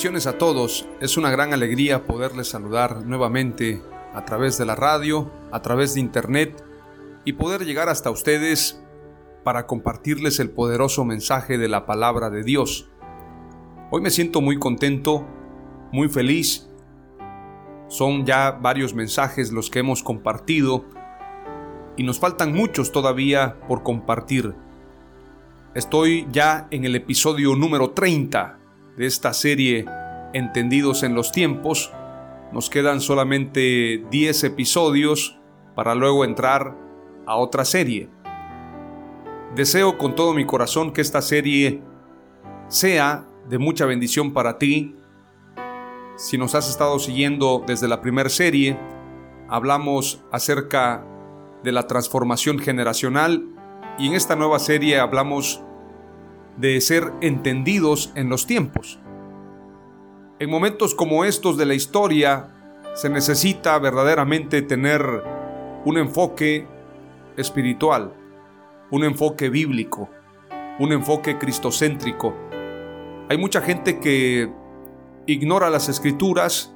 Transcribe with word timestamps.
Bendiciones 0.00 0.26
a 0.26 0.38
todos, 0.38 0.88
es 1.02 1.18
una 1.18 1.30
gran 1.30 1.52
alegría 1.52 2.06
poderles 2.06 2.48
saludar 2.48 3.04
nuevamente 3.04 3.82
a 4.14 4.24
través 4.24 4.56
de 4.56 4.64
la 4.64 4.74
radio, 4.74 5.30
a 5.52 5.60
través 5.60 5.92
de 5.92 6.00
internet 6.00 6.64
y 7.26 7.34
poder 7.34 7.66
llegar 7.66 7.90
hasta 7.90 8.10
ustedes 8.10 8.82
para 9.44 9.66
compartirles 9.66 10.40
el 10.40 10.52
poderoso 10.52 11.04
mensaje 11.04 11.58
de 11.58 11.68
la 11.68 11.84
palabra 11.84 12.30
de 12.30 12.42
Dios. 12.42 12.88
Hoy 13.90 14.00
me 14.00 14.08
siento 14.08 14.40
muy 14.40 14.58
contento, 14.58 15.26
muy 15.92 16.08
feliz. 16.08 16.66
Son 17.88 18.24
ya 18.24 18.52
varios 18.52 18.94
mensajes 18.94 19.52
los 19.52 19.68
que 19.68 19.80
hemos 19.80 20.02
compartido 20.02 20.86
y 21.98 22.04
nos 22.04 22.18
faltan 22.18 22.54
muchos 22.54 22.90
todavía 22.90 23.60
por 23.68 23.82
compartir. 23.82 24.54
Estoy 25.74 26.26
ya 26.32 26.68
en 26.70 26.86
el 26.86 26.96
episodio 26.96 27.54
número 27.54 27.90
30 27.90 28.59
de 29.00 29.06
esta 29.06 29.32
serie 29.32 29.86
Entendidos 30.34 31.02
en 31.02 31.14
los 31.14 31.32
tiempos. 31.32 31.90
Nos 32.52 32.68
quedan 32.68 33.00
solamente 33.00 34.04
10 34.10 34.44
episodios 34.44 35.40
para 35.74 35.94
luego 35.94 36.22
entrar 36.22 36.76
a 37.26 37.36
otra 37.36 37.64
serie. 37.64 38.10
Deseo 39.56 39.96
con 39.96 40.14
todo 40.14 40.34
mi 40.34 40.44
corazón 40.44 40.92
que 40.92 41.00
esta 41.00 41.22
serie 41.22 41.82
sea 42.68 43.26
de 43.48 43.58
mucha 43.58 43.86
bendición 43.86 44.34
para 44.34 44.58
ti. 44.58 44.94
Si 46.16 46.36
nos 46.36 46.54
has 46.54 46.68
estado 46.68 46.98
siguiendo 46.98 47.64
desde 47.66 47.88
la 47.88 48.02
primera 48.02 48.28
serie, 48.28 48.78
hablamos 49.48 50.22
acerca 50.30 51.06
de 51.64 51.72
la 51.72 51.86
transformación 51.86 52.58
generacional 52.58 53.48
y 53.98 54.08
en 54.08 54.14
esta 54.14 54.36
nueva 54.36 54.58
serie 54.58 55.00
hablamos 55.00 55.64
de 56.56 56.80
ser 56.80 57.12
entendidos 57.20 58.12
en 58.14 58.28
los 58.28 58.46
tiempos. 58.46 58.98
En 60.38 60.50
momentos 60.50 60.94
como 60.94 61.24
estos 61.24 61.56
de 61.56 61.66
la 61.66 61.74
historia 61.74 62.48
se 62.94 63.08
necesita 63.08 63.78
verdaderamente 63.78 64.62
tener 64.62 65.02
un 65.84 65.98
enfoque 65.98 66.66
espiritual, 67.36 68.14
un 68.90 69.04
enfoque 69.04 69.48
bíblico, 69.48 70.08
un 70.78 70.92
enfoque 70.92 71.38
cristocéntrico. 71.38 72.34
Hay 73.28 73.38
mucha 73.38 73.60
gente 73.60 74.00
que 74.00 74.50
ignora 75.26 75.70
las 75.70 75.88
escrituras, 75.88 76.74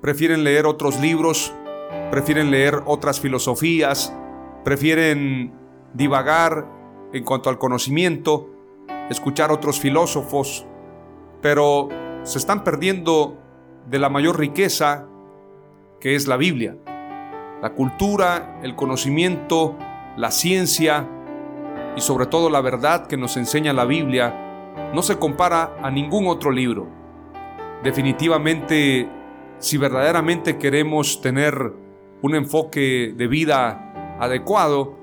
prefieren 0.00 0.44
leer 0.44 0.66
otros 0.66 1.00
libros, 1.00 1.52
prefieren 2.10 2.50
leer 2.50 2.82
otras 2.86 3.18
filosofías, 3.18 4.14
prefieren 4.64 5.52
divagar 5.94 6.66
en 7.12 7.24
cuanto 7.24 7.50
al 7.50 7.58
conocimiento, 7.58 8.50
escuchar 9.10 9.50
otros 9.50 9.80
filósofos, 9.80 10.66
pero 11.40 11.88
se 12.22 12.38
están 12.38 12.64
perdiendo 12.64 13.38
de 13.88 13.98
la 13.98 14.08
mayor 14.08 14.38
riqueza 14.38 15.06
que 16.00 16.14
es 16.14 16.26
la 16.26 16.36
Biblia. 16.36 16.76
La 17.60 17.74
cultura, 17.74 18.60
el 18.62 18.74
conocimiento, 18.74 19.76
la 20.16 20.30
ciencia 20.30 21.08
y 21.96 22.00
sobre 22.00 22.26
todo 22.26 22.50
la 22.50 22.60
verdad 22.60 23.06
que 23.06 23.16
nos 23.16 23.36
enseña 23.36 23.72
la 23.72 23.84
Biblia 23.84 24.34
no 24.94 25.02
se 25.02 25.18
compara 25.18 25.76
a 25.82 25.90
ningún 25.90 26.26
otro 26.26 26.50
libro. 26.50 26.88
Definitivamente, 27.82 29.08
si 29.58 29.76
verdaderamente 29.78 30.58
queremos 30.58 31.20
tener 31.20 31.72
un 32.22 32.34
enfoque 32.34 33.14
de 33.16 33.26
vida 33.26 34.16
adecuado, 34.20 34.96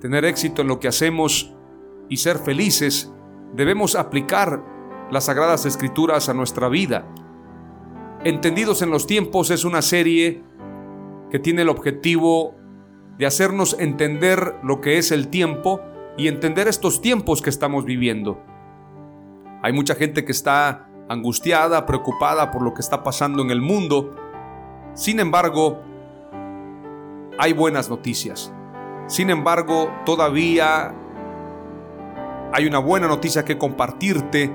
tener 0.00 0.24
éxito 0.24 0.62
en 0.62 0.68
lo 0.68 0.80
que 0.80 0.88
hacemos 0.88 1.54
y 2.08 2.18
ser 2.18 2.38
felices, 2.38 3.12
debemos 3.54 3.94
aplicar 3.94 4.64
las 5.10 5.24
Sagradas 5.24 5.66
Escrituras 5.66 6.28
a 6.28 6.34
nuestra 6.34 6.68
vida. 6.68 7.06
Entendidos 8.24 8.82
en 8.82 8.90
los 8.90 9.06
tiempos 9.06 9.50
es 9.50 9.64
una 9.64 9.82
serie 9.82 10.42
que 11.30 11.38
tiene 11.38 11.62
el 11.62 11.68
objetivo 11.68 12.54
de 13.18 13.26
hacernos 13.26 13.76
entender 13.78 14.56
lo 14.62 14.80
que 14.80 14.98
es 14.98 15.12
el 15.12 15.28
tiempo 15.28 15.80
y 16.16 16.28
entender 16.28 16.68
estos 16.68 17.00
tiempos 17.00 17.42
que 17.42 17.50
estamos 17.50 17.84
viviendo. 17.84 18.42
Hay 19.62 19.72
mucha 19.72 19.94
gente 19.94 20.24
que 20.24 20.32
está 20.32 20.88
angustiada, 21.08 21.86
preocupada 21.86 22.50
por 22.50 22.62
lo 22.62 22.74
que 22.74 22.80
está 22.80 23.02
pasando 23.02 23.42
en 23.42 23.50
el 23.50 23.60
mundo. 23.60 24.14
Sin 24.94 25.20
embargo, 25.20 25.82
hay 27.38 27.52
buenas 27.52 27.88
noticias. 27.88 28.52
Sin 29.06 29.30
embargo, 29.30 29.90
todavía 30.04 30.94
hay 32.52 32.66
una 32.66 32.78
buena 32.78 33.08
noticia 33.08 33.44
que 33.44 33.56
compartirte 33.56 34.54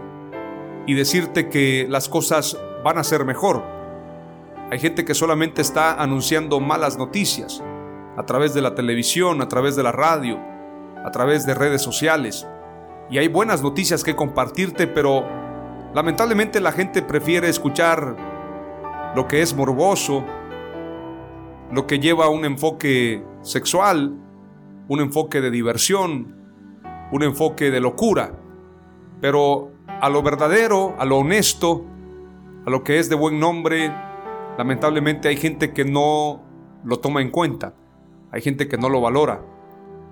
y 0.85 0.93
decirte 0.93 1.49
que 1.49 1.87
las 1.89 2.07
cosas 2.07 2.57
van 2.83 2.99
a 2.99 3.03
ser 3.03 3.25
mejor. 3.25 3.63
Hay 4.69 4.79
gente 4.79 5.03
que 5.03 5.15
solamente 5.15 5.61
está 5.61 5.93
anunciando 5.93 6.59
malas 6.59 6.97
noticias 6.97 7.63
a 8.15 8.23
través 8.25 8.53
de 8.53 8.61
la 8.61 8.75
televisión, 8.75 9.41
a 9.41 9.47
través 9.47 9.75
de 9.75 9.83
la 9.83 9.91
radio, 9.91 10.37
a 11.03 11.11
través 11.11 11.45
de 11.47 11.55
redes 11.55 11.81
sociales. 11.81 12.47
Y 13.09 13.17
hay 13.17 13.29
buenas 13.29 13.63
noticias 13.63 14.03
que 14.03 14.15
compartirte, 14.15 14.85
pero 14.85 15.25
lamentablemente 15.95 16.59
la 16.59 16.73
gente 16.73 17.01
prefiere 17.01 17.49
escuchar 17.49 18.15
lo 19.15 19.27
que 19.27 19.41
es 19.41 19.55
morboso, 19.55 20.23
lo 21.71 21.87
que 21.87 21.99
lleva 21.99 22.25
a 22.25 22.29
un 22.29 22.45
enfoque 22.45 23.23
sexual, 23.41 24.15
un 24.87 24.99
enfoque 24.99 25.41
de 25.41 25.49
diversión, 25.49 26.36
un 27.11 27.23
enfoque 27.23 27.71
de 27.71 27.79
locura, 27.79 28.31
pero 29.21 29.71
a 30.01 30.09
lo 30.09 30.21
verdadero, 30.21 30.95
a 30.99 31.05
lo 31.05 31.17
honesto, 31.17 31.85
a 32.65 32.69
lo 32.69 32.83
que 32.83 32.99
es 32.99 33.09
de 33.09 33.15
buen 33.15 33.39
nombre, 33.39 33.93
lamentablemente 34.57 35.29
hay 35.29 35.37
gente 35.37 35.73
que 35.73 35.85
no 35.85 36.41
lo 36.83 36.99
toma 36.99 37.21
en 37.21 37.31
cuenta, 37.31 37.73
hay 38.31 38.41
gente 38.41 38.67
que 38.67 38.77
no 38.77 38.89
lo 38.89 39.01
valora. 39.01 39.41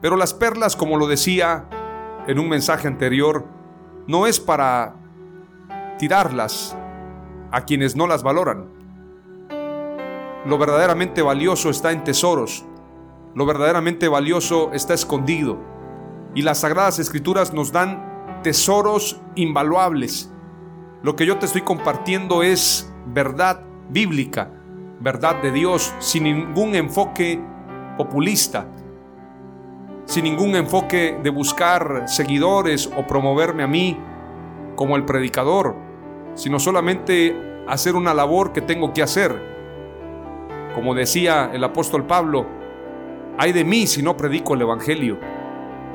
Pero 0.01 0.15
las 0.15 0.33
perlas, 0.33 0.75
como 0.75 0.97
lo 0.97 1.07
decía 1.07 1.67
en 2.27 2.39
un 2.39 2.49
mensaje 2.49 2.87
anterior, 2.87 3.45
no 4.07 4.27
es 4.27 4.39
para 4.39 4.95
tirarlas 5.97 6.77
a 7.51 7.65
quienes 7.65 7.95
no 7.95 8.07
las 8.07 8.23
valoran. 8.23 8.69
Lo 10.45 10.57
verdaderamente 10.57 11.21
valioso 11.21 11.69
está 11.69 11.91
en 11.91 12.03
tesoros, 12.03 12.65
lo 13.33 13.45
verdaderamente 13.45 14.07
valioso 14.07 14.71
está 14.73 14.93
escondido 14.93 15.74
y 16.35 16.41
las 16.41 16.59
sagradas 16.59 16.99
escrituras 16.99 17.53
nos 17.53 17.71
dan 17.71 18.41
tesoros 18.43 19.19
invaluables. 19.33 20.31
Lo 21.01 21.15
que 21.15 21.25
yo 21.25 21.37
te 21.39 21.45
estoy 21.45 21.61
compartiendo 21.61 22.43
es 22.43 22.93
verdad 23.07 23.61
bíblica, 23.89 24.51
verdad 24.99 25.41
de 25.41 25.51
Dios, 25.51 25.93
sin 25.99 26.23
ningún 26.25 26.75
enfoque 26.75 27.41
populista, 27.97 28.67
sin 30.05 30.25
ningún 30.25 30.55
enfoque 30.55 31.17
de 31.23 31.29
buscar 31.29 32.03
seguidores 32.07 32.91
o 32.95 33.07
promoverme 33.07 33.63
a 33.63 33.67
mí 33.67 33.97
como 34.75 34.95
el 34.95 35.05
predicador. 35.05 35.75
sino 36.35 36.59
solamente 36.59 37.33
hacer 37.65 37.95
una 37.95 38.13
labor 38.13 38.51
que 38.51 38.59
tengo 38.59 38.91
que 38.91 39.01
hacer. 39.01 39.33
Como 40.75 40.93
decía 40.93 41.49
el 41.53 41.63
apóstol 41.63 42.05
Pablo, 42.05 42.45
hay 43.37 43.53
de 43.53 43.63
mí 43.63 43.87
si 43.87 44.03
no 44.03 44.17
predico 44.17 44.53
el 44.53 44.61
Evangelio. 44.61 45.17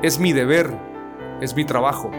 Es 0.01 0.19
mi 0.19 0.33
deber, 0.33 0.71
es 1.41 1.55
mi 1.55 1.63
trabajo. 1.63 2.09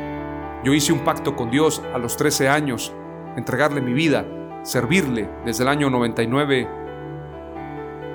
Yo 0.62 0.72
hice 0.72 0.92
un 0.92 1.00
pacto 1.00 1.34
con 1.34 1.50
Dios 1.50 1.82
a 1.92 1.98
los 1.98 2.16
13 2.16 2.48
años, 2.48 2.92
entregarle 3.36 3.80
mi 3.80 3.92
vida, 3.92 4.24
servirle 4.62 5.28
desde 5.44 5.64
el 5.64 5.68
año 5.68 5.90
99 5.90 6.68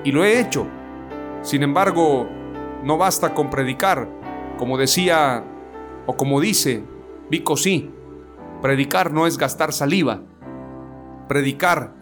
y 0.04 0.12
lo 0.12 0.24
he 0.24 0.40
hecho. 0.40 0.66
Sin 1.42 1.62
embargo, 1.62 2.26
no 2.82 2.96
basta 2.96 3.34
con 3.34 3.50
predicar, 3.50 4.08
como 4.56 4.78
decía 4.78 5.44
o 6.06 6.16
como 6.16 6.40
dice 6.40 6.82
Vico 7.30 7.58
sí, 7.58 7.90
predicar 8.62 9.12
no 9.12 9.26
es 9.26 9.36
gastar 9.36 9.74
saliva, 9.74 10.22
predicar 11.28 11.94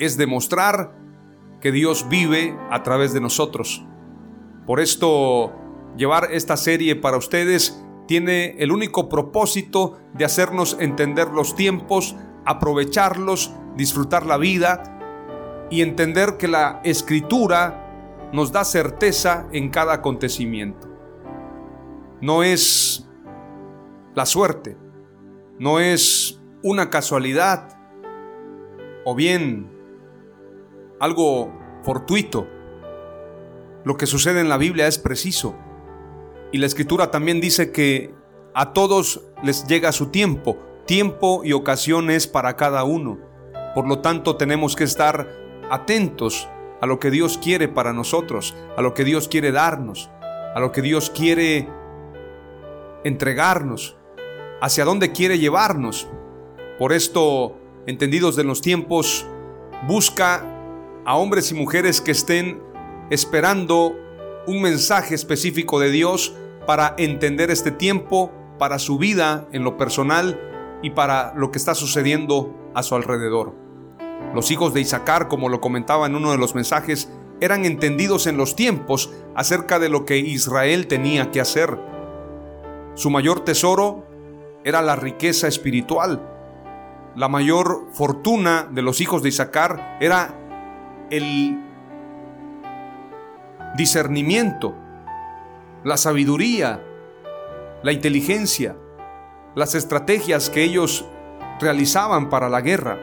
es 0.00 0.16
demostrar 0.16 0.96
que 1.60 1.70
Dios 1.70 2.08
vive 2.08 2.58
a 2.70 2.82
través 2.82 3.12
de 3.12 3.20
nosotros. 3.20 3.86
Por 4.66 4.80
esto, 4.80 5.52
llevar 5.96 6.28
esta 6.32 6.56
serie 6.56 6.96
para 6.96 7.16
ustedes 7.16 7.82
tiene 8.06 8.56
el 8.58 8.70
único 8.70 9.08
propósito 9.08 9.98
de 10.14 10.24
hacernos 10.24 10.76
entender 10.80 11.28
los 11.28 11.56
tiempos, 11.56 12.14
aprovecharlos, 12.44 13.52
disfrutar 13.76 14.24
la 14.24 14.36
vida 14.36 15.66
y 15.70 15.82
entender 15.82 16.36
que 16.36 16.48
la 16.48 16.80
escritura 16.84 18.28
nos 18.32 18.52
da 18.52 18.64
certeza 18.64 19.48
en 19.52 19.70
cada 19.70 19.94
acontecimiento. 19.94 20.88
No 22.20 22.42
es 22.42 23.08
la 24.14 24.26
suerte, 24.26 24.76
no 25.58 25.80
es 25.80 26.40
una 26.62 26.90
casualidad 26.90 27.76
o 29.04 29.14
bien 29.14 29.70
algo 31.00 31.52
fortuito. 31.82 32.46
Lo 33.84 33.96
que 33.96 34.06
sucede 34.06 34.40
en 34.40 34.48
la 34.48 34.56
Biblia 34.56 34.86
es 34.86 34.98
preciso. 34.98 35.56
Y 36.52 36.58
la 36.58 36.66
escritura 36.66 37.10
también 37.10 37.40
dice 37.40 37.72
que 37.72 38.14
a 38.54 38.72
todos 38.72 39.22
les 39.42 39.66
llega 39.66 39.92
su 39.92 40.06
tiempo, 40.06 40.56
tiempo 40.86 41.42
y 41.44 41.52
ocasiones 41.52 42.26
para 42.26 42.56
cada 42.56 42.84
uno. 42.84 43.18
Por 43.74 43.86
lo 43.86 43.98
tanto, 43.98 44.36
tenemos 44.36 44.76
que 44.76 44.84
estar 44.84 45.28
atentos 45.70 46.48
a 46.80 46.86
lo 46.86 46.98
que 46.98 47.10
Dios 47.10 47.38
quiere 47.38 47.68
para 47.68 47.92
nosotros, 47.92 48.54
a 48.76 48.82
lo 48.82 48.94
que 48.94 49.04
Dios 49.04 49.28
quiere 49.28 49.52
darnos, 49.52 50.10
a 50.54 50.60
lo 50.60 50.72
que 50.72 50.82
Dios 50.82 51.10
quiere 51.10 51.68
entregarnos, 53.04 53.96
hacia 54.60 54.84
dónde 54.84 55.12
quiere 55.12 55.38
llevarnos. 55.38 56.08
Por 56.78 56.92
esto, 56.92 57.58
entendidos 57.86 58.36
de 58.36 58.44
los 58.44 58.60
tiempos, 58.60 59.26
busca 59.86 60.44
a 61.04 61.16
hombres 61.16 61.50
y 61.50 61.54
mujeres 61.54 62.00
que 62.00 62.12
estén 62.12 62.62
esperando 63.10 63.94
un 64.46 64.62
mensaje 64.62 65.14
específico 65.14 65.80
de 65.80 65.90
Dios 65.90 66.34
para 66.66 66.94
entender 66.98 67.50
este 67.50 67.70
tiempo, 67.70 68.32
para 68.58 68.78
su 68.78 68.98
vida 68.98 69.48
en 69.52 69.64
lo 69.64 69.76
personal 69.76 70.40
y 70.82 70.90
para 70.90 71.34
lo 71.34 71.50
que 71.50 71.58
está 71.58 71.74
sucediendo 71.74 72.54
a 72.74 72.82
su 72.82 72.94
alrededor. 72.94 73.54
Los 74.34 74.50
hijos 74.50 74.74
de 74.74 74.80
Isaacar, 74.80 75.28
como 75.28 75.48
lo 75.48 75.60
comentaba 75.60 76.06
en 76.06 76.14
uno 76.14 76.30
de 76.30 76.38
los 76.38 76.54
mensajes, 76.54 77.10
eran 77.40 77.64
entendidos 77.64 78.26
en 78.26 78.36
los 78.36 78.56
tiempos 78.56 79.12
acerca 79.34 79.78
de 79.78 79.88
lo 79.88 80.04
que 80.04 80.18
Israel 80.18 80.86
tenía 80.86 81.30
que 81.30 81.40
hacer. 81.40 81.78
Su 82.94 83.10
mayor 83.10 83.40
tesoro 83.40 84.06
era 84.64 84.82
la 84.82 84.96
riqueza 84.96 85.48
espiritual. 85.48 86.32
La 87.14 87.28
mayor 87.28 87.86
fortuna 87.92 88.68
de 88.70 88.82
los 88.82 89.00
hijos 89.00 89.22
de 89.22 89.28
Isaacar 89.28 89.98
era 90.00 90.34
el 91.10 91.65
discernimiento, 93.76 94.74
la 95.84 95.96
sabiduría, 95.96 96.82
la 97.82 97.92
inteligencia, 97.92 98.76
las 99.54 99.74
estrategias 99.74 100.50
que 100.50 100.64
ellos 100.64 101.06
realizaban 101.60 102.28
para 102.28 102.48
la 102.48 102.60
guerra. 102.60 102.98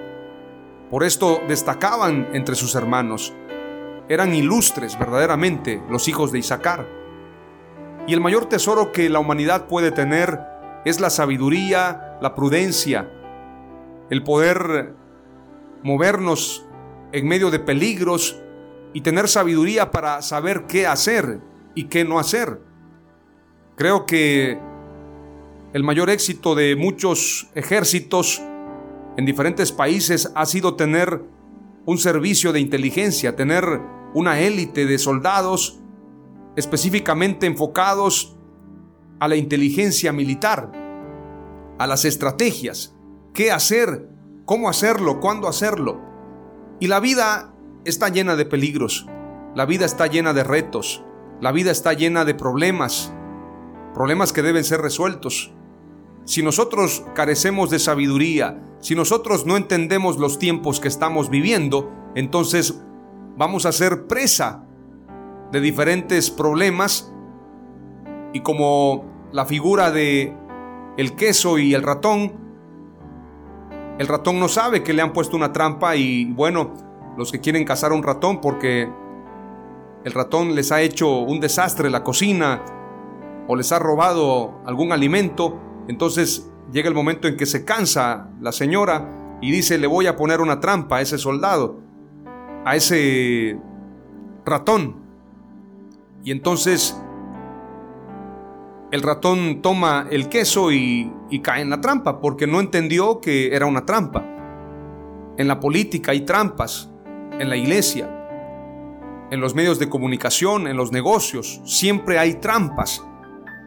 Por 0.90 1.04
esto 1.04 1.42
destacaban 1.48 2.28
entre 2.34 2.56
sus 2.56 2.76
hermanos. 2.76 3.34
Eran 4.10 4.34
ilustres 4.34 5.00
verdaderamente 5.00 5.82
los 5.90 6.08
hijos 6.08 6.32
de 6.32 6.40
Isaacar. 6.40 6.86
Y 8.06 8.14
el 8.14 8.22
mayor 8.22 8.46
tesoro 8.46 8.92
que 8.92 9.10
la 9.10 9.20
humanidad 9.20 9.68
puede 9.68 9.92
tener 9.92 10.40
es 10.86 11.00
la 11.00 11.10
sabiduría, 11.10 12.18
la 12.22 12.36
prudencia, 12.36 13.10
el 14.10 14.24
poder 14.24 14.94
movernos 15.82 16.66
en 17.14 17.28
medio 17.28 17.50
de 17.50 17.60
peligros 17.60 18.42
y 18.94 19.02
tener 19.02 19.28
sabiduría 19.28 19.92
para 19.92 20.22
saber 20.22 20.66
qué 20.68 20.88
hacer 20.88 21.42
y 21.76 21.86
qué 21.86 22.06
no 22.06 22.20
hacer. 22.20 22.62
Creo 23.76 24.06
que 24.06 24.60
el 25.74 25.84
mayor 25.84 26.10
éxito 26.10 26.54
de 26.54 26.76
muchos 26.76 27.50
ejércitos 27.56 28.42
en 29.18 29.26
diferentes 29.26 29.72
países 29.72 30.32
ha 30.36 30.46
sido 30.46 30.76
tener 30.76 31.24
un 31.86 31.98
servicio 31.98 32.54
de 32.54 32.60
inteligencia, 32.60 33.36
tener 33.36 33.82
una 34.14 34.40
élite 34.40 34.86
de 34.86 34.98
soldados 35.00 35.80
específicamente 36.56 37.48
enfocados 37.48 38.38
a 39.20 39.28
la 39.28 39.36
inteligencia 39.36 40.12
militar, 40.12 40.72
a 41.80 41.88
las 41.88 42.06
estrategias, 42.06 42.96
qué 43.34 43.52
hacer, 43.52 44.08
cómo 44.46 44.70
hacerlo, 44.70 45.20
cuándo 45.20 45.48
hacerlo. 45.48 46.00
Y 46.80 46.88
la 46.88 47.00
vida 47.00 47.53
está 47.86 48.10
llena 48.10 48.36
de 48.36 48.46
peligros, 48.46 49.08
la 49.56 49.66
vida 49.66 49.86
está 49.86 50.08
llena 50.08 50.34
de 50.34 50.44
retos, 50.44 51.04
la 51.42 51.52
vida 51.52 51.72
está 51.72 51.94
llena 51.94 52.26
de 52.26 52.34
problemas, 52.34 53.14
problemas 53.94 54.34
que 54.34 54.42
deben 54.42 54.64
ser 54.64 54.82
resueltos. 54.82 55.54
Si 56.26 56.42
nosotros 56.42 57.04
carecemos 57.14 57.70
de 57.70 57.80
sabiduría, 57.80 58.64
si 58.80 58.96
nosotros 58.96 59.46
no 59.46 59.58
entendemos 59.58 60.18
los 60.18 60.40
tiempos 60.40 60.80
que 60.80 60.88
estamos 60.88 61.30
viviendo, 61.30 61.92
entonces 62.16 62.82
vamos 63.38 63.66
a 63.66 63.72
ser 63.72 64.08
presa 64.08 64.66
de 65.52 65.60
diferentes 65.60 66.32
problemas 66.32 67.14
y 68.34 68.40
como 68.40 69.30
la 69.32 69.46
figura 69.46 69.92
de 69.92 70.36
el 70.98 71.16
queso 71.16 71.58
y 71.58 71.74
el 71.74 71.84
ratón, 71.84 72.34
el 74.00 74.08
ratón 74.08 74.40
no 74.40 74.48
sabe 74.48 74.84
que 74.84 74.94
le 74.94 75.02
han 75.02 75.14
puesto 75.14 75.36
una 75.36 75.52
trampa 75.52 75.96
y 75.96 76.26
bueno, 76.26 76.74
los 77.18 77.32
que 77.32 77.40
quieren 77.40 77.66
cazar 77.66 77.92
un 77.92 78.04
ratón 78.04 78.42
porque 78.42 78.90
el 80.04 80.12
ratón 80.12 80.56
les 80.56 80.72
ha 80.72 80.82
hecho 80.82 81.20
un 81.20 81.40
desastre 81.40 81.88
en 81.88 81.94
la 81.94 82.04
cocina 82.04 82.62
o 83.48 83.56
les 83.56 83.72
ha 83.72 83.80
robado 83.80 84.62
algún 84.66 84.92
alimento, 84.92 85.60
entonces 85.88 86.50
llega 86.72 86.88
el 86.90 86.96
momento 86.96 87.28
en 87.28 87.38
que 87.38 87.46
se 87.46 87.66
cansa 87.66 88.30
la 88.42 88.52
señora 88.52 89.38
y 89.42 89.52
dice, 89.52 89.78
le 89.78 89.88
voy 89.88 90.08
a 90.08 90.16
poner 90.16 90.42
una 90.42 90.60
trampa 90.60 90.98
a 90.98 91.02
ese 91.02 91.18
soldado, 91.18 91.80
a 92.66 92.76
ese 92.76 93.60
ratón. 94.46 95.04
Y 96.24 96.32
entonces 96.32 96.98
el 98.92 99.02
ratón 99.02 99.62
toma 99.62 100.08
el 100.10 100.30
queso 100.30 100.72
y, 100.72 101.12
y, 101.30 101.40
cae 101.40 101.62
en 101.62 101.70
la 101.70 101.82
trampa 101.82 102.22
porque 102.22 102.48
no 102.48 102.60
entendió 102.60 103.20
que 103.20 103.54
era 103.54 103.66
una 103.66 103.86
trampa. 103.86 104.24
En 105.38 105.48
la 105.48 105.60
política 105.60 106.12
hay 106.12 106.22
trampas, 106.22 106.93
en 107.40 107.50
la 107.50 107.56
iglesia, 107.56 108.10
en 109.32 109.40
los 109.42 109.56
medios 109.56 109.80
de 109.80 109.90
comunicación, 109.90 110.68
en 110.68 110.78
los 110.78 110.92
negocios, 110.92 111.62
siempre 111.66 112.20
hay 112.20 112.36
trampas. 112.36 113.04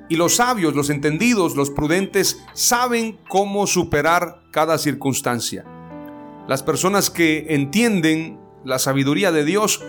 Y 0.09 0.17
los 0.17 0.37
sabios, 0.37 0.75
los 0.75 0.91
entendidos, 0.91 1.57
los 1.57 1.71
prudentes 1.71 2.45
saben 2.53 3.19
cómo 3.29 3.67
superar 3.67 4.43
cada 4.53 4.79
circunstancia. 4.79 5.65
Las 6.47 6.63
personas 6.63 7.11
que 7.11 7.47
entienden 7.49 8.39
la 8.65 8.79
sabiduría 8.79 9.33
de 9.33 9.45
Dios 9.45 9.83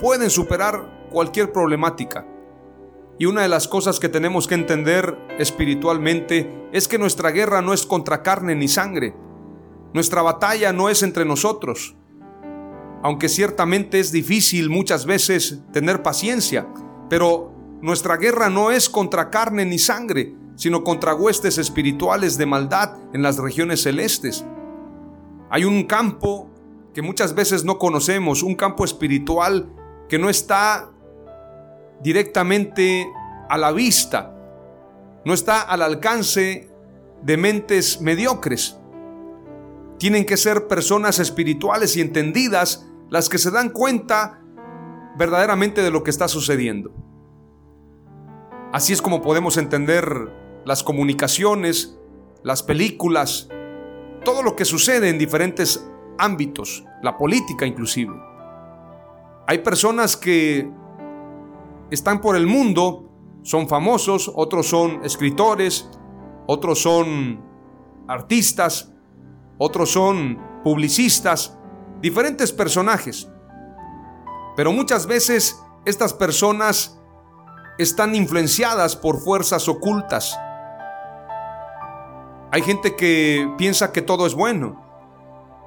pueden 0.00 0.30
superar 0.30 1.08
cualquier 1.10 1.52
problemática. 1.52 2.26
Y 3.18 3.26
una 3.26 3.42
de 3.42 3.48
las 3.48 3.68
cosas 3.68 4.00
que 4.00 4.08
tenemos 4.08 4.48
que 4.48 4.54
entender 4.54 5.16
espiritualmente 5.38 6.68
es 6.72 6.88
que 6.88 6.98
nuestra 6.98 7.30
guerra 7.30 7.60
no 7.62 7.72
es 7.72 7.86
contra 7.86 8.22
carne 8.22 8.56
ni 8.56 8.66
sangre. 8.66 9.14
Nuestra 9.92 10.22
batalla 10.22 10.72
no 10.72 10.88
es 10.88 11.02
entre 11.02 11.24
nosotros. 11.24 11.96
Aunque 13.02 13.28
ciertamente 13.28 13.98
es 13.98 14.12
difícil 14.12 14.68
muchas 14.68 15.06
veces 15.06 15.60
tener 15.72 16.02
paciencia, 16.02 16.66
pero 17.08 17.52
nuestra 17.80 18.16
guerra 18.16 18.50
no 18.50 18.70
es 18.70 18.90
contra 18.90 19.30
carne 19.30 19.64
ni 19.64 19.78
sangre, 19.78 20.34
sino 20.56 20.84
contra 20.84 21.14
huestes 21.14 21.56
espirituales 21.56 22.36
de 22.36 22.44
maldad 22.44 22.98
en 23.14 23.22
las 23.22 23.38
regiones 23.38 23.82
celestes. 23.82 24.44
Hay 25.48 25.64
un 25.64 25.84
campo 25.84 26.50
que 26.92 27.00
muchas 27.00 27.34
veces 27.34 27.64
no 27.64 27.78
conocemos, 27.78 28.42
un 28.42 28.54
campo 28.54 28.84
espiritual 28.84 29.72
que 30.08 30.18
no 30.18 30.28
está 30.28 30.90
directamente 32.02 33.10
a 33.48 33.56
la 33.56 33.72
vista, 33.72 34.34
no 35.24 35.32
está 35.32 35.62
al 35.62 35.82
alcance 35.82 36.68
de 37.22 37.36
mentes 37.36 38.00
mediocres. 38.00 38.76
Tienen 39.98 40.24
que 40.24 40.36
ser 40.36 40.66
personas 40.66 41.18
espirituales 41.18 41.96
y 41.96 42.00
entendidas 42.00 42.86
las 43.10 43.28
que 43.28 43.38
se 43.38 43.50
dan 43.50 43.70
cuenta 43.70 44.40
verdaderamente 45.18 45.82
de 45.82 45.90
lo 45.90 46.02
que 46.02 46.10
está 46.10 46.28
sucediendo. 46.28 46.92
Así 48.72 48.92
es 48.92 49.02
como 49.02 49.20
podemos 49.20 49.56
entender 49.56 50.32
las 50.64 50.84
comunicaciones, 50.84 51.98
las 52.44 52.62
películas, 52.62 53.48
todo 54.24 54.42
lo 54.42 54.54
que 54.54 54.64
sucede 54.64 55.08
en 55.08 55.18
diferentes 55.18 55.90
ámbitos, 56.18 56.84
la 57.02 57.16
política 57.18 57.66
inclusive. 57.66 58.14
Hay 59.46 59.58
personas 59.58 60.16
que 60.16 60.70
están 61.90 62.20
por 62.20 62.36
el 62.36 62.46
mundo, 62.46 63.10
son 63.42 63.68
famosos, 63.68 64.30
otros 64.32 64.68
son 64.68 65.04
escritores, 65.04 65.90
otros 66.46 66.80
son 66.80 67.42
artistas, 68.06 68.92
otros 69.58 69.90
son 69.90 70.38
publicistas, 70.62 71.58
diferentes 72.00 72.52
personajes. 72.52 73.28
Pero 74.56 74.72
muchas 74.72 75.06
veces 75.06 75.60
estas 75.84 76.12
personas 76.12 76.98
están 77.78 78.14
influenciadas 78.14 78.96
por 78.96 79.20
fuerzas 79.20 79.68
ocultas. 79.68 80.38
Hay 82.52 82.62
gente 82.62 82.96
que 82.96 83.52
piensa 83.56 83.92
que 83.92 84.02
todo 84.02 84.26
es 84.26 84.34
bueno. 84.34 84.84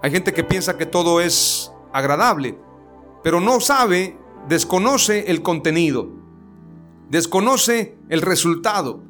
Hay 0.04 0.12
gente 0.12 0.34
que 0.34 0.44
piensa 0.44 0.78
que 0.78 0.86
todo 0.86 1.22
es 1.22 1.72
agradable, 1.94 2.60
pero 3.24 3.40
no 3.40 3.62
sabe, 3.62 4.18
desconoce 4.50 5.32
el 5.32 5.42
contenido, 5.42 6.10
desconoce 7.10 7.98
el 8.10 8.22
resultado, 8.22 9.02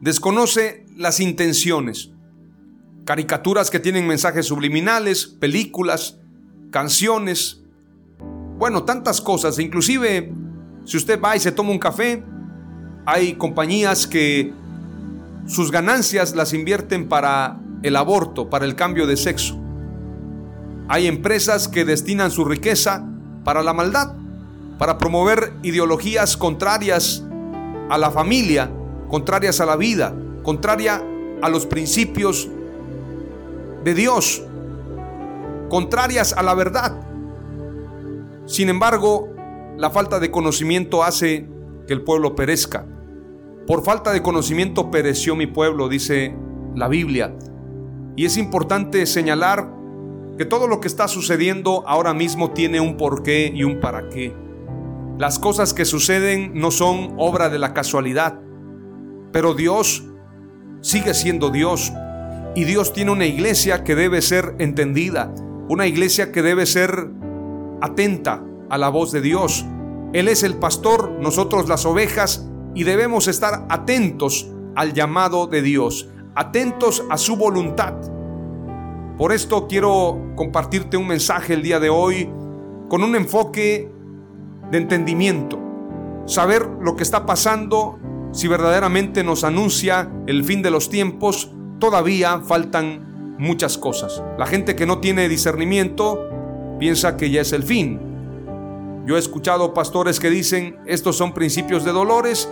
desconoce 0.00 0.84
las 0.94 1.20
intenciones. 1.20 2.10
Caricaturas 3.06 3.70
que 3.70 3.80
tienen 3.80 4.06
mensajes 4.06 4.46
subliminales, 4.46 5.26
películas, 5.26 6.20
canciones, 6.70 7.62
bueno, 8.58 8.84
tantas 8.84 9.20
cosas, 9.20 9.58
inclusive 9.58 10.32
si 10.84 10.96
usted 10.96 11.20
va 11.20 11.36
y 11.36 11.40
se 11.40 11.52
toma 11.52 11.70
un 11.70 11.78
café, 11.78 12.22
hay 13.04 13.34
compañías 13.34 14.06
que 14.06 14.52
sus 15.46 15.70
ganancias 15.70 16.34
las 16.34 16.52
invierten 16.52 17.08
para 17.08 17.60
el 17.82 17.96
aborto, 17.96 18.50
para 18.50 18.64
el 18.64 18.74
cambio 18.74 19.06
de 19.06 19.16
sexo. 19.16 19.58
Hay 20.88 21.06
empresas 21.06 21.68
que 21.68 21.84
destinan 21.84 22.30
su 22.30 22.44
riqueza 22.44 23.04
para 23.44 23.62
la 23.62 23.72
maldad, 23.72 24.14
para 24.78 24.98
promover 24.98 25.54
ideologías 25.62 26.36
contrarias 26.36 27.24
a 27.88 27.98
la 27.98 28.10
familia, 28.10 28.70
contrarias 29.08 29.60
a 29.60 29.66
la 29.66 29.76
vida, 29.76 30.14
contraria 30.42 31.02
a 31.42 31.48
los 31.48 31.66
principios 31.66 32.48
de 33.84 33.94
Dios, 33.94 34.42
contrarias 35.68 36.32
a 36.32 36.42
la 36.42 36.54
verdad. 36.54 37.00
Sin 38.46 38.68
embargo, 38.68 39.28
la 39.76 39.90
falta 39.90 40.20
de 40.20 40.30
conocimiento 40.30 41.02
hace 41.02 41.48
que 41.86 41.92
el 41.92 42.02
pueblo 42.02 42.34
perezca. 42.34 42.86
Por 43.66 43.82
falta 43.82 44.12
de 44.12 44.22
conocimiento 44.22 44.90
pereció 44.90 45.34
mi 45.34 45.46
pueblo, 45.46 45.88
dice 45.88 46.36
la 46.74 46.88
Biblia. 46.88 47.34
Y 48.14 48.24
es 48.24 48.36
importante 48.36 49.04
señalar 49.06 49.70
que 50.38 50.44
todo 50.44 50.66
lo 50.66 50.80
que 50.80 50.88
está 50.88 51.08
sucediendo 51.08 51.82
ahora 51.86 52.14
mismo 52.14 52.50
tiene 52.52 52.80
un 52.80 52.96
porqué 52.96 53.50
y 53.54 53.64
un 53.64 53.80
para 53.80 54.08
qué. 54.08 54.34
Las 55.18 55.38
cosas 55.38 55.72
que 55.72 55.84
suceden 55.84 56.52
no 56.54 56.70
son 56.70 57.14
obra 57.16 57.48
de 57.48 57.58
la 57.58 57.72
casualidad, 57.72 58.38
pero 59.32 59.54
Dios 59.54 60.04
sigue 60.82 61.14
siendo 61.14 61.50
Dios. 61.50 61.92
Y 62.54 62.64
Dios 62.64 62.92
tiene 62.92 63.10
una 63.10 63.26
iglesia 63.26 63.84
que 63.84 63.94
debe 63.94 64.22
ser 64.22 64.54
entendida, 64.58 65.34
una 65.68 65.86
iglesia 65.86 66.32
que 66.32 66.42
debe 66.42 66.66
ser 66.66 67.10
atenta 67.80 68.42
a 68.70 68.78
la 68.78 68.88
voz 68.88 69.12
de 69.12 69.20
Dios. 69.20 69.64
Él 70.12 70.28
es 70.28 70.42
el 70.42 70.54
pastor, 70.54 71.12
nosotros 71.20 71.68
las 71.68 71.84
ovejas, 71.84 72.48
y 72.74 72.84
debemos 72.84 73.28
estar 73.28 73.66
atentos 73.68 74.50
al 74.74 74.92
llamado 74.92 75.46
de 75.46 75.62
Dios, 75.62 76.08
atentos 76.34 77.04
a 77.10 77.16
su 77.16 77.36
voluntad. 77.36 77.94
Por 79.16 79.32
esto 79.32 79.66
quiero 79.66 80.32
compartirte 80.36 80.96
un 80.96 81.08
mensaje 81.08 81.54
el 81.54 81.62
día 81.62 81.80
de 81.80 81.88
hoy 81.88 82.30
con 82.88 83.02
un 83.02 83.16
enfoque 83.16 83.90
de 84.70 84.78
entendimiento, 84.78 85.58
saber 86.26 86.68
lo 86.80 86.96
que 86.96 87.02
está 87.02 87.24
pasando, 87.24 87.98
si 88.32 88.48
verdaderamente 88.48 89.24
nos 89.24 89.44
anuncia 89.44 90.10
el 90.26 90.44
fin 90.44 90.60
de 90.60 90.70
los 90.70 90.90
tiempos, 90.90 91.50
todavía 91.78 92.40
faltan 92.40 93.05
muchas 93.38 93.78
cosas. 93.78 94.22
La 94.38 94.46
gente 94.46 94.76
que 94.76 94.86
no 94.86 94.98
tiene 94.98 95.28
discernimiento 95.28 96.28
piensa 96.78 97.16
que 97.16 97.30
ya 97.30 97.40
es 97.40 97.52
el 97.52 97.62
fin. 97.62 98.00
Yo 99.06 99.16
he 99.16 99.18
escuchado 99.18 99.72
pastores 99.72 100.18
que 100.18 100.30
dicen, 100.30 100.78
estos 100.86 101.16
son 101.16 101.32
principios 101.32 101.84
de 101.84 101.92
dolores 101.92 102.48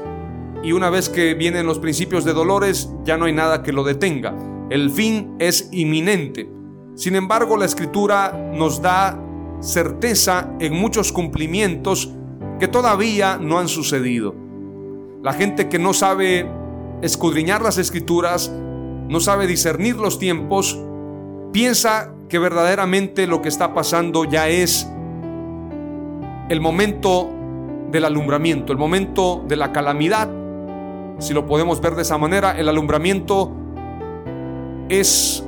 y 0.62 0.72
una 0.72 0.88
vez 0.88 1.08
que 1.08 1.34
vienen 1.34 1.66
los 1.66 1.78
principios 1.78 2.24
de 2.24 2.32
dolores 2.32 2.90
ya 3.04 3.16
no 3.16 3.26
hay 3.26 3.32
nada 3.32 3.62
que 3.62 3.72
lo 3.72 3.84
detenga. 3.84 4.34
El 4.70 4.90
fin 4.90 5.34
es 5.38 5.68
inminente. 5.72 6.48
Sin 6.94 7.16
embargo, 7.16 7.56
la 7.56 7.64
escritura 7.64 8.32
nos 8.54 8.80
da 8.80 9.20
certeza 9.60 10.50
en 10.60 10.74
muchos 10.74 11.12
cumplimientos 11.12 12.12
que 12.58 12.68
todavía 12.68 13.36
no 13.38 13.58
han 13.58 13.68
sucedido. 13.68 14.34
La 15.22 15.32
gente 15.32 15.68
que 15.68 15.78
no 15.78 15.92
sabe 15.92 16.48
escudriñar 17.02 17.62
las 17.62 17.78
escrituras, 17.78 18.52
no 19.08 19.20
sabe 19.20 19.46
discernir 19.46 19.96
los 19.96 20.18
tiempos, 20.18 20.78
piensa 21.52 22.12
que 22.28 22.38
verdaderamente 22.38 23.26
lo 23.26 23.42
que 23.42 23.48
está 23.48 23.74
pasando 23.74 24.24
ya 24.24 24.48
es 24.48 24.88
el 26.48 26.60
momento 26.60 27.30
del 27.90 28.04
alumbramiento, 28.04 28.72
el 28.72 28.78
momento 28.78 29.44
de 29.46 29.56
la 29.56 29.72
calamidad 29.72 30.28
si 31.18 31.32
lo 31.32 31.46
podemos 31.46 31.80
ver 31.80 31.94
de 31.94 32.02
esa 32.02 32.18
manera, 32.18 32.58
el 32.58 32.68
alumbramiento 32.68 33.52
es 34.88 35.44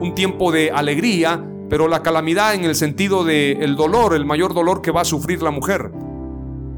un 0.00 0.14
tiempo 0.14 0.52
de 0.52 0.70
alegría, 0.70 1.44
pero 1.68 1.88
la 1.88 2.02
calamidad 2.02 2.54
en 2.54 2.64
el 2.64 2.74
sentido 2.74 3.24
de 3.24 3.52
el 3.52 3.76
dolor, 3.76 4.14
el 4.14 4.24
mayor 4.24 4.54
dolor 4.54 4.82
que 4.82 4.90
va 4.90 5.02
a 5.02 5.04
sufrir 5.04 5.42
la 5.42 5.50
mujer. 5.50 5.92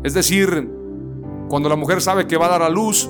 Es 0.02 0.14
decir, 0.14 0.70
cuando 1.48 1.68
la 1.68 1.76
mujer 1.76 2.00
sabe 2.00 2.26
que 2.26 2.36
va 2.36 2.46
a 2.46 2.50
dar 2.50 2.62
a 2.62 2.68
luz, 2.68 3.08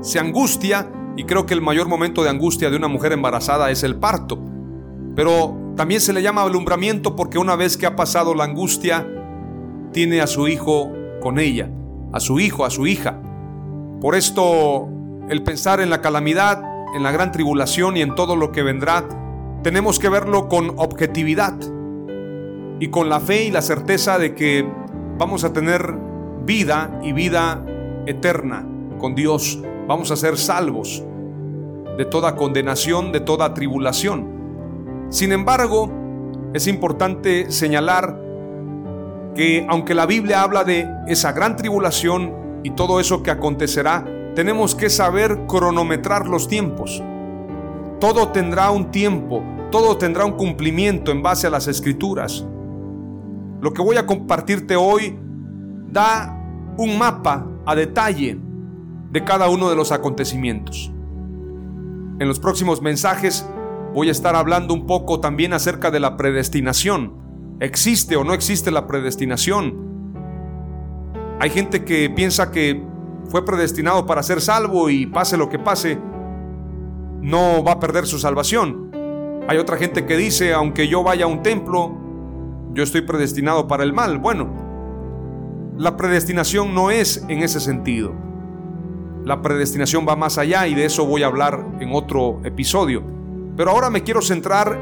se 0.00 0.18
angustia 0.18 0.90
y 1.18 1.24
creo 1.24 1.46
que 1.46 1.54
el 1.54 1.60
mayor 1.60 1.88
momento 1.88 2.22
de 2.22 2.30
angustia 2.30 2.70
de 2.70 2.76
una 2.76 2.86
mujer 2.86 3.10
embarazada 3.10 3.72
es 3.72 3.82
el 3.82 3.96
parto. 3.96 4.38
Pero 5.16 5.74
también 5.74 6.00
se 6.00 6.12
le 6.12 6.22
llama 6.22 6.42
alumbramiento 6.42 7.16
porque 7.16 7.38
una 7.38 7.56
vez 7.56 7.76
que 7.76 7.86
ha 7.86 7.96
pasado 7.96 8.36
la 8.36 8.44
angustia, 8.44 9.04
tiene 9.92 10.20
a 10.20 10.28
su 10.28 10.46
hijo 10.46 10.92
con 11.20 11.40
ella, 11.40 11.72
a 12.12 12.20
su 12.20 12.38
hijo, 12.38 12.64
a 12.64 12.70
su 12.70 12.86
hija. 12.86 13.20
Por 14.00 14.14
esto, 14.14 14.88
el 15.28 15.42
pensar 15.42 15.80
en 15.80 15.90
la 15.90 16.00
calamidad, 16.00 16.62
en 16.94 17.02
la 17.02 17.10
gran 17.10 17.32
tribulación 17.32 17.96
y 17.96 18.02
en 18.02 18.14
todo 18.14 18.36
lo 18.36 18.52
que 18.52 18.62
vendrá, 18.62 19.08
tenemos 19.64 19.98
que 19.98 20.08
verlo 20.08 20.48
con 20.48 20.74
objetividad 20.76 21.58
y 22.78 22.90
con 22.90 23.08
la 23.08 23.18
fe 23.18 23.42
y 23.42 23.50
la 23.50 23.62
certeza 23.62 24.20
de 24.20 24.36
que 24.36 24.64
vamos 25.18 25.42
a 25.42 25.52
tener 25.52 25.96
vida 26.44 27.00
y 27.02 27.12
vida 27.12 27.64
eterna 28.06 28.64
con 29.00 29.16
Dios. 29.16 29.60
Vamos 29.88 30.10
a 30.10 30.16
ser 30.16 30.36
salvos 30.36 31.02
de 31.96 32.04
toda 32.04 32.36
condenación, 32.36 33.10
de 33.10 33.20
toda 33.20 33.54
tribulación. 33.54 35.06
Sin 35.08 35.32
embargo, 35.32 35.90
es 36.52 36.66
importante 36.66 37.50
señalar 37.50 38.20
que 39.34 39.64
aunque 39.66 39.94
la 39.94 40.04
Biblia 40.04 40.42
habla 40.42 40.62
de 40.62 40.86
esa 41.06 41.32
gran 41.32 41.56
tribulación 41.56 42.60
y 42.64 42.72
todo 42.72 43.00
eso 43.00 43.22
que 43.22 43.30
acontecerá, 43.30 44.04
tenemos 44.34 44.74
que 44.74 44.90
saber 44.90 45.46
cronometrar 45.46 46.26
los 46.26 46.48
tiempos. 46.48 47.02
Todo 47.98 48.28
tendrá 48.28 48.70
un 48.70 48.90
tiempo, 48.90 49.42
todo 49.70 49.96
tendrá 49.96 50.26
un 50.26 50.32
cumplimiento 50.32 51.12
en 51.12 51.22
base 51.22 51.46
a 51.46 51.50
las 51.50 51.66
escrituras. 51.66 52.46
Lo 53.62 53.72
que 53.72 53.80
voy 53.80 53.96
a 53.96 54.04
compartirte 54.04 54.76
hoy 54.76 55.18
da 55.90 56.38
un 56.76 56.98
mapa 56.98 57.46
a 57.64 57.74
detalle 57.74 58.38
de 59.10 59.24
cada 59.24 59.48
uno 59.48 59.70
de 59.70 59.76
los 59.76 59.92
acontecimientos. 59.92 60.92
En 62.20 62.28
los 62.28 62.40
próximos 62.40 62.82
mensajes 62.82 63.48
voy 63.94 64.08
a 64.08 64.12
estar 64.12 64.36
hablando 64.36 64.74
un 64.74 64.86
poco 64.86 65.20
también 65.20 65.52
acerca 65.52 65.90
de 65.90 66.00
la 66.00 66.16
predestinación. 66.16 67.14
¿Existe 67.60 68.16
o 68.16 68.24
no 68.24 68.34
existe 68.34 68.70
la 68.70 68.86
predestinación? 68.86 69.88
Hay 71.40 71.50
gente 71.50 71.84
que 71.84 72.10
piensa 72.10 72.50
que 72.50 72.84
fue 73.28 73.44
predestinado 73.44 74.06
para 74.06 74.22
ser 74.22 74.40
salvo 74.40 74.90
y 74.90 75.06
pase 75.06 75.36
lo 75.36 75.48
que 75.48 75.58
pase, 75.58 75.98
no 77.20 77.62
va 77.62 77.72
a 77.72 77.80
perder 77.80 78.06
su 78.06 78.18
salvación. 78.18 78.90
Hay 79.48 79.58
otra 79.58 79.76
gente 79.76 80.04
que 80.06 80.16
dice, 80.16 80.52
aunque 80.52 80.88
yo 80.88 81.02
vaya 81.02 81.24
a 81.24 81.28
un 81.28 81.42
templo, 81.42 81.96
yo 82.72 82.82
estoy 82.82 83.02
predestinado 83.02 83.66
para 83.66 83.84
el 83.84 83.92
mal. 83.92 84.18
Bueno, 84.18 84.48
la 85.76 85.96
predestinación 85.96 86.74
no 86.74 86.90
es 86.90 87.24
en 87.28 87.42
ese 87.42 87.60
sentido. 87.60 88.27
La 89.28 89.42
predestinación 89.42 90.06
va 90.08 90.16
más 90.16 90.38
allá 90.38 90.66
y 90.68 90.74
de 90.74 90.86
eso 90.86 91.04
voy 91.04 91.22
a 91.22 91.26
hablar 91.26 91.62
en 91.80 91.90
otro 91.92 92.40
episodio. 92.44 93.02
Pero 93.58 93.72
ahora 93.72 93.90
me 93.90 94.02
quiero 94.02 94.22
centrar 94.22 94.78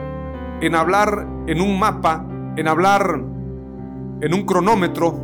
en 0.60 0.76
hablar 0.76 1.26
en 1.48 1.60
un 1.60 1.76
mapa, 1.76 2.24
en 2.56 2.68
hablar 2.68 3.24
en 4.20 4.32
un 4.32 4.46
cronómetro, 4.46 5.18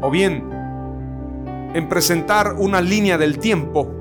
o 0.00 0.10
bien 0.10 0.42
en 1.74 1.86
presentar 1.90 2.54
una 2.54 2.80
línea 2.80 3.18
del 3.18 3.38
tiempo 3.38 3.92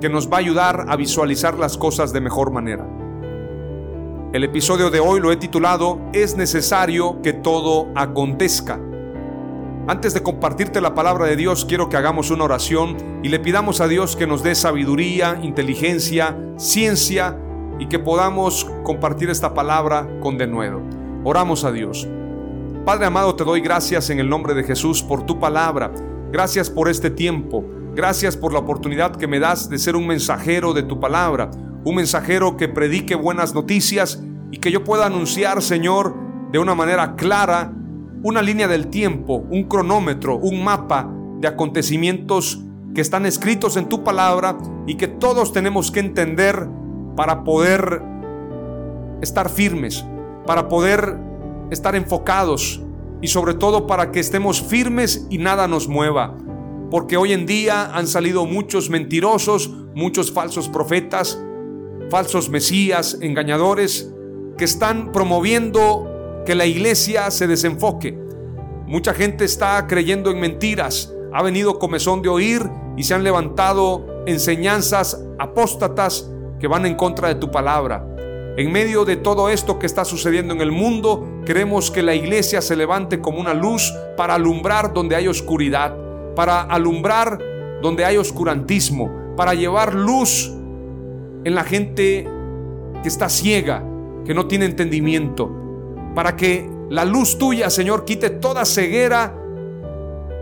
que 0.00 0.08
nos 0.08 0.28
va 0.28 0.38
a 0.38 0.40
ayudar 0.40 0.86
a 0.88 0.96
visualizar 0.96 1.56
las 1.56 1.78
cosas 1.78 2.12
de 2.12 2.20
mejor 2.20 2.50
manera. 2.50 2.84
El 4.32 4.42
episodio 4.42 4.90
de 4.90 4.98
hoy 4.98 5.20
lo 5.20 5.30
he 5.30 5.36
titulado 5.36 6.00
Es 6.12 6.36
necesario 6.36 7.22
que 7.22 7.32
todo 7.32 7.86
acontezca. 7.94 8.80
Antes 9.88 10.12
de 10.12 10.22
compartirte 10.22 10.82
la 10.82 10.94
palabra 10.94 11.24
de 11.24 11.34
Dios, 11.34 11.64
quiero 11.64 11.88
que 11.88 11.96
hagamos 11.96 12.30
una 12.30 12.44
oración 12.44 12.98
y 13.22 13.30
le 13.30 13.40
pidamos 13.40 13.80
a 13.80 13.88
Dios 13.88 14.16
que 14.16 14.26
nos 14.26 14.42
dé 14.42 14.54
sabiduría, 14.54 15.40
inteligencia, 15.42 16.36
ciencia 16.58 17.38
y 17.78 17.86
que 17.86 17.98
podamos 17.98 18.66
compartir 18.84 19.30
esta 19.30 19.54
palabra 19.54 20.06
con 20.20 20.36
denuedo. 20.36 20.82
Oramos 21.24 21.64
a 21.64 21.72
Dios. 21.72 22.06
Padre 22.84 23.06
amado, 23.06 23.34
te 23.34 23.44
doy 23.44 23.62
gracias 23.62 24.10
en 24.10 24.18
el 24.18 24.28
nombre 24.28 24.52
de 24.52 24.62
Jesús 24.62 25.02
por 25.02 25.24
tu 25.24 25.40
palabra. 25.40 25.90
Gracias 26.30 26.68
por 26.68 26.90
este 26.90 27.08
tiempo. 27.08 27.64
Gracias 27.94 28.36
por 28.36 28.52
la 28.52 28.58
oportunidad 28.58 29.16
que 29.16 29.26
me 29.26 29.40
das 29.40 29.70
de 29.70 29.78
ser 29.78 29.96
un 29.96 30.06
mensajero 30.06 30.74
de 30.74 30.82
tu 30.82 31.00
palabra, 31.00 31.50
un 31.84 31.94
mensajero 31.94 32.58
que 32.58 32.68
predique 32.68 33.14
buenas 33.14 33.54
noticias 33.54 34.22
y 34.50 34.58
que 34.58 34.70
yo 34.70 34.84
pueda 34.84 35.06
anunciar, 35.06 35.62
Señor, 35.62 36.14
de 36.52 36.58
una 36.58 36.74
manera 36.74 37.16
clara, 37.16 37.72
una 38.22 38.42
línea 38.42 38.68
del 38.68 38.88
tiempo, 38.88 39.44
un 39.50 39.64
cronómetro, 39.64 40.36
un 40.36 40.62
mapa 40.62 41.10
de 41.40 41.48
acontecimientos 41.48 42.62
que 42.94 43.00
están 43.00 43.26
escritos 43.26 43.76
en 43.76 43.88
tu 43.88 44.02
palabra 44.02 44.58
y 44.86 44.96
que 44.96 45.08
todos 45.08 45.52
tenemos 45.52 45.90
que 45.90 46.00
entender 46.00 46.68
para 47.16 47.44
poder 47.44 48.02
estar 49.20 49.48
firmes, 49.48 50.04
para 50.46 50.68
poder 50.68 51.16
estar 51.70 51.94
enfocados 51.94 52.82
y 53.20 53.28
sobre 53.28 53.54
todo 53.54 53.86
para 53.86 54.10
que 54.10 54.20
estemos 54.20 54.62
firmes 54.62 55.26
y 55.30 55.38
nada 55.38 55.68
nos 55.68 55.88
mueva. 55.88 56.36
Porque 56.90 57.16
hoy 57.16 57.32
en 57.32 57.46
día 57.46 57.94
han 57.94 58.06
salido 58.06 58.46
muchos 58.46 58.88
mentirosos, 58.88 59.70
muchos 59.94 60.32
falsos 60.32 60.68
profetas, 60.68 61.40
falsos 62.10 62.48
mesías, 62.48 63.18
engañadores, 63.20 64.12
que 64.56 64.64
están 64.64 65.12
promoviendo 65.12 66.17
que 66.48 66.54
la 66.54 66.64
iglesia 66.64 67.30
se 67.30 67.46
desenfoque. 67.46 68.18
Mucha 68.86 69.12
gente 69.12 69.44
está 69.44 69.86
creyendo 69.86 70.30
en 70.30 70.40
mentiras, 70.40 71.12
ha 71.30 71.42
venido 71.42 71.78
comezón 71.78 72.22
de 72.22 72.30
oír 72.30 72.62
y 72.96 73.02
se 73.02 73.12
han 73.12 73.22
levantado 73.22 74.24
enseñanzas 74.26 75.22
apóstatas 75.38 76.30
que 76.58 76.66
van 76.66 76.86
en 76.86 76.94
contra 76.94 77.28
de 77.28 77.34
tu 77.34 77.50
palabra. 77.50 78.02
En 78.56 78.72
medio 78.72 79.04
de 79.04 79.16
todo 79.16 79.50
esto 79.50 79.78
que 79.78 79.84
está 79.84 80.06
sucediendo 80.06 80.54
en 80.54 80.62
el 80.62 80.72
mundo, 80.72 81.42
queremos 81.44 81.90
que 81.90 82.02
la 82.02 82.14
iglesia 82.14 82.62
se 82.62 82.76
levante 82.76 83.20
como 83.20 83.40
una 83.40 83.52
luz 83.52 83.92
para 84.16 84.32
alumbrar 84.36 84.94
donde 84.94 85.16
hay 85.16 85.28
oscuridad 85.28 85.94
para 86.34 86.62
alumbrar 86.62 87.38
donde 87.82 88.06
hay 88.06 88.16
oscurantismo, 88.16 89.34
para 89.36 89.52
llevar 89.52 89.92
luz 89.92 90.50
en 91.44 91.54
la 91.54 91.64
gente 91.64 92.26
que 93.02 93.08
está 93.08 93.28
ciega, 93.28 93.84
que 94.24 94.32
no 94.32 94.46
tiene 94.46 94.64
entendimiento, 94.64 95.67
para 96.14 96.36
que 96.36 96.68
la 96.90 97.04
luz 97.04 97.38
tuya, 97.38 97.70
Señor, 97.70 98.04
quite 98.04 98.30
toda 98.30 98.64
ceguera 98.64 99.34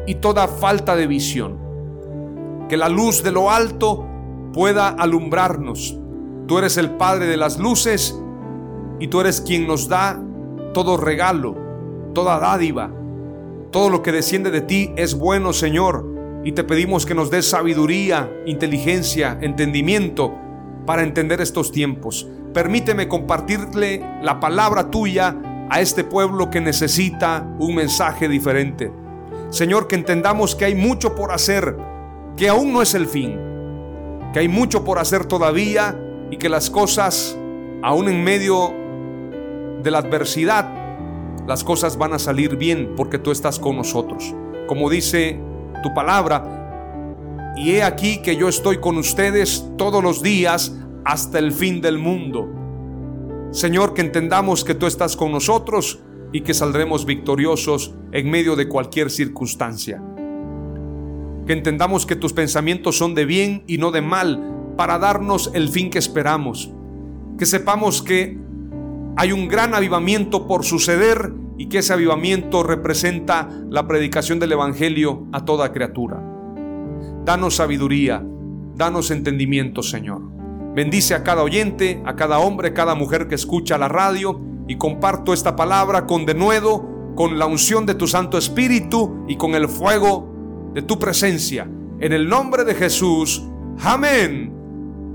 y 0.07 0.17
toda 0.17 0.49
falta 0.49 0.95
de 0.97 1.07
visión. 1.07 1.59
Que 2.69 2.77
la 2.77 2.89
luz 2.89 3.23
de 3.23 3.33
lo 3.33 3.51
alto 3.51 4.07
pueda 4.53 4.89
alumbrarnos. 4.89 5.99
Tú 6.47 6.59
eres 6.59 6.77
el 6.77 6.91
Padre 6.93 7.27
de 7.27 7.37
las 7.37 7.59
luces 7.59 8.19
y 9.01 9.09
tú 9.09 9.21
eres 9.21 9.41
quien 9.41 9.67
nos 9.67 9.89
da 9.89 10.23
todo 10.73 10.97
regalo, 10.97 11.57
toda 12.15 12.39
dádiva, 12.39 12.91
todo 13.71 13.91
lo 13.91 14.03
que 14.03 14.13
desciende 14.13 14.51
de 14.51 14.61
ti 14.61 14.93
es 14.97 15.19
bueno, 15.19 15.53
Señor, 15.53 16.07
y 16.45 16.53
te 16.53 16.65
pedimos 16.65 17.05
que 17.05 17.15
nos 17.15 17.31
des 17.31 17.49
sabiduría, 17.51 18.31
inteligencia, 18.47 19.37
entendimiento 19.41 20.33
para 20.87 21.03
entender 21.03 21.41
estos 21.41 21.73
tiempos. 21.73 22.29
Permíteme 22.55 23.09
compartirle 23.09 24.03
la 24.23 24.39
palabra 24.39 24.91
tuya 24.91 25.37
a 25.69 25.81
este 25.81 26.05
pueblo 26.05 26.51
que 26.51 26.61
necesita 26.61 27.47
un 27.59 27.75
mensaje 27.75 28.29
diferente. 28.29 28.93
Señor, 29.51 29.89
que 29.89 29.97
entendamos 29.97 30.55
que 30.55 30.65
hay 30.65 30.75
mucho 30.75 31.15
por 31.15 31.33
hacer, 31.33 31.77
que 32.37 32.49
aún 32.49 32.73
no 32.73 32.83
es 32.83 32.95
el 32.95 33.07
fin, 33.07 33.39
que 34.33 34.41
hay 34.41 34.49
mucho 34.49 34.85
por 34.85 34.99
hacer 34.99 35.25
todavía 35.25 35.99
y 36.31 36.37
que 36.37 36.49
las 36.49 36.71
cosas, 36.71 37.37
aún 37.83 38.09
en 38.09 38.23
medio 38.23 38.75
de 39.83 39.91
la 39.91 39.99
adversidad, 39.99 40.69
las 41.47 41.63
cosas 41.63 41.97
van 41.97 42.13
a 42.13 42.19
salir 42.19 42.57
bien 42.57 42.95
porque 42.97 43.19
tú 43.19 43.31
estás 43.31 43.59
con 43.59 43.77
nosotros. 43.77 44.35
Como 44.67 44.91
dice 44.91 45.41
tu 45.83 45.95
palabra, 45.95 46.57
y 47.57 47.73
he 47.73 47.83
aquí 47.83 48.19
que 48.19 48.37
yo 48.37 48.49
estoy 48.49 48.79
con 48.79 48.99
ustedes 48.99 49.67
todos 49.79 50.03
los 50.03 50.23
días 50.23 50.77
hasta 51.05 51.39
el 51.39 51.53
fin 51.53 51.81
del 51.81 51.99
mundo. 51.99 52.66
Señor, 53.51 53.95
que 53.95 54.03
entendamos 54.03 54.65
que 54.65 54.75
tú 54.75 54.87
estás 54.87 55.17
con 55.17 55.33
nosotros 55.33 56.01
y 56.33 56.43
que 56.43 56.55
saldremos 56.55 57.07
victoriosos 57.07 57.95
en 58.13 58.31
medio 58.31 58.57
de 58.57 58.69
cualquier 58.69 59.11
circunstancia. 59.11 60.03
Que 61.47 61.53
entendamos 61.53 62.07
que 62.07 62.17
tus 62.17 62.33
pensamientos 62.33 62.99
son 62.99 63.15
de 63.15 63.25
bien 63.25 63.63
y 63.67 63.79
no 63.79 63.93
de 63.93 64.03
mal 64.03 64.75
para 64.77 64.99
darnos 64.99 65.51
el 65.55 65.69
fin 65.69 65.91
que 65.91 65.99
esperamos. 65.99 66.71
Que 67.39 67.47
sepamos 67.47 68.03
que 68.03 68.39
hay 69.17 69.33
un 69.33 69.49
gran 69.49 69.75
avivamiento 69.75 70.47
por 70.47 70.65
suceder 70.65 71.33
y 71.57 71.69
que 71.69 71.79
ese 71.79 71.95
avivamiento 71.95 72.63
representa 72.63 73.49
la 73.71 73.87
predicación 73.87 74.39
del 74.39 74.53
Evangelio 74.53 75.27
a 75.33 75.45
toda 75.45 75.73
criatura. 75.73 76.23
Danos 77.25 77.57
sabiduría, 77.57 78.23
danos 78.75 79.11
entendimiento, 79.11 79.83
Señor. 79.83 80.36
Bendice 80.77 81.15
a 81.15 81.25
cada 81.25 81.43
oyente, 81.43 82.03
a 82.05 82.17
cada 82.17 82.39
hombre, 82.39 82.69
a 82.69 82.75
cada 82.75 82.95
mujer 82.95 83.29
que 83.29 83.35
escucha 83.35 83.79
la 83.79 83.89
radio 83.89 84.39
y 84.69 84.77
comparto 84.77 85.33
esta 85.33 85.57
palabra 85.57 86.05
con 86.05 86.27
denuedo, 86.27 87.15
con 87.15 87.39
la 87.39 87.47
unción 87.47 87.87
de 87.87 87.95
tu 87.95 88.07
Santo 88.07 88.37
Espíritu 88.37 89.25
y 89.27 89.39
con 89.39 89.55
el 89.55 89.71
fuego 89.71 90.71
de 90.75 90.83
tu 90.83 90.99
presencia. 90.99 91.67
En 91.99 92.13
el 92.13 92.29
nombre 92.29 92.63
de 92.65 92.75
Jesús. 92.75 93.43
Amén. 93.83 94.53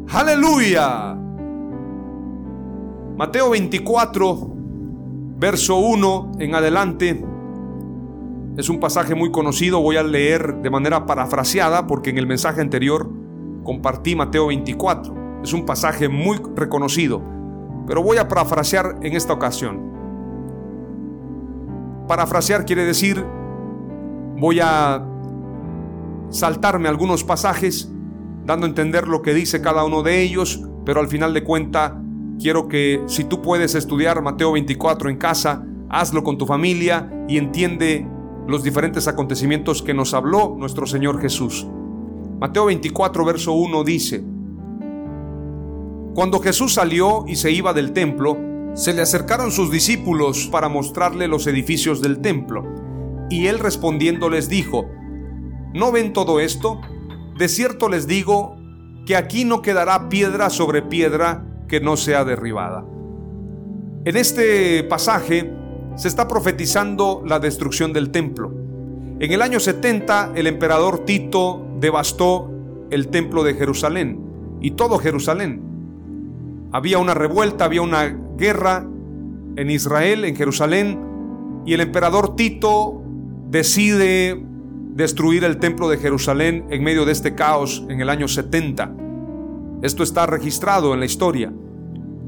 Aleluya. 0.10 1.16
Mateo 3.16 3.52
24, 3.52 4.54
verso 5.38 5.76
1 5.78 6.32
en 6.40 6.56
adelante. 6.56 7.24
Es 8.58 8.68
un 8.68 8.80
pasaje 8.80 9.14
muy 9.14 9.30
conocido, 9.30 9.80
voy 9.80 9.98
a 9.98 10.02
leer 10.04 10.56
de 10.56 10.72
manera 10.72 11.06
parafraseada 11.06 11.86
porque 11.86 12.10
en 12.10 12.18
el 12.18 12.26
mensaje 12.26 12.62
anterior 12.62 13.08
compartí 13.64 14.16
Mateo 14.16 14.48
24. 14.48 15.21
Es 15.44 15.54
un 15.54 15.66
pasaje 15.66 16.10
muy 16.10 16.40
reconocido, 16.56 17.22
pero 17.88 18.04
voy 18.04 18.18
a 18.18 18.28
parafrasear 18.28 19.00
en 19.02 19.16
esta 19.16 19.34
ocasión. 19.34 19.92
Parafrasear 22.08 22.66
quiere 22.66 22.86
decir, 22.86 23.26
voy 24.38 24.60
a 24.62 25.06
saltarme 26.30 26.90
algunos 26.90 27.24
pasajes, 27.24 27.92
dando 28.46 28.66
a 28.66 28.70
entender 28.70 29.08
lo 29.08 29.22
que 29.22 29.34
dice 29.34 29.62
cada 29.62 29.84
uno 29.84 30.04
de 30.04 30.22
ellos, 30.22 30.62
pero 30.86 31.00
al 31.00 31.08
final 31.08 31.34
de 31.34 31.44
cuenta 31.44 32.02
Quiero 32.42 32.68
que 32.68 33.04
si 33.06 33.26
tú 33.26 33.40
puedes 33.40 33.76
estudiar 33.76 34.24
Mateo 34.24 34.54
24 34.54 35.12
en 35.12 35.18
casa, 35.18 35.64
hazlo 35.90 36.24
con 36.24 36.40
tu 36.40 36.48
familia 36.48 37.08
y 37.28 37.38
entiende 37.38 38.08
los 38.48 38.64
diferentes 38.64 39.08
acontecimientos 39.08 39.84
que 39.84 39.94
nos 39.94 40.16
habló 40.16 40.56
nuestro 40.58 40.88
Señor 40.88 41.22
Jesús. 41.22 41.68
Mateo 42.40 42.66
24, 42.66 43.26
verso 43.26 43.54
1 43.54 43.84
dice, 43.84 44.24
Cuando 46.14 46.40
Jesús 46.40 46.74
salió 46.74 47.24
y 47.26 47.38
se 47.38 47.52
iba 47.52 47.72
del 47.74 47.94
templo, 47.94 48.38
se 48.74 48.94
le 48.94 49.02
acercaron 49.02 49.52
sus 49.52 49.72
discípulos 49.72 50.50
para 50.52 50.68
mostrarle 50.68 51.30
los 51.30 51.48
edificios 51.48 52.02
del 52.02 52.20
templo. 52.20 52.66
Y 53.30 53.48
él 53.48 53.60
respondiendo 53.60 54.30
les 54.30 54.50
dijo, 54.50 54.90
¿no 55.74 55.92
ven 55.92 56.12
todo 56.12 56.42
esto? 56.42 56.82
De 57.38 57.48
cierto 57.48 57.88
les 57.88 58.08
digo 58.08 58.58
que 59.06 59.16
aquí 59.16 59.46
no 59.46 59.62
quedará 59.62 60.10
piedra 60.10 60.50
sobre 60.50 60.82
piedra 60.82 61.46
que 61.70 61.80
no 61.80 61.96
sea 61.96 62.26
derribada. 62.26 62.86
En 64.04 64.18
este 64.18 64.84
pasaje 64.84 65.54
se 65.96 66.10
está 66.10 66.28
profetizando 66.28 67.24
la 67.26 67.40
destrucción 67.40 67.94
del 67.94 68.12
templo. 68.12 68.54
En 69.20 69.32
el 69.32 69.42
año 69.42 69.62
70 69.62 70.34
el 70.36 70.48
emperador 70.48 71.06
Tito 71.06 71.66
devastó 71.80 72.52
el 72.90 73.08
templo 73.08 73.44
de 73.44 73.54
Jerusalén 73.54 74.20
y 74.60 74.72
todo 74.72 74.98
Jerusalén. 74.98 75.71
Había 76.72 76.98
una 77.00 77.14
revuelta, 77.14 77.66
había 77.66 77.82
una 77.82 78.08
guerra 78.38 78.86
en 79.56 79.70
Israel, 79.70 80.26
en 80.26 80.36
Jerusalén, 80.36 81.00
y 81.66 81.74
el 81.74 81.82
emperador 81.82 82.36
Tito 82.36 83.02
decide 83.50 84.42
destruir 84.94 85.44
el 85.44 85.58
templo 85.58 85.90
de 85.90 85.98
Jerusalén 85.98 86.66
en 86.70 86.84
medio 86.84 87.06
de 87.06 87.12
este 87.12 87.36
caos 87.36 87.86
en 87.90 88.02
el 88.02 88.10
año 88.10 88.28
70. 88.28 88.94
Esto 89.82 90.04
está 90.04 90.26
registrado 90.26 90.94
en 90.94 91.00
la 91.00 91.06
historia. 91.06 91.52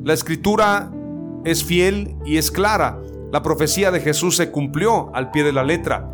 La 0.03 0.13
escritura 0.13 0.91
es 1.45 1.63
fiel 1.63 2.15
y 2.25 2.38
es 2.38 2.51
clara. 2.51 2.99
La 3.32 3.41
profecía 3.43 3.91
de 3.91 3.99
Jesús 3.99 4.36
se 4.36 4.51
cumplió 4.51 5.13
al 5.15 5.32
pie 5.32 5.43
de 5.43 5.53
la 5.53 5.63
letra. 5.63 6.10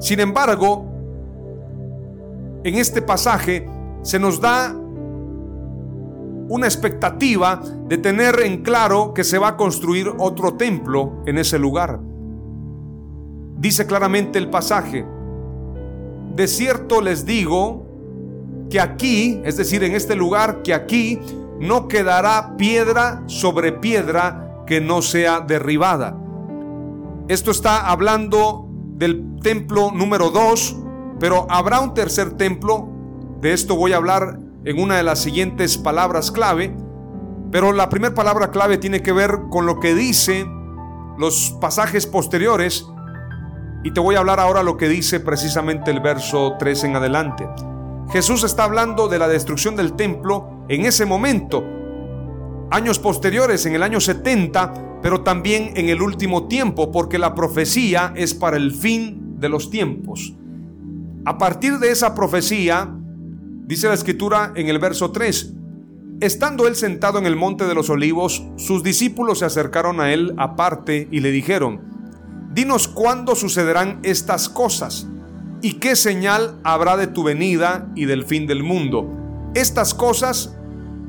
Sin 0.00 0.20
embargo, 0.20 0.86
en 2.64 2.74
este 2.76 3.02
pasaje 3.02 3.66
se 4.02 4.18
nos 4.18 4.40
da 4.40 4.74
una 6.50 6.66
expectativa 6.66 7.62
de 7.86 7.96
tener 7.96 8.40
en 8.40 8.64
claro 8.64 9.14
que 9.14 9.22
se 9.22 9.38
va 9.38 9.48
a 9.50 9.56
construir 9.56 10.12
otro 10.18 10.54
templo 10.54 11.22
en 11.24 11.38
ese 11.38 11.60
lugar. 11.60 12.00
Dice 13.56 13.86
claramente 13.86 14.36
el 14.36 14.50
pasaje, 14.50 15.06
de 16.34 16.48
cierto 16.48 17.02
les 17.02 17.24
digo 17.24 17.86
que 18.68 18.80
aquí, 18.80 19.40
es 19.44 19.58
decir, 19.58 19.84
en 19.84 19.94
este 19.94 20.16
lugar, 20.16 20.62
que 20.62 20.74
aquí 20.74 21.20
no 21.60 21.86
quedará 21.86 22.56
piedra 22.56 23.22
sobre 23.26 23.70
piedra 23.70 24.64
que 24.66 24.80
no 24.80 25.02
sea 25.02 25.40
derribada. 25.40 26.18
Esto 27.28 27.52
está 27.52 27.88
hablando 27.88 28.68
del 28.96 29.38
templo 29.40 29.92
número 29.92 30.30
2, 30.30 30.76
pero 31.20 31.46
habrá 31.48 31.78
un 31.78 31.94
tercer 31.94 32.32
templo, 32.32 32.88
de 33.40 33.52
esto 33.52 33.76
voy 33.76 33.92
a 33.92 33.98
hablar 33.98 34.49
en 34.64 34.80
una 34.80 34.96
de 34.96 35.02
las 35.02 35.20
siguientes 35.20 35.78
palabras 35.78 36.30
clave, 36.30 36.74
pero 37.50 37.72
la 37.72 37.88
primera 37.88 38.14
palabra 38.14 38.50
clave 38.50 38.78
tiene 38.78 39.02
que 39.02 39.12
ver 39.12 39.40
con 39.50 39.66
lo 39.66 39.80
que 39.80 39.94
dice 39.94 40.46
los 41.18 41.56
pasajes 41.60 42.06
posteriores 42.06 42.86
y 43.82 43.92
te 43.92 44.00
voy 44.00 44.14
a 44.14 44.18
hablar 44.18 44.40
ahora 44.40 44.62
lo 44.62 44.76
que 44.76 44.88
dice 44.88 45.20
precisamente 45.20 45.90
el 45.90 46.00
verso 46.00 46.56
3 46.58 46.84
en 46.84 46.96
adelante. 46.96 47.48
Jesús 48.12 48.44
está 48.44 48.64
hablando 48.64 49.08
de 49.08 49.18
la 49.18 49.28
destrucción 49.28 49.76
del 49.76 49.94
templo 49.94 50.64
en 50.68 50.84
ese 50.84 51.06
momento, 51.06 51.64
años 52.70 52.98
posteriores, 52.98 53.64
en 53.66 53.74
el 53.74 53.82
año 53.82 54.00
70, 54.00 55.00
pero 55.02 55.22
también 55.22 55.72
en 55.76 55.88
el 55.88 56.02
último 56.02 56.46
tiempo, 56.46 56.92
porque 56.92 57.18
la 57.18 57.34
profecía 57.34 58.12
es 58.16 58.34
para 58.34 58.56
el 58.56 58.72
fin 58.72 59.38
de 59.38 59.48
los 59.48 59.70
tiempos. 59.70 60.34
A 61.24 61.38
partir 61.38 61.78
de 61.78 61.90
esa 61.90 62.14
profecía, 62.14 62.94
Dice 63.70 63.86
la 63.86 63.94
escritura 63.94 64.52
en 64.56 64.66
el 64.66 64.80
verso 64.80 65.12
3, 65.12 65.52
Estando 66.20 66.66
él 66.66 66.74
sentado 66.74 67.20
en 67.20 67.26
el 67.26 67.36
monte 67.36 67.66
de 67.66 67.74
los 67.76 67.88
olivos, 67.88 68.44
sus 68.56 68.82
discípulos 68.82 69.38
se 69.38 69.44
acercaron 69.44 70.00
a 70.00 70.12
él 70.12 70.34
aparte 70.38 71.06
y 71.12 71.20
le 71.20 71.30
dijeron, 71.30 71.80
Dinos 72.52 72.88
cuándo 72.88 73.36
sucederán 73.36 74.00
estas 74.02 74.48
cosas 74.48 75.06
y 75.62 75.74
qué 75.74 75.94
señal 75.94 76.58
habrá 76.64 76.96
de 76.96 77.06
tu 77.06 77.22
venida 77.22 77.86
y 77.94 78.06
del 78.06 78.24
fin 78.24 78.48
del 78.48 78.64
mundo. 78.64 79.08
Estas 79.54 79.94
cosas 79.94 80.56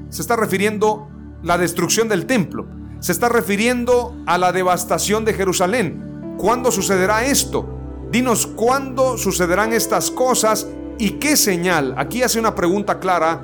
se 0.10 0.22
está 0.22 0.36
refiriendo 0.36 1.10
la 1.42 1.58
destrucción 1.58 2.10
del 2.10 2.28
templo, 2.28 2.68
se 3.00 3.12
está 3.12 3.28
refiriendo 3.28 4.16
a 4.28 4.38
la 4.38 4.52
devastación 4.52 5.26
de 5.26 5.34
Jerusalén. 5.34 6.36
¿Cuándo 6.38 6.70
sucederá 6.70 7.26
esto? 7.26 7.68
Dinos 8.12 8.46
cuándo 8.46 9.18
sucederán 9.18 9.74
estas 9.74 10.12
cosas 10.12 10.68
¿Y 11.02 11.14
qué 11.14 11.36
señal? 11.36 11.96
Aquí 11.98 12.22
hace 12.22 12.38
una 12.38 12.54
pregunta 12.54 13.00
clara 13.00 13.42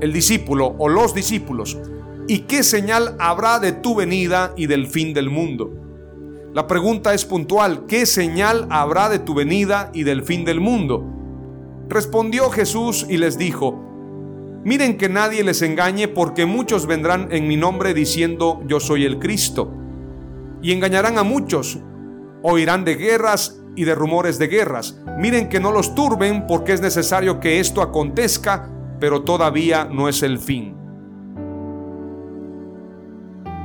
el 0.00 0.10
discípulo 0.10 0.74
o 0.78 0.88
los 0.88 1.14
discípulos. 1.14 1.76
¿Y 2.26 2.38
qué 2.40 2.62
señal 2.62 3.14
habrá 3.18 3.58
de 3.58 3.72
tu 3.72 3.94
venida 3.94 4.54
y 4.56 4.66
del 4.66 4.86
fin 4.86 5.12
del 5.12 5.28
mundo? 5.28 5.70
La 6.54 6.66
pregunta 6.66 7.12
es 7.12 7.26
puntual. 7.26 7.84
¿Qué 7.84 8.06
señal 8.06 8.66
habrá 8.70 9.10
de 9.10 9.18
tu 9.18 9.34
venida 9.34 9.90
y 9.92 10.04
del 10.04 10.22
fin 10.22 10.46
del 10.46 10.62
mundo? 10.62 11.04
Respondió 11.90 12.48
Jesús 12.48 13.04
y 13.06 13.18
les 13.18 13.36
dijo, 13.36 13.78
Miren 14.64 14.96
que 14.96 15.10
nadie 15.10 15.44
les 15.44 15.60
engañe 15.60 16.08
porque 16.08 16.46
muchos 16.46 16.86
vendrán 16.86 17.28
en 17.32 17.46
mi 17.46 17.58
nombre 17.58 17.92
diciendo 17.92 18.62
yo 18.66 18.80
soy 18.80 19.04
el 19.04 19.18
Cristo. 19.18 19.70
Y 20.62 20.72
engañarán 20.72 21.18
a 21.18 21.22
muchos. 21.22 21.80
Oirán 22.40 22.86
de 22.86 22.94
guerras 22.94 23.60
y 23.76 23.84
de 23.84 23.94
rumores 23.94 24.38
de 24.38 24.48
guerras. 24.48 24.98
Miren 25.18 25.48
que 25.48 25.60
no 25.60 25.72
los 25.72 25.94
turben 25.94 26.46
porque 26.46 26.72
es 26.72 26.80
necesario 26.80 27.40
que 27.40 27.60
esto 27.60 27.82
acontezca, 27.82 28.70
pero 29.00 29.22
todavía 29.22 29.84
no 29.84 30.08
es 30.08 30.22
el 30.22 30.38
fin. 30.38 30.74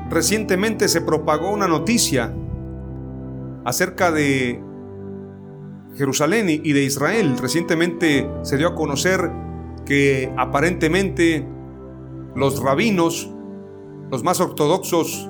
Recientemente 0.09 0.87
se 0.87 1.01
propagó 1.01 1.51
una 1.51 1.67
noticia 1.67 2.33
acerca 3.63 4.11
de 4.11 4.59
Jerusalén 5.95 6.49
y 6.49 6.73
de 6.73 6.83
Israel. 6.83 7.37
Recientemente 7.37 8.27
se 8.41 8.57
dio 8.57 8.69
a 8.69 8.75
conocer 8.75 9.29
que 9.85 10.33
aparentemente 10.37 11.47
los 12.35 12.61
rabinos, 12.61 13.29
los 14.09 14.23
más 14.23 14.39
ortodoxos 14.39 15.29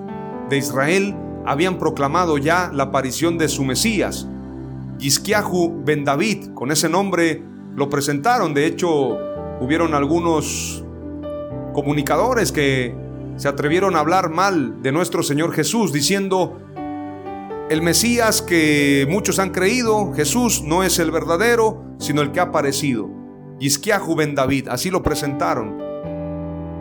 de 0.49 0.57
Israel, 0.57 1.15
habían 1.45 1.77
proclamado 1.77 2.37
ya 2.37 2.71
la 2.73 2.83
aparición 2.83 3.37
de 3.37 3.47
su 3.49 3.63
Mesías. 3.65 4.27
Yisquiahu 4.99 5.83
Ben 5.85 6.03
David, 6.03 6.53
con 6.53 6.71
ese 6.71 6.89
nombre 6.89 7.41
lo 7.73 7.89
presentaron. 7.89 8.53
De 8.53 8.65
hecho, 8.65 9.17
hubieron 9.61 9.93
algunos 9.93 10.83
comunicadores 11.73 12.51
que 12.51 12.93
se 13.37 13.47
atrevieron 13.47 13.95
a 13.95 13.99
hablar 13.99 14.29
mal 14.29 14.81
de 14.81 14.91
nuestro 14.91 15.23
Señor 15.23 15.53
Jesús, 15.53 15.93
diciendo, 15.93 16.59
el 17.69 17.81
Mesías 17.81 18.41
que 18.41 19.07
muchos 19.09 19.39
han 19.39 19.51
creído, 19.51 20.11
Jesús 20.13 20.63
no 20.63 20.83
es 20.83 20.99
el 20.99 21.11
verdadero, 21.11 21.81
sino 21.97 22.21
el 22.21 22.33
que 22.33 22.41
ha 22.41 22.43
aparecido. 22.43 23.09
Yisquiahu 23.59 24.15
Ben 24.15 24.35
David, 24.35 24.67
así 24.67 24.89
lo 24.89 25.01
presentaron. 25.01 25.77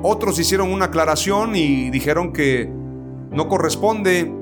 Otros 0.03 0.39
hicieron 0.41 0.73
una 0.73 0.87
aclaración 0.87 1.55
y 1.55 1.91
dijeron 1.91 2.33
que 2.33 2.69
no 3.31 3.49
corresponde 3.49 4.33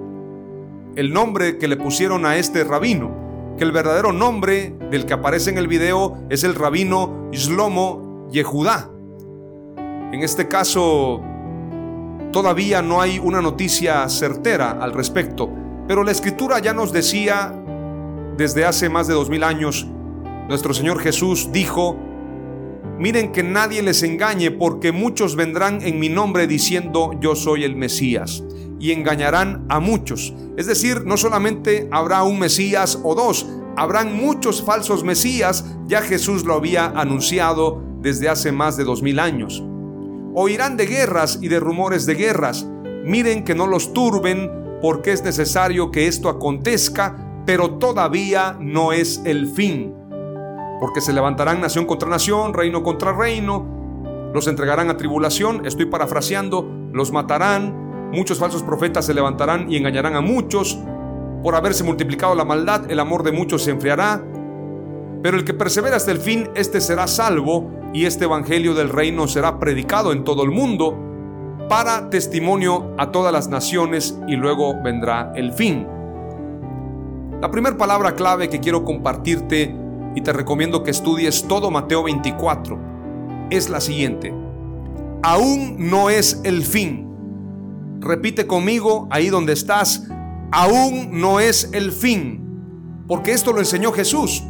el 0.94 1.12
nombre 1.12 1.58
que 1.58 1.68
le 1.68 1.76
pusieron 1.76 2.24
a 2.24 2.36
este 2.36 2.64
rabino 2.64 3.25
que 3.56 3.64
el 3.64 3.72
verdadero 3.72 4.12
nombre 4.12 4.74
del 4.90 5.06
que 5.06 5.14
aparece 5.14 5.50
en 5.50 5.58
el 5.58 5.68
video 5.68 6.18
es 6.28 6.44
el 6.44 6.54
rabino 6.54 7.28
Shlomo 7.32 8.28
Yehudá. 8.30 8.90
En 10.12 10.22
este 10.22 10.46
caso, 10.48 11.22
todavía 12.32 12.82
no 12.82 13.00
hay 13.00 13.18
una 13.18 13.40
noticia 13.40 14.08
certera 14.08 14.72
al 14.72 14.92
respecto, 14.92 15.50
pero 15.88 16.04
la 16.04 16.12
escritura 16.12 16.58
ya 16.58 16.74
nos 16.74 16.92
decía 16.92 17.54
desde 18.36 18.64
hace 18.66 18.88
más 18.88 19.06
de 19.08 19.14
dos 19.14 19.30
mil 19.30 19.42
años, 19.42 19.86
nuestro 20.48 20.74
Señor 20.74 21.00
Jesús 21.00 21.50
dijo, 21.50 21.96
miren 22.98 23.32
que 23.32 23.42
nadie 23.42 23.82
les 23.82 24.02
engañe 24.02 24.50
porque 24.50 24.92
muchos 24.92 25.34
vendrán 25.34 25.80
en 25.82 25.98
mi 25.98 26.08
nombre 26.08 26.46
diciendo 26.46 27.12
yo 27.20 27.34
soy 27.34 27.64
el 27.64 27.74
Mesías 27.74 28.44
y 28.78 28.92
engañarán 28.92 29.64
a 29.68 29.80
muchos. 29.80 30.34
Es 30.56 30.66
decir, 30.66 31.04
no 31.04 31.16
solamente 31.16 31.88
habrá 31.90 32.22
un 32.22 32.38
Mesías 32.38 32.98
o 33.02 33.14
dos, 33.14 33.46
habrán 33.76 34.14
muchos 34.16 34.62
falsos 34.62 35.04
Mesías, 35.04 35.64
ya 35.86 36.02
Jesús 36.02 36.44
lo 36.44 36.54
había 36.54 36.86
anunciado 36.86 37.82
desde 38.00 38.28
hace 38.28 38.52
más 38.52 38.76
de 38.76 38.84
dos 38.84 39.02
mil 39.02 39.18
años. 39.18 39.62
Oirán 40.34 40.76
de 40.76 40.86
guerras 40.86 41.38
y 41.40 41.48
de 41.48 41.60
rumores 41.60 42.06
de 42.06 42.14
guerras. 42.14 42.66
Miren 43.04 43.44
que 43.44 43.54
no 43.54 43.66
los 43.66 43.92
turben, 43.92 44.50
porque 44.82 45.12
es 45.12 45.24
necesario 45.24 45.90
que 45.90 46.06
esto 46.06 46.28
acontezca, 46.28 47.42
pero 47.46 47.78
todavía 47.78 48.56
no 48.60 48.92
es 48.92 49.22
el 49.24 49.46
fin. 49.46 49.94
Porque 50.80 51.00
se 51.00 51.12
levantarán 51.12 51.60
nación 51.60 51.86
contra 51.86 52.08
nación, 52.08 52.52
reino 52.52 52.82
contra 52.82 53.12
reino, 53.12 53.76
los 54.34 54.46
entregarán 54.48 54.90
a 54.90 54.98
tribulación, 54.98 55.64
estoy 55.64 55.86
parafraseando, 55.86 56.68
los 56.92 57.12
matarán, 57.12 57.85
Muchos 58.12 58.38
falsos 58.38 58.62
profetas 58.62 59.04
se 59.06 59.14
levantarán 59.14 59.70
y 59.70 59.76
engañarán 59.76 60.14
a 60.16 60.20
muchos. 60.20 60.78
Por 61.42 61.54
haberse 61.54 61.84
multiplicado 61.84 62.34
la 62.34 62.44
maldad, 62.44 62.90
el 62.90 63.00
amor 63.00 63.22
de 63.22 63.32
muchos 63.32 63.62
se 63.62 63.72
enfriará. 63.72 64.22
Pero 65.22 65.36
el 65.36 65.44
que 65.44 65.54
persevera 65.54 65.96
hasta 65.96 66.12
el 66.12 66.18
fin, 66.18 66.48
este 66.54 66.80
será 66.80 67.06
salvo 67.06 67.70
y 67.92 68.04
este 68.04 68.24
evangelio 68.24 68.74
del 68.74 68.90
reino 68.90 69.26
será 69.26 69.58
predicado 69.58 70.12
en 70.12 70.24
todo 70.24 70.44
el 70.44 70.50
mundo 70.50 70.96
para 71.68 72.10
testimonio 72.10 72.94
a 72.96 73.10
todas 73.10 73.32
las 73.32 73.48
naciones 73.48 74.18
y 74.28 74.36
luego 74.36 74.80
vendrá 74.82 75.32
el 75.34 75.52
fin. 75.52 75.86
La 77.40 77.50
primera 77.50 77.76
palabra 77.76 78.14
clave 78.14 78.48
que 78.48 78.60
quiero 78.60 78.84
compartirte 78.84 79.74
y 80.14 80.20
te 80.20 80.32
recomiendo 80.32 80.82
que 80.82 80.90
estudies 80.90 81.46
todo 81.48 81.70
Mateo 81.70 82.04
24 82.04 82.78
es 83.50 83.68
la 83.68 83.80
siguiente. 83.80 84.32
Aún 85.22 85.76
no 85.78 86.08
es 86.08 86.40
el 86.44 86.62
fin 86.62 87.15
Repite 88.00 88.46
conmigo 88.46 89.08
ahí 89.10 89.28
donde 89.28 89.52
estás, 89.52 90.06
aún 90.52 91.20
no 91.20 91.40
es 91.40 91.70
el 91.72 91.92
fin, 91.92 93.04
porque 93.08 93.32
esto 93.32 93.52
lo 93.52 93.60
enseñó 93.60 93.92
Jesús. 93.92 94.44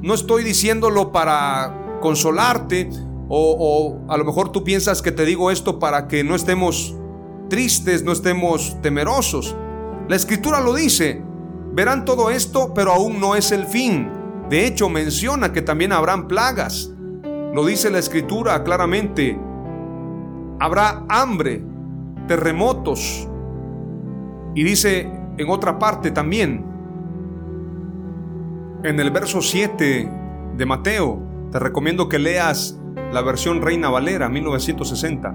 No 0.00 0.14
estoy 0.14 0.42
diciéndolo 0.42 1.12
para 1.12 1.98
consolarte 2.00 2.90
o, 3.28 3.98
a 4.08 4.16
lo 4.16 4.24
mejor 4.24 4.52
tú 4.52 4.62
piensas 4.62 5.00
que 5.00 5.12
te 5.12 5.24
digo 5.24 5.50
esto 5.50 5.78
para 5.78 6.08
que 6.08 6.22
no 6.22 6.34
estemos 6.34 6.94
tristes, 7.48 8.02
no 8.04 8.12
estemos 8.12 8.76
temerosos. 8.82 9.56
La 10.08 10.16
escritura 10.16 10.60
lo 10.60 10.74
dice, 10.74 11.22
verán 11.72 12.04
todo 12.04 12.30
esto, 12.30 12.74
pero 12.74 12.92
aún 12.92 13.20
no 13.20 13.34
es 13.34 13.52
el 13.52 13.66
fin. 13.66 14.10
De 14.50 14.66
hecho, 14.66 14.88
menciona 14.90 15.52
que 15.52 15.62
también 15.62 15.92
habrán 15.92 16.28
plagas. 16.28 16.90
Lo 17.54 17.64
dice 17.64 17.90
la 17.90 17.98
escritura 17.98 18.64
claramente 18.64 19.38
habrá 20.62 21.04
hambre, 21.08 21.64
terremotos. 22.32 23.28
Y 24.54 24.64
dice 24.64 25.06
en 25.36 25.50
otra 25.50 25.78
parte 25.78 26.10
también, 26.10 26.64
en 28.84 28.98
el 28.98 29.10
verso 29.10 29.42
7 29.42 30.10
de 30.56 30.66
Mateo, 30.66 31.22
te 31.50 31.58
recomiendo 31.58 32.08
que 32.08 32.18
leas 32.18 32.80
la 33.12 33.20
versión 33.20 33.60
Reina 33.60 33.90
Valera 33.90 34.30
1960. 34.30 35.34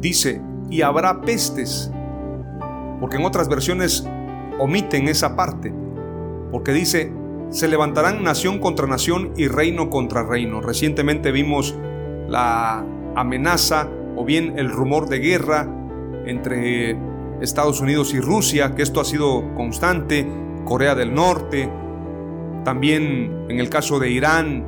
Dice, 0.00 0.42
y 0.68 0.82
habrá 0.82 1.22
pestes, 1.22 1.90
porque 3.00 3.16
en 3.16 3.24
otras 3.24 3.48
versiones 3.48 4.06
omiten 4.58 5.08
esa 5.08 5.36
parte, 5.36 5.72
porque 6.50 6.72
dice, 6.72 7.14
se 7.48 7.66
levantarán 7.66 8.22
nación 8.22 8.58
contra 8.58 8.86
nación 8.86 9.32
y 9.38 9.48
reino 9.48 9.88
contra 9.88 10.22
reino. 10.22 10.60
Recientemente 10.60 11.32
vimos 11.32 11.74
la 12.28 12.84
amenaza 13.16 13.88
o 14.22 14.24
bien 14.24 14.56
el 14.56 14.70
rumor 14.70 15.08
de 15.08 15.18
guerra 15.18 15.68
entre 16.26 16.96
Estados 17.40 17.80
Unidos 17.80 18.14
y 18.14 18.20
Rusia, 18.20 18.76
que 18.76 18.82
esto 18.82 19.00
ha 19.00 19.04
sido 19.04 19.52
constante, 19.54 20.24
Corea 20.64 20.94
del 20.94 21.12
Norte, 21.12 21.68
también 22.64 23.46
en 23.48 23.58
el 23.58 23.68
caso 23.68 23.98
de 23.98 24.10
Irán 24.10 24.64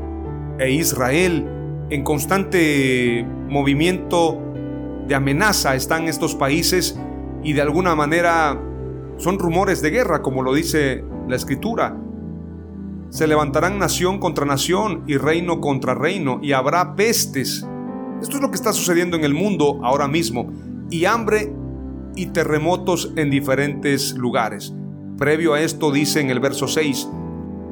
e 0.58 0.72
Israel, 0.72 1.46
en 1.88 2.02
constante 2.02 3.24
movimiento 3.48 4.42
de 5.06 5.14
amenaza 5.14 5.76
están 5.76 6.08
estos 6.08 6.34
países 6.34 6.98
y 7.44 7.52
de 7.52 7.62
alguna 7.62 7.94
manera 7.94 8.60
son 9.18 9.38
rumores 9.38 9.82
de 9.82 9.90
guerra, 9.90 10.20
como 10.20 10.42
lo 10.42 10.52
dice 10.52 11.04
la 11.28 11.36
escritura. 11.36 11.96
Se 13.10 13.28
levantarán 13.28 13.78
nación 13.78 14.18
contra 14.18 14.46
nación 14.46 15.04
y 15.06 15.16
reino 15.16 15.60
contra 15.60 15.94
reino 15.94 16.40
y 16.42 16.50
habrá 16.50 16.96
pestes. 16.96 17.64
Esto 18.24 18.36
es 18.36 18.42
lo 18.42 18.48
que 18.48 18.56
está 18.56 18.72
sucediendo 18.72 19.18
en 19.18 19.24
el 19.24 19.34
mundo 19.34 19.80
ahora 19.82 20.08
mismo. 20.08 20.50
Y 20.90 21.04
hambre 21.04 21.52
y 22.16 22.28
terremotos 22.28 23.12
en 23.16 23.28
diferentes 23.28 24.14
lugares. 24.14 24.72
Previo 25.18 25.52
a 25.52 25.60
esto 25.60 25.92
dice 25.92 26.20
en 26.22 26.30
el 26.30 26.40
verso 26.40 26.66
6, 26.66 27.06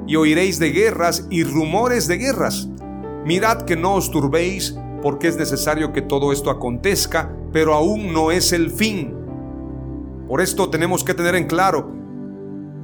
y 0.06 0.16
oiréis 0.16 0.58
de 0.58 0.70
guerras 0.72 1.26
y 1.30 1.42
rumores 1.42 2.06
de 2.06 2.18
guerras. 2.18 2.68
Mirad 3.24 3.62
que 3.62 3.76
no 3.76 3.94
os 3.94 4.10
turbéis, 4.10 4.76
porque 5.00 5.28
es 5.28 5.38
necesario 5.38 5.90
que 5.90 6.02
todo 6.02 6.32
esto 6.32 6.50
acontezca, 6.50 7.34
pero 7.50 7.72
aún 7.72 8.12
no 8.12 8.30
es 8.30 8.52
el 8.52 8.70
fin. 8.70 9.14
Por 10.28 10.42
esto 10.42 10.68
tenemos 10.68 11.02
que 11.02 11.14
tener 11.14 11.34
en 11.34 11.46
claro, 11.46 11.94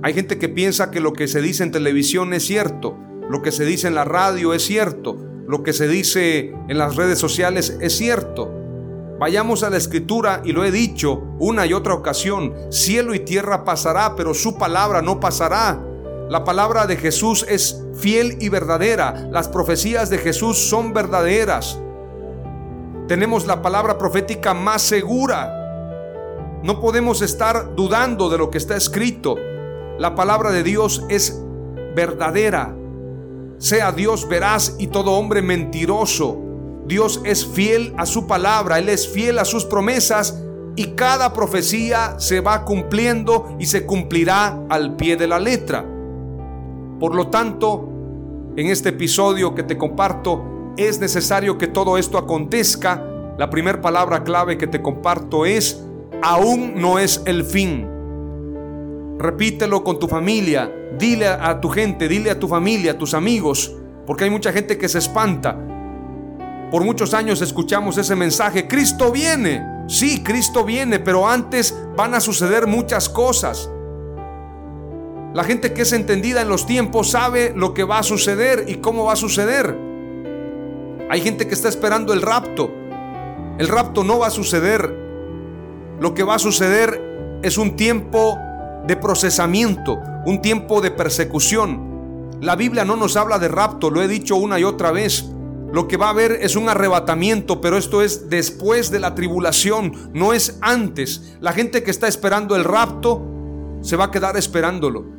hay 0.02 0.14
gente 0.14 0.38
que 0.38 0.48
piensa 0.48 0.90
que 0.90 1.00
lo 1.00 1.12
que 1.12 1.28
se 1.28 1.42
dice 1.42 1.64
en 1.64 1.70
televisión 1.70 2.32
es 2.32 2.46
cierto, 2.46 2.96
lo 3.28 3.42
que 3.42 3.52
se 3.52 3.66
dice 3.66 3.88
en 3.88 3.94
la 3.94 4.04
radio 4.04 4.54
es 4.54 4.64
cierto, 4.64 5.27
lo 5.48 5.62
que 5.62 5.72
se 5.72 5.88
dice 5.88 6.54
en 6.68 6.76
las 6.76 6.94
redes 6.94 7.18
sociales 7.18 7.78
es 7.80 7.96
cierto. 7.96 8.52
Vayamos 9.18 9.62
a 9.62 9.70
la 9.70 9.78
escritura 9.78 10.42
y 10.44 10.52
lo 10.52 10.62
he 10.62 10.70
dicho 10.70 11.22
una 11.38 11.64
y 11.64 11.72
otra 11.72 11.94
ocasión, 11.94 12.54
cielo 12.70 13.14
y 13.14 13.20
tierra 13.20 13.64
pasará, 13.64 14.14
pero 14.14 14.34
su 14.34 14.58
palabra 14.58 15.00
no 15.00 15.20
pasará. 15.20 15.82
La 16.28 16.44
palabra 16.44 16.86
de 16.86 16.98
Jesús 16.98 17.46
es 17.48 17.82
fiel 17.94 18.36
y 18.40 18.50
verdadera. 18.50 19.26
Las 19.32 19.48
profecías 19.48 20.10
de 20.10 20.18
Jesús 20.18 20.58
son 20.58 20.92
verdaderas. 20.92 21.80
Tenemos 23.08 23.46
la 23.46 23.62
palabra 23.62 23.96
profética 23.96 24.52
más 24.52 24.82
segura. 24.82 25.54
No 26.62 26.78
podemos 26.78 27.22
estar 27.22 27.74
dudando 27.74 28.28
de 28.28 28.36
lo 28.36 28.50
que 28.50 28.58
está 28.58 28.76
escrito. 28.76 29.36
La 29.98 30.14
palabra 30.14 30.50
de 30.50 30.62
Dios 30.62 31.06
es 31.08 31.42
verdadera. 31.96 32.77
Sea 33.58 33.90
Dios 33.92 34.28
veraz 34.28 34.76
y 34.78 34.86
todo 34.86 35.12
hombre 35.12 35.42
mentiroso. 35.42 36.38
Dios 36.86 37.20
es 37.24 37.44
fiel 37.44 37.92
a 37.96 38.06
su 38.06 38.26
palabra, 38.26 38.78
Él 38.78 38.88
es 38.88 39.08
fiel 39.08 39.38
a 39.38 39.44
sus 39.44 39.64
promesas 39.64 40.42
y 40.76 40.92
cada 40.92 41.32
profecía 41.32 42.20
se 42.20 42.40
va 42.40 42.64
cumpliendo 42.64 43.56
y 43.58 43.66
se 43.66 43.84
cumplirá 43.84 44.64
al 44.68 44.94
pie 44.94 45.16
de 45.16 45.26
la 45.26 45.40
letra. 45.40 45.84
Por 47.00 47.16
lo 47.16 47.26
tanto, 47.28 47.88
en 48.56 48.68
este 48.68 48.90
episodio 48.90 49.56
que 49.56 49.64
te 49.64 49.76
comparto, 49.76 50.72
es 50.76 51.00
necesario 51.00 51.58
que 51.58 51.66
todo 51.66 51.98
esto 51.98 52.16
acontezca. 52.16 53.04
La 53.36 53.50
primera 53.50 53.80
palabra 53.80 54.22
clave 54.22 54.56
que 54.56 54.68
te 54.68 54.80
comparto 54.80 55.44
es, 55.44 55.82
aún 56.22 56.74
no 56.76 57.00
es 57.00 57.22
el 57.26 57.44
fin. 57.44 57.86
Repítelo 59.18 59.82
con 59.82 59.98
tu 59.98 60.06
familia, 60.06 60.72
dile 60.96 61.28
a 61.28 61.60
tu 61.60 61.68
gente, 61.68 62.08
dile 62.08 62.30
a 62.30 62.38
tu 62.38 62.48
familia, 62.48 62.92
a 62.92 62.98
tus 62.98 63.14
amigos, 63.14 63.74
porque 64.06 64.24
hay 64.24 64.30
mucha 64.30 64.52
gente 64.52 64.78
que 64.78 64.88
se 64.88 64.98
espanta. 64.98 65.56
Por 66.70 66.84
muchos 66.84 67.14
años 67.14 67.40
escuchamos 67.40 67.98
ese 67.98 68.14
mensaje, 68.14 68.68
Cristo 68.68 69.10
viene. 69.10 69.84
Sí, 69.88 70.22
Cristo 70.22 70.64
viene, 70.64 70.98
pero 70.98 71.26
antes 71.26 71.74
van 71.96 72.14
a 72.14 72.20
suceder 72.20 72.66
muchas 72.66 73.08
cosas. 73.08 73.70
La 75.34 75.44
gente 75.44 75.72
que 75.72 75.82
es 75.82 75.92
entendida 75.92 76.42
en 76.42 76.48
los 76.48 76.66
tiempos 76.66 77.10
sabe 77.10 77.52
lo 77.54 77.74
que 77.74 77.84
va 77.84 77.98
a 77.98 78.02
suceder 78.02 78.64
y 78.68 78.76
cómo 78.76 79.04
va 79.04 79.14
a 79.14 79.16
suceder. 79.16 79.76
Hay 81.10 81.20
gente 81.22 81.46
que 81.46 81.54
está 81.54 81.68
esperando 81.68 82.12
el 82.12 82.22
rapto. 82.22 82.70
El 83.58 83.68
rapto 83.68 84.04
no 84.04 84.18
va 84.18 84.26
a 84.26 84.30
suceder. 84.30 84.94
Lo 86.00 86.14
que 86.14 86.22
va 86.22 86.34
a 86.34 86.38
suceder 86.38 87.40
es 87.42 87.56
un 87.56 87.76
tiempo 87.76 88.38
de 88.88 88.96
procesamiento, 88.96 90.00
un 90.26 90.42
tiempo 90.42 90.80
de 90.80 90.90
persecución. 90.90 92.38
La 92.40 92.56
Biblia 92.56 92.84
no 92.84 92.96
nos 92.96 93.16
habla 93.16 93.38
de 93.38 93.46
rapto, 93.46 93.90
lo 93.90 94.02
he 94.02 94.08
dicho 94.08 94.34
una 94.34 94.58
y 94.58 94.64
otra 94.64 94.90
vez. 94.90 95.26
Lo 95.72 95.86
que 95.86 95.96
va 95.96 96.06
a 96.06 96.10
haber 96.10 96.32
es 96.32 96.56
un 96.56 96.68
arrebatamiento, 96.68 97.60
pero 97.60 97.76
esto 97.76 98.02
es 98.02 98.28
después 98.28 98.90
de 98.90 98.98
la 98.98 99.14
tribulación, 99.14 100.10
no 100.12 100.32
es 100.32 100.58
antes. 100.62 101.36
La 101.40 101.52
gente 101.52 101.84
que 101.84 101.92
está 101.92 102.08
esperando 102.08 102.56
el 102.56 102.64
rapto 102.64 103.22
se 103.82 103.94
va 103.94 104.06
a 104.06 104.10
quedar 104.10 104.36
esperándolo 104.36 105.18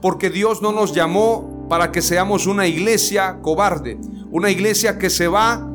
porque 0.00 0.30
Dios 0.30 0.62
no 0.62 0.72
nos 0.72 0.94
llamó 0.94 1.66
para 1.68 1.92
que 1.92 2.02
seamos 2.02 2.46
una 2.46 2.66
iglesia 2.66 3.38
cobarde, 3.42 3.98
una 4.30 4.50
iglesia 4.50 4.98
que 4.98 5.10
se 5.10 5.28
va 5.28 5.66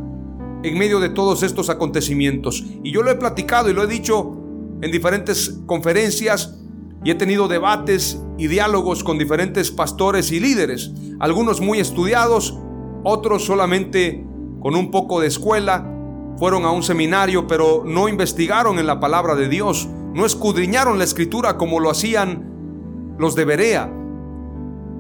en 0.63 0.77
medio 0.77 0.99
de 0.99 1.10
todos 1.10 1.43
estos 1.43 1.69
acontecimientos. 1.69 2.63
Y 2.84 2.91
yo 2.91 3.03
lo 3.03 3.12
he 3.12 3.15
platicado 3.15 3.69
y 3.69 3.73
lo 3.73 3.84
he 3.84 3.88
dicho 3.88 4.38
en 4.82 4.91
diferentes 4.91 5.60
conferencias 5.65 6.56
y 7.04 7.12
he 7.12 7.16
tenido 7.16 7.48
debates 7.48 8.22
y 8.38 8.48
diálogos 8.48 9.04
con 9.04 9.18
diferentes 9.18 9.72
pastores 9.72 10.32
y 10.32 10.39
líderes, 10.39 10.92
algunos 11.20 11.62
muy 11.62 11.80
estudiados, 11.80 12.58
otros 13.04 13.46
solamente 13.46 14.26
con 14.60 14.76
un 14.76 14.92
poco 14.92 15.20
de 15.20 15.28
escuela, 15.28 15.89
fueron 16.38 16.66
a 16.66 16.72
un 16.72 16.84
seminario, 16.84 17.48
pero 17.48 17.84
no 17.86 18.08
investigaron 18.10 18.80
en 18.80 18.88
la 18.88 19.00
palabra 19.00 19.36
de 19.36 19.50
Dios, 19.50 19.88
no 20.13 20.26
escudriñaron 20.26 20.98
la 20.98 21.04
escritura 21.04 21.58
como 21.58 21.80
lo 21.80 21.89
hacían 21.89 23.16
los 23.18 23.36
de 23.36 23.46
Berea 23.46 23.92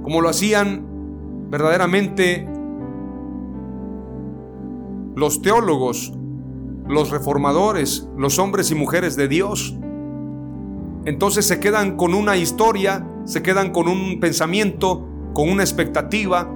como 0.03 0.21
lo 0.21 0.29
hacían 0.29 0.85
verdaderamente 1.49 2.47
los 5.15 5.41
teólogos, 5.41 6.13
los 6.87 7.09
reformadores, 7.09 8.07
los 8.17 8.37
hombres 8.37 8.69
y 8.71 8.75
mujeres 8.75 9.15
de 9.15 9.27
Dios. 9.27 9.75
Entonces 11.05 11.45
se 11.45 11.59
quedan 11.59 11.97
con 11.97 12.13
una 12.13 12.37
historia, 12.37 13.05
se 13.25 13.41
quedan 13.41 13.71
con 13.71 13.87
un 13.87 14.19
pensamiento, 14.19 15.05
con 15.33 15.49
una 15.49 15.63
expectativa, 15.63 16.49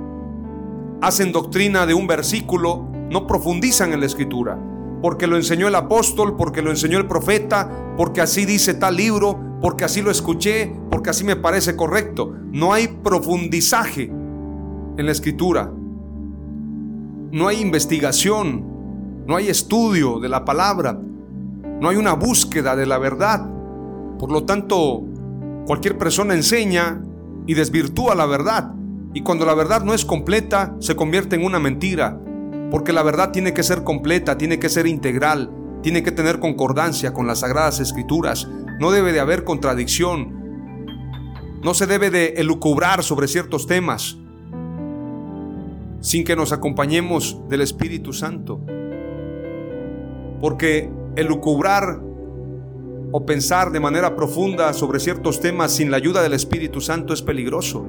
hacen 1.02 1.32
doctrina 1.32 1.86
de 1.86 1.94
un 1.94 2.08
versículo, 2.08 2.88
no 3.10 3.28
profundizan 3.28 3.94
en 3.94 4.00
la 4.00 4.06
escritura, 4.06 4.58
porque 5.02 5.28
lo 5.28 5.36
enseñó 5.36 5.68
el 5.68 5.76
apóstol, 5.76 6.36
porque 6.38 6.62
lo 6.62 6.70
enseñó 6.70 6.98
el 6.98 7.08
profeta, 7.08 7.70
porque 7.98 8.22
así 8.22 8.46
dice 8.46 8.74
tal 8.74 8.96
libro, 8.96 9.40
porque 9.62 9.86
así 9.86 10.02
lo 10.02 10.12
escuché, 10.12 10.74
porque 10.90 11.10
así 11.10 11.24
me 11.24 11.36
parece 11.36 11.76
correcto. 11.76 12.34
No 12.52 12.74
hay 12.74 12.88
profundizaje 12.88 14.04
en 14.04 15.06
la 15.06 15.12
escritura. 15.12 15.72
No 17.32 17.48
hay 17.48 17.60
investigación, 17.60 18.66
no 19.26 19.36
hay 19.36 19.50
estudio 19.50 20.20
de 20.20 20.30
la 20.30 20.46
palabra, 20.46 20.98
no 21.82 21.90
hay 21.90 21.98
una 21.98 22.14
búsqueda 22.14 22.76
de 22.76 22.86
la 22.86 22.98
verdad. 22.98 23.57
Por 24.20 24.32
lo 24.32 24.44
tanto, 24.44 25.04
cualquier 25.66 25.98
persona 25.98 26.34
enseña 26.34 27.02
y 27.46 27.54
desvirtúa 27.54 28.16
la 28.16 28.26
verdad. 28.26 28.74
Y 29.14 29.22
cuando 29.22 29.46
la 29.46 29.54
verdad 29.54 29.84
no 29.84 29.94
es 29.94 30.06
completa, 30.06 30.76
se 30.80 30.96
convierte 30.96 31.36
en 31.36 31.46
una 31.46 31.60
mentira. 31.60 32.20
Porque 32.72 32.94
la 32.94 33.04
verdad 33.04 33.32
tiene 33.32 33.54
que 33.54 33.64
ser 33.64 33.84
completa, 33.84 34.38
tiene 34.38 34.60
que 34.60 34.70
ser 34.70 34.88
integral, 34.88 35.52
tiene 35.82 36.04
que 36.04 36.12
tener 36.12 36.40
concordancia 36.40 37.14
con 37.14 37.28
las 37.28 37.40
sagradas 37.40 37.80
escrituras. 37.80 38.48
No 38.80 38.92
debe 38.92 39.14
de 39.14 39.20
haber 39.20 39.44
contradicción. 39.44 40.36
No 41.64 41.74
se 41.74 41.88
debe 41.88 42.10
de 42.10 42.34
elucubrar 42.38 43.04
sobre 43.04 43.28
ciertos 43.28 43.68
temas 43.68 44.18
sin 46.02 46.24
que 46.24 46.36
nos 46.36 46.52
acompañemos 46.52 47.42
del 47.50 47.62
Espíritu 47.62 48.14
Santo. 48.14 48.62
Porque 50.40 50.90
elucubrar 51.16 52.02
o 53.12 53.26
pensar 53.26 53.72
de 53.72 53.80
manera 53.80 54.16
profunda 54.16 54.74
sobre 54.74 55.00
ciertos 55.00 55.40
temas 55.40 55.72
sin 55.72 55.92
la 55.92 55.98
ayuda 55.98 56.22
del 56.22 56.34
Espíritu 56.34 56.82
Santo 56.82 57.14
es 57.14 57.22
peligroso. 57.22 57.86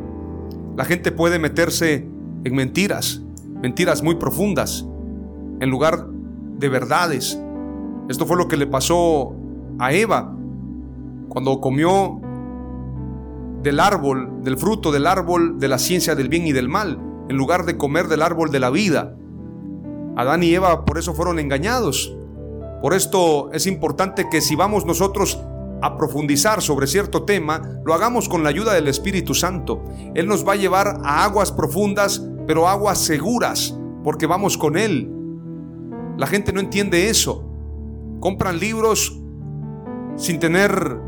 La 0.77 0.85
gente 0.85 1.13
puede 1.13 1.39
meterse 1.39 2.09
en 2.45 2.55
mentiras, 2.55 3.23
mentiras 3.61 4.03
muy 4.03 4.15
profundas, 4.15 4.87
en 5.61 5.71
lugar 5.71 6.07
de 6.59 6.69
verdades, 6.69 7.41
Esto 8.09 8.25
fue 8.25 8.39
lo 8.39 8.49
que 8.49 8.57
le 8.57 8.67
pasó 8.67 9.35
a 9.79 9.93
Eva 9.93 10.35
cuando 11.29 11.61
comió 11.61 12.21
del 13.63 13.81
árbol, 13.81 14.43
del 14.43 14.57
fruto 14.57 14.91
del 14.91 15.07
árbol 15.07 15.59
de 15.59 15.69
la 15.69 15.79
ciencia 15.79 16.15
del 16.15 16.31
bien 16.31 16.47
y 16.47 16.53
del 16.53 16.71
mal, 16.71 16.99
en 17.29 17.37
lugar 17.37 17.67
de 17.67 17.77
comer 17.77 18.09
del 18.09 18.23
árbol 18.23 18.51
de 18.51 18.61
la 18.61 18.71
vida. 18.71 19.15
Adán 20.17 20.43
y 20.43 20.55
Eva 20.55 20.87
por 20.87 20.97
eso 20.99 21.13
fueron 21.13 21.39
engañados. 21.39 22.18
Por 22.81 22.95
esto 22.95 23.51
es 23.53 23.67
importante 23.67 24.29
que 24.31 24.41
si 24.41 24.55
vamos 24.55 24.87
nosotros 24.87 25.39
a 25.83 25.97
profundizar 25.97 26.63
sobre 26.63 26.87
cierto 26.87 27.25
tema, 27.25 27.81
lo 27.85 27.95
hagamos 27.95 28.29
con 28.29 28.43
la 28.43 28.51
ayuda 28.51 28.75
del 28.75 28.89
Espíritu 28.89 29.35
Santo. 29.35 29.85
Él 30.15 30.27
nos 30.27 30.47
va 30.47 30.53
a 30.53 30.57
llevar 30.57 31.01
a 31.05 31.25
aguas 31.25 31.51
profundas, 31.53 32.25
pero 32.47 32.69
aguas 32.69 32.99
seguras, 32.99 33.77
porque 34.05 34.27
vamos 34.27 34.57
con 34.57 34.77
Él. 34.77 35.13
La 36.17 36.27
gente 36.27 36.53
no 36.53 36.61
entiende 36.61 37.09
eso. 37.11 37.45
Compran 38.21 38.59
libros 38.59 39.21
sin 40.17 40.39
tener 40.39 40.99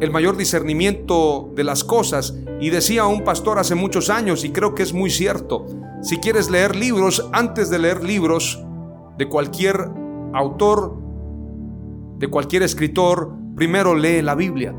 el 0.00 0.10
mayor 0.10 0.36
discernimiento 0.36 1.50
de 1.54 1.64
las 1.64 1.84
cosas. 1.84 2.34
Y 2.60 2.70
decía 2.70 3.06
un 3.06 3.24
pastor 3.24 3.58
hace 3.58 3.74
muchos 3.74 4.10
años, 4.10 4.44
y 4.44 4.50
creo 4.50 4.74
que 4.74 4.82
es 4.82 4.92
muy 4.92 5.10
cierto, 5.10 5.66
si 6.02 6.18
quieres 6.18 6.50
leer 6.50 6.76
libros, 6.76 7.28
antes 7.32 7.70
de 7.70 7.78
leer 7.78 8.02
libros 8.02 8.62
de 9.16 9.28
cualquier 9.28 9.99
autor, 10.32 10.96
de 12.18 12.28
cualquier 12.28 12.62
escritor, 12.62 13.32
primero 13.56 13.94
lee 13.94 14.22
la 14.22 14.34
Biblia. 14.34 14.74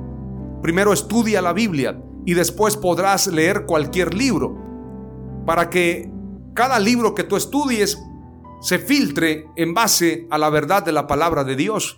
Primero 0.61 0.93
estudia 0.93 1.41
la 1.41 1.53
Biblia 1.53 1.99
y 2.25 2.35
después 2.35 2.77
podrás 2.77 3.27
leer 3.27 3.65
cualquier 3.65 4.13
libro. 4.13 4.55
Para 5.45 5.69
que 5.69 6.11
cada 6.53 6.79
libro 6.79 7.15
que 7.15 7.23
tú 7.23 7.35
estudies 7.35 7.97
se 8.61 8.77
filtre 8.77 9.47
en 9.55 9.73
base 9.73 10.27
a 10.29 10.37
la 10.37 10.51
verdad 10.51 10.83
de 10.83 10.91
la 10.91 11.07
palabra 11.07 11.43
de 11.43 11.55
Dios. 11.55 11.97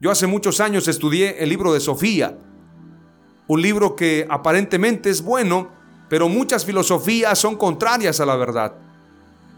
Yo 0.00 0.12
hace 0.12 0.28
muchos 0.28 0.60
años 0.60 0.86
estudié 0.86 1.42
el 1.42 1.48
libro 1.48 1.72
de 1.72 1.80
Sofía, 1.80 2.38
un 3.48 3.60
libro 3.60 3.96
que 3.96 4.26
aparentemente 4.30 5.10
es 5.10 5.22
bueno, 5.22 5.70
pero 6.08 6.28
muchas 6.28 6.64
filosofías 6.64 7.36
son 7.38 7.56
contrarias 7.56 8.20
a 8.20 8.26
la 8.26 8.36
verdad. 8.36 8.74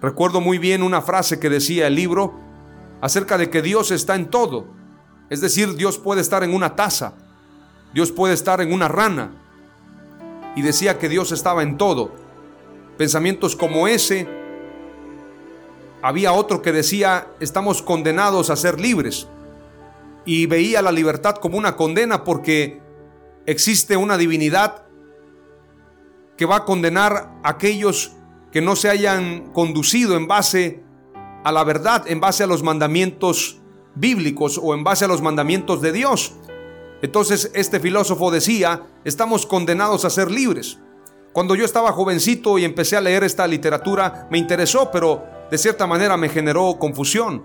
Recuerdo 0.00 0.40
muy 0.40 0.56
bien 0.56 0.82
una 0.82 1.02
frase 1.02 1.38
que 1.38 1.50
decía 1.50 1.87
el 1.87 1.94
libro 1.94 2.45
acerca 3.07 3.38
de 3.38 3.51
que 3.51 3.62
Dios 3.62 3.92
está 3.92 4.16
en 4.16 4.27
todo. 4.27 4.66
Es 5.31 5.40
decir, 5.40 5.77
Dios 5.77 5.97
puede 5.97 6.21
estar 6.21 6.42
en 6.42 6.53
una 6.53 6.75
taza, 6.75 7.12
Dios 7.95 8.11
puede 8.11 8.35
estar 8.35 8.61
en 8.61 8.73
una 8.73 8.88
rana. 8.88 9.31
Y 10.57 10.62
decía 10.62 10.99
que 10.99 11.09
Dios 11.09 11.31
estaba 11.31 11.62
en 11.62 11.77
todo. 11.77 12.11
Pensamientos 12.99 13.55
como 13.55 13.87
ese. 13.87 14.27
Había 16.03 16.33
otro 16.33 16.62
que 16.62 16.73
decía, 16.73 17.29
estamos 17.38 17.81
condenados 17.81 18.51
a 18.51 18.57
ser 18.57 18.81
libres. 18.81 19.29
Y 20.25 20.47
veía 20.47 20.83
la 20.83 20.90
libertad 20.90 21.37
como 21.37 21.59
una 21.59 21.77
condena 21.77 22.25
porque 22.25 22.81
existe 23.47 23.97
una 23.97 24.19
divinidad 24.19 24.83
que 26.37 26.45
va 26.45 26.57
a 26.57 26.64
condenar 26.64 27.31
a 27.45 27.51
aquellos 27.51 28.16
que 28.51 28.61
no 28.61 28.75
se 28.75 28.88
hayan 28.88 29.53
conducido 29.53 30.16
en 30.16 30.27
base 30.27 30.86
a 31.46 31.52
la 31.52 31.62
verdad, 31.62 32.02
en 32.09 32.18
base 32.18 32.42
a 32.42 32.48
los 32.48 32.64
mandamientos 32.64 33.61
bíblicos 33.94 34.59
o 34.61 34.74
en 34.74 34.82
base 34.82 35.04
a 35.04 35.09
los 35.09 35.22
mandamientos 35.22 35.80
de 35.80 35.92
Dios. 35.92 36.32
Entonces 37.02 37.52
este 37.54 37.78
filósofo 37.78 38.32
decía, 38.32 38.88
estamos 39.04 39.46
condenados 39.46 40.04
a 40.04 40.11
ser 40.11 40.28
libres. 40.28 40.80
Cuando 41.32 41.54
yo 41.54 41.64
estaba 41.64 41.92
jovencito 41.92 42.59
y 42.59 42.64
empecé 42.64 42.96
a 42.96 43.00
leer 43.00 43.22
esta 43.22 43.46
literatura, 43.46 44.26
me 44.28 44.38
interesó, 44.38 44.90
pero 44.90 45.22
de 45.48 45.56
cierta 45.56 45.87
manera 45.87 46.16
me 46.16 46.30
generó 46.30 46.80
confusión. 46.80 47.44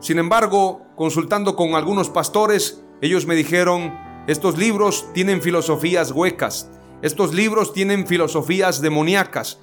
Sin 0.00 0.18
embargo, 0.18 0.82
consultando 0.96 1.54
con 1.54 1.76
algunos 1.76 2.10
pastores, 2.10 2.82
ellos 3.00 3.24
me 3.24 3.36
dijeron, 3.36 3.96
estos 4.26 4.58
libros 4.58 5.06
tienen 5.14 5.42
filosofías 5.42 6.10
huecas. 6.10 6.72
Estos 7.02 7.32
libros 7.32 7.72
tienen 7.72 8.04
filosofías 8.04 8.80
demoníacas. 8.80 9.60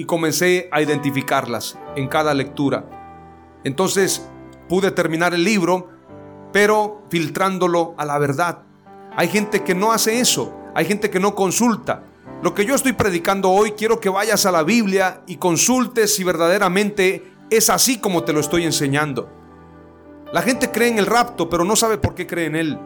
Y 0.00 0.06
comencé 0.06 0.70
a 0.72 0.80
identificarlas 0.80 1.78
en 1.94 2.08
cada 2.08 2.32
lectura. 2.32 2.86
Entonces 3.64 4.26
pude 4.66 4.90
terminar 4.92 5.34
el 5.34 5.44
libro, 5.44 5.90
pero 6.52 7.02
filtrándolo 7.10 7.94
a 7.98 8.06
la 8.06 8.16
verdad. 8.18 8.62
Hay 9.14 9.28
gente 9.28 9.62
que 9.62 9.74
no 9.74 9.92
hace 9.92 10.20
eso. 10.20 10.56
Hay 10.74 10.86
gente 10.86 11.10
que 11.10 11.20
no 11.20 11.34
consulta. 11.34 12.04
Lo 12.42 12.54
que 12.54 12.64
yo 12.64 12.74
estoy 12.74 12.94
predicando 12.94 13.50
hoy, 13.50 13.72
quiero 13.72 14.00
que 14.00 14.08
vayas 14.08 14.46
a 14.46 14.52
la 14.52 14.62
Biblia 14.62 15.20
y 15.26 15.36
consultes 15.36 16.14
si 16.14 16.24
verdaderamente 16.24 17.34
es 17.50 17.68
así 17.68 17.98
como 17.98 18.24
te 18.24 18.32
lo 18.32 18.40
estoy 18.40 18.64
enseñando. 18.64 19.28
La 20.32 20.40
gente 20.40 20.70
cree 20.70 20.88
en 20.88 20.98
el 20.98 21.04
rapto, 21.04 21.50
pero 21.50 21.64
no 21.64 21.76
sabe 21.76 21.98
por 21.98 22.14
qué 22.14 22.26
cree 22.26 22.46
en 22.46 22.56
él 22.56 22.78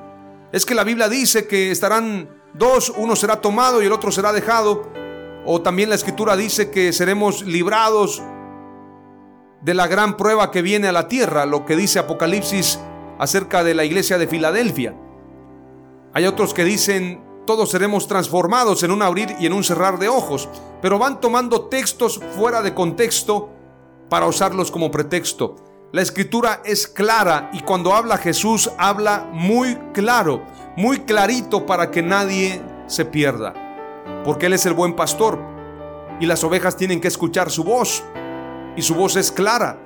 es 0.54 0.64
que 0.64 0.76
la 0.76 0.84
Biblia 0.84 1.08
dice 1.08 1.48
que 1.48 1.72
estarán 1.72 2.28
dos, 2.52 2.92
uno 2.96 3.16
será 3.16 3.40
tomado 3.40 3.82
y 3.82 3.86
el 3.86 3.92
otro 3.92 4.12
será 4.12 4.32
dejado. 4.32 4.88
O 5.46 5.60
también 5.60 5.90
la 5.90 5.94
escritura 5.94 6.36
dice 6.36 6.70
que 6.70 6.92
seremos 6.92 7.42
librados 7.42 8.22
de 9.60 9.74
la 9.74 9.86
gran 9.86 10.16
prueba 10.16 10.50
que 10.50 10.62
viene 10.62 10.88
a 10.88 10.92
la 10.92 11.08
tierra, 11.08 11.46
lo 11.46 11.64
que 11.64 11.76
dice 11.76 11.98
Apocalipsis 11.98 12.78
acerca 13.18 13.64
de 13.64 13.74
la 13.74 13.84
iglesia 13.84 14.18
de 14.18 14.26
Filadelfia. 14.26 14.94
Hay 16.12 16.26
otros 16.26 16.54
que 16.54 16.64
dicen, 16.64 17.22
todos 17.46 17.70
seremos 17.70 18.06
transformados 18.06 18.82
en 18.82 18.90
un 18.90 19.02
abrir 19.02 19.34
y 19.38 19.46
en 19.46 19.52
un 19.52 19.64
cerrar 19.64 19.98
de 19.98 20.08
ojos, 20.08 20.48
pero 20.80 20.98
van 20.98 21.20
tomando 21.20 21.66
textos 21.66 22.20
fuera 22.36 22.62
de 22.62 22.74
contexto 22.74 23.50
para 24.08 24.26
usarlos 24.26 24.70
como 24.70 24.90
pretexto. 24.90 25.56
La 25.92 26.02
escritura 26.02 26.60
es 26.64 26.88
clara 26.88 27.50
y 27.52 27.60
cuando 27.60 27.94
habla 27.94 28.18
Jesús 28.18 28.70
habla 28.78 29.28
muy 29.32 29.76
claro, 29.92 30.42
muy 30.76 31.00
clarito 31.00 31.66
para 31.66 31.90
que 31.90 32.02
nadie 32.02 32.60
se 32.86 33.04
pierda. 33.04 33.63
Porque 34.24 34.46
Él 34.46 34.52
es 34.52 34.66
el 34.66 34.74
buen 34.74 34.94
pastor 34.94 35.38
y 36.20 36.26
las 36.26 36.44
ovejas 36.44 36.76
tienen 36.76 37.00
que 37.00 37.08
escuchar 37.08 37.50
su 37.50 37.64
voz 37.64 38.04
y 38.76 38.82
su 38.82 38.94
voz 38.94 39.16
es 39.16 39.32
clara. 39.32 39.80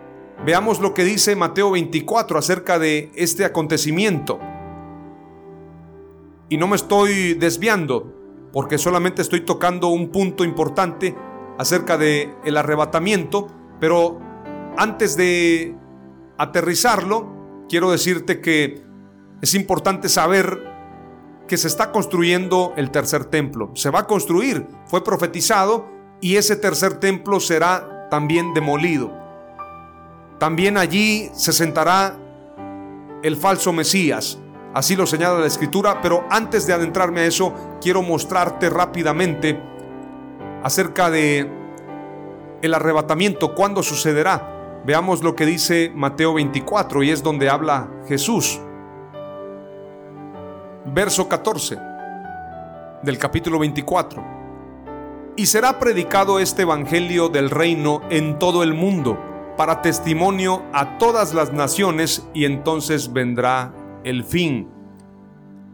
Veamos 0.44 0.80
lo 0.80 0.94
que 0.94 1.04
dice 1.04 1.34
Mateo 1.36 1.72
24 1.72 2.38
acerca 2.38 2.78
de 2.78 3.10
este 3.14 3.44
acontecimiento. 3.44 4.38
Y 6.48 6.56
no 6.56 6.66
me 6.66 6.76
estoy 6.76 7.34
desviando 7.34 8.14
porque 8.52 8.78
solamente 8.78 9.22
estoy 9.22 9.42
tocando 9.42 9.88
un 9.88 10.08
punto 10.08 10.44
importante 10.44 11.14
acerca 11.58 11.98
de 11.98 12.34
el 12.44 12.56
arrebatamiento, 12.56 13.48
pero 13.80 14.18
antes 14.76 15.16
de 15.16 15.74
aterrizarlo, 16.38 17.66
quiero 17.68 17.90
decirte 17.90 18.40
que 18.40 18.82
es 19.42 19.54
importante 19.54 20.08
saber 20.08 20.77
que 21.48 21.56
se 21.56 21.66
está 21.66 21.90
construyendo 21.90 22.72
el 22.76 22.92
tercer 22.92 23.24
templo. 23.24 23.72
Se 23.74 23.90
va 23.90 24.00
a 24.00 24.06
construir, 24.06 24.68
fue 24.86 25.02
profetizado 25.02 25.88
y 26.20 26.36
ese 26.36 26.54
tercer 26.54 27.00
templo 27.00 27.40
será 27.40 28.08
también 28.10 28.54
demolido. 28.54 29.12
También 30.38 30.76
allí 30.76 31.30
se 31.34 31.52
sentará 31.52 32.16
el 33.22 33.36
falso 33.36 33.72
Mesías. 33.72 34.38
Así 34.74 34.94
lo 34.94 35.06
señala 35.06 35.40
la 35.40 35.46
escritura, 35.46 36.00
pero 36.00 36.24
antes 36.30 36.66
de 36.66 36.74
adentrarme 36.74 37.22
a 37.22 37.26
eso, 37.26 37.52
quiero 37.80 38.02
mostrarte 38.02 38.70
rápidamente 38.70 39.60
acerca 40.62 41.10
de 41.10 41.50
el 42.62 42.74
arrebatamiento, 42.74 43.54
cuándo 43.54 43.82
sucederá. 43.82 44.80
Veamos 44.84 45.22
lo 45.22 45.34
que 45.34 45.46
dice 45.46 45.90
Mateo 45.94 46.34
24 46.34 47.02
y 47.02 47.10
es 47.10 47.22
donde 47.22 47.50
habla 47.50 47.90
Jesús. 48.06 48.60
Verso 50.90 51.28
14 51.28 51.78
del 53.02 53.18
capítulo 53.18 53.58
24. 53.58 54.24
Y 55.36 55.44
será 55.46 55.78
predicado 55.78 56.38
este 56.38 56.62
Evangelio 56.62 57.28
del 57.28 57.50
reino 57.50 58.00
en 58.08 58.38
todo 58.38 58.62
el 58.62 58.72
mundo 58.72 59.18
para 59.58 59.82
testimonio 59.82 60.62
a 60.72 60.96
todas 60.96 61.34
las 61.34 61.52
naciones 61.52 62.26
y 62.32 62.46
entonces 62.46 63.12
vendrá 63.12 63.74
el 64.02 64.24
fin. 64.24 64.70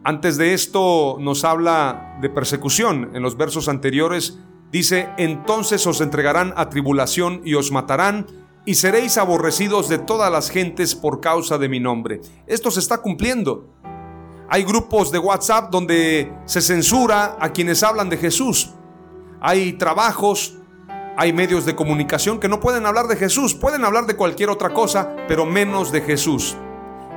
Antes 0.03 0.35
de 0.35 0.53
esto 0.53 1.15
nos 1.19 1.45
habla 1.45 2.17
de 2.19 2.29
persecución. 2.29 3.11
En 3.13 3.23
los 3.23 3.37
versos 3.37 3.69
anteriores 3.69 4.37
dice, 4.71 5.09
entonces 5.17 5.87
os 5.87 6.01
entregarán 6.01 6.53
a 6.57 6.69
tribulación 6.69 7.41
y 7.45 7.53
os 7.53 7.71
matarán 7.71 8.27
y 8.65 8.75
seréis 8.75 9.17
aborrecidos 9.17 9.87
de 9.87 9.97
todas 9.97 10.29
las 10.29 10.49
gentes 10.49 10.93
por 10.93 11.21
causa 11.21 11.57
de 11.57 11.69
mi 11.69 11.79
nombre. 11.79 12.19
Esto 12.47 12.69
se 12.69 12.81
está 12.81 12.97
cumpliendo. 12.97 13.69
Hay 14.47 14.63
grupos 14.63 15.11
de 15.11 15.17
WhatsApp 15.17 15.71
donde 15.71 16.31
se 16.45 16.61
censura 16.61 17.35
a 17.39 17.49
quienes 17.51 17.81
hablan 17.81 18.09
de 18.09 18.17
Jesús. 18.17 18.71
Hay 19.41 19.73
trabajos, 19.73 20.57
hay 21.17 21.33
medios 21.33 21.65
de 21.65 21.75
comunicación 21.75 22.39
que 22.39 22.47
no 22.47 22.59
pueden 22.59 22.85
hablar 22.85 23.07
de 23.07 23.15
Jesús, 23.15 23.55
pueden 23.55 23.83
hablar 23.85 24.05
de 24.05 24.15
cualquier 24.15 24.49
otra 24.49 24.71
cosa, 24.73 25.15
pero 25.27 25.45
menos 25.45 25.91
de 25.91 26.01
Jesús. 26.01 26.55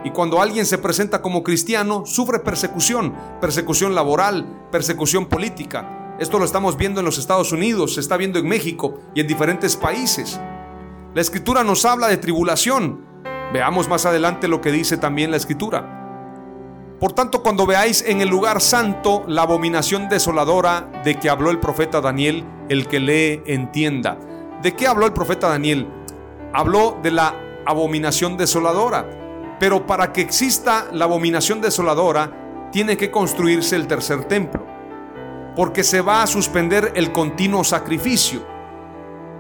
Y 0.04 0.10
cuando 0.10 0.40
alguien 0.40 0.64
se 0.64 0.78
presenta 0.78 1.20
como 1.20 1.42
cristiano, 1.42 2.06
sufre 2.06 2.38
persecución, 2.38 3.14
persecución 3.40 3.94
laboral, 3.94 4.66
persecución 4.70 5.26
política. 5.26 6.16
Esto 6.18 6.38
lo 6.38 6.46
estamos 6.46 6.78
viendo 6.78 7.00
en 7.00 7.06
los 7.06 7.18
Estados 7.18 7.52
Unidos, 7.52 7.94
se 7.94 8.00
está 8.00 8.16
viendo 8.16 8.38
en 8.38 8.48
México 8.48 8.98
y 9.14 9.20
en 9.20 9.26
diferentes 9.26 9.76
países. 9.76 10.40
La 11.14 11.20
escritura 11.20 11.62
nos 11.62 11.84
habla 11.84 12.08
de 12.08 12.16
tribulación. 12.16 13.04
Veamos 13.52 13.88
más 13.88 14.06
adelante 14.06 14.48
lo 14.48 14.60
que 14.60 14.72
dice 14.72 14.96
también 14.96 15.30
la 15.30 15.36
escritura. 15.36 15.97
Por 17.00 17.12
tanto, 17.12 17.44
cuando 17.44 17.64
veáis 17.64 18.02
en 18.04 18.20
el 18.20 18.28
lugar 18.28 18.60
santo 18.60 19.22
la 19.28 19.42
abominación 19.42 20.08
desoladora 20.08 20.90
de 21.04 21.14
que 21.14 21.30
habló 21.30 21.50
el 21.50 21.60
profeta 21.60 22.00
Daniel, 22.00 22.44
el 22.68 22.88
que 22.88 22.98
lee 22.98 23.42
entienda. 23.46 24.18
¿De 24.62 24.74
qué 24.74 24.88
habló 24.88 25.06
el 25.06 25.12
profeta 25.12 25.48
Daniel? 25.48 25.86
Habló 26.52 26.98
de 27.00 27.12
la 27.12 27.36
abominación 27.64 28.36
desoladora. 28.36 29.08
Pero 29.60 29.86
para 29.86 30.12
que 30.12 30.22
exista 30.22 30.88
la 30.92 31.04
abominación 31.04 31.60
desoladora, 31.60 32.68
tiene 32.72 32.96
que 32.96 33.12
construirse 33.12 33.76
el 33.76 33.86
tercer 33.86 34.24
templo. 34.24 34.66
Porque 35.54 35.84
se 35.84 36.00
va 36.00 36.24
a 36.24 36.26
suspender 36.26 36.92
el 36.96 37.12
continuo 37.12 37.62
sacrificio. 37.62 38.44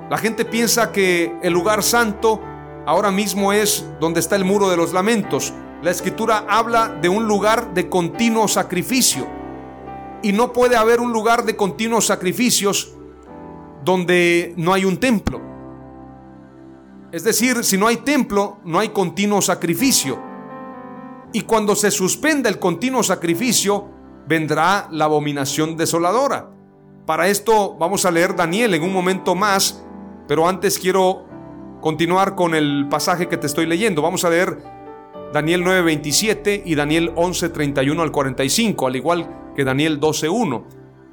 La 0.08 0.18
gente 0.18 0.44
piensa 0.44 0.92
que 0.92 1.36
el 1.42 1.54
lugar 1.54 1.82
santo 1.82 2.40
ahora 2.86 3.10
mismo 3.10 3.52
es 3.52 3.84
donde 3.98 4.20
está 4.20 4.36
el 4.36 4.44
muro 4.44 4.70
de 4.70 4.76
los 4.76 4.92
lamentos 4.92 5.52
la 5.82 5.90
escritura 5.90 6.44
habla 6.48 6.88
de 6.88 7.08
un 7.08 7.26
lugar 7.26 7.72
de 7.74 7.88
continuo 7.88 8.48
sacrificio. 8.48 9.26
Y 10.22 10.32
no 10.32 10.52
puede 10.52 10.76
haber 10.76 11.00
un 11.00 11.12
lugar 11.12 11.44
de 11.44 11.54
continuos 11.54 12.06
sacrificios 12.06 12.94
donde 13.84 14.54
no 14.56 14.72
hay 14.72 14.84
un 14.84 14.98
templo. 14.98 15.40
Es 17.12 17.22
decir, 17.24 17.64
si 17.64 17.78
no 17.78 17.86
hay 17.86 17.98
templo, 17.98 18.58
no 18.64 18.80
hay 18.80 18.88
continuo 18.88 19.40
sacrificio. 19.40 20.20
Y 21.32 21.42
cuando 21.42 21.76
se 21.76 21.90
suspenda 21.90 22.48
el 22.48 22.58
continuo 22.58 23.02
sacrificio, 23.02 23.88
vendrá 24.26 24.88
la 24.90 25.04
abominación 25.04 25.76
desoladora. 25.76 26.50
Para 27.06 27.28
esto 27.28 27.76
vamos 27.78 28.04
a 28.04 28.10
leer 28.10 28.34
Daniel 28.34 28.74
en 28.74 28.82
un 28.82 28.92
momento 28.92 29.34
más, 29.34 29.82
pero 30.26 30.48
antes 30.48 30.78
quiero 30.78 31.24
continuar 31.80 32.34
con 32.34 32.54
el 32.54 32.88
pasaje 32.90 33.28
que 33.28 33.36
te 33.36 33.46
estoy 33.46 33.66
leyendo. 33.66 34.02
Vamos 34.02 34.24
a 34.24 34.30
leer 34.30 34.58
Daniel 35.32 35.62
9:27 35.62 36.62
y 36.64 36.74
Daniel 36.74 37.12
11:31 37.14 38.02
al 38.02 38.12
45, 38.12 38.86
al 38.86 38.96
igual 38.96 39.52
que 39.54 39.64
Daniel 39.64 40.00
12:1. 40.00 40.64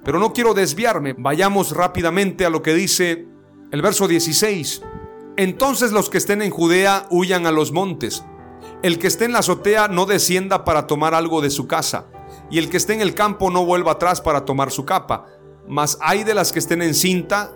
Pero 0.03 0.20
no 0.20 0.34
quiero 0.34 0.53
desviarme, 0.53 1.16
vayamos 1.18 1.76
rápidamente 1.76 2.45
a 2.45 2.49
lo 2.49 2.61
que 2.61 2.74
dice 2.74 3.28
el 3.72 3.82
verso 3.82 4.07
16. 4.07 4.82
Entonces 5.36 5.91
los 5.91 6.09
que 6.09 6.18
estén 6.18 6.41
en 6.41 6.51
Judea 6.51 7.07
huyan 7.09 7.45
a 7.45 7.51
los 7.51 7.72
montes. 7.72 8.24
El 8.84 8.99
que 8.99 9.07
esté 9.07 9.26
en 9.26 9.34
la 9.34 9.39
azotea 9.39 9.88
no 9.88 10.05
descienda 10.05 10.63
para 10.63 10.88
tomar 10.88 11.13
algo 11.13 11.41
de 11.41 11.49
su 11.49 11.68
casa, 11.68 12.07
y 12.49 12.59
el 12.59 12.70
que 12.70 12.78
esté 12.78 12.93
en 12.93 13.01
el 13.01 13.16
campo 13.16 13.49
no 13.51 13.66
vuelva 13.66 13.93
atrás 13.93 14.22
para 14.22 14.45
tomar 14.45 14.72
su 14.72 14.86
capa. 14.86 15.26
Mas 15.68 15.97
hay 16.01 16.24
de 16.24 16.36
las 16.36 16.53
que 16.53 16.59
estén 16.59 16.82
en 16.82 16.93
cinta 16.93 17.51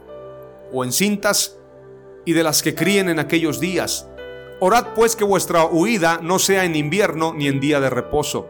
o 0.73 0.83
en 0.83 0.91
cintas 0.91 1.57
y 2.25 2.33
de 2.33 2.43
las 2.43 2.61
que 2.61 2.75
críen 2.75 3.09
en 3.09 3.19
aquellos 3.19 3.59
días 3.59 4.09
Orad 4.61 4.87
pues 4.93 5.15
que 5.15 5.23
vuestra 5.23 5.63
huida 5.65 6.19
no 6.21 6.37
sea 6.37 6.65
en 6.65 6.75
invierno 6.75 7.33
ni 7.33 7.47
en 7.47 7.61
día 7.61 7.79
de 7.79 7.89
reposo, 7.89 8.45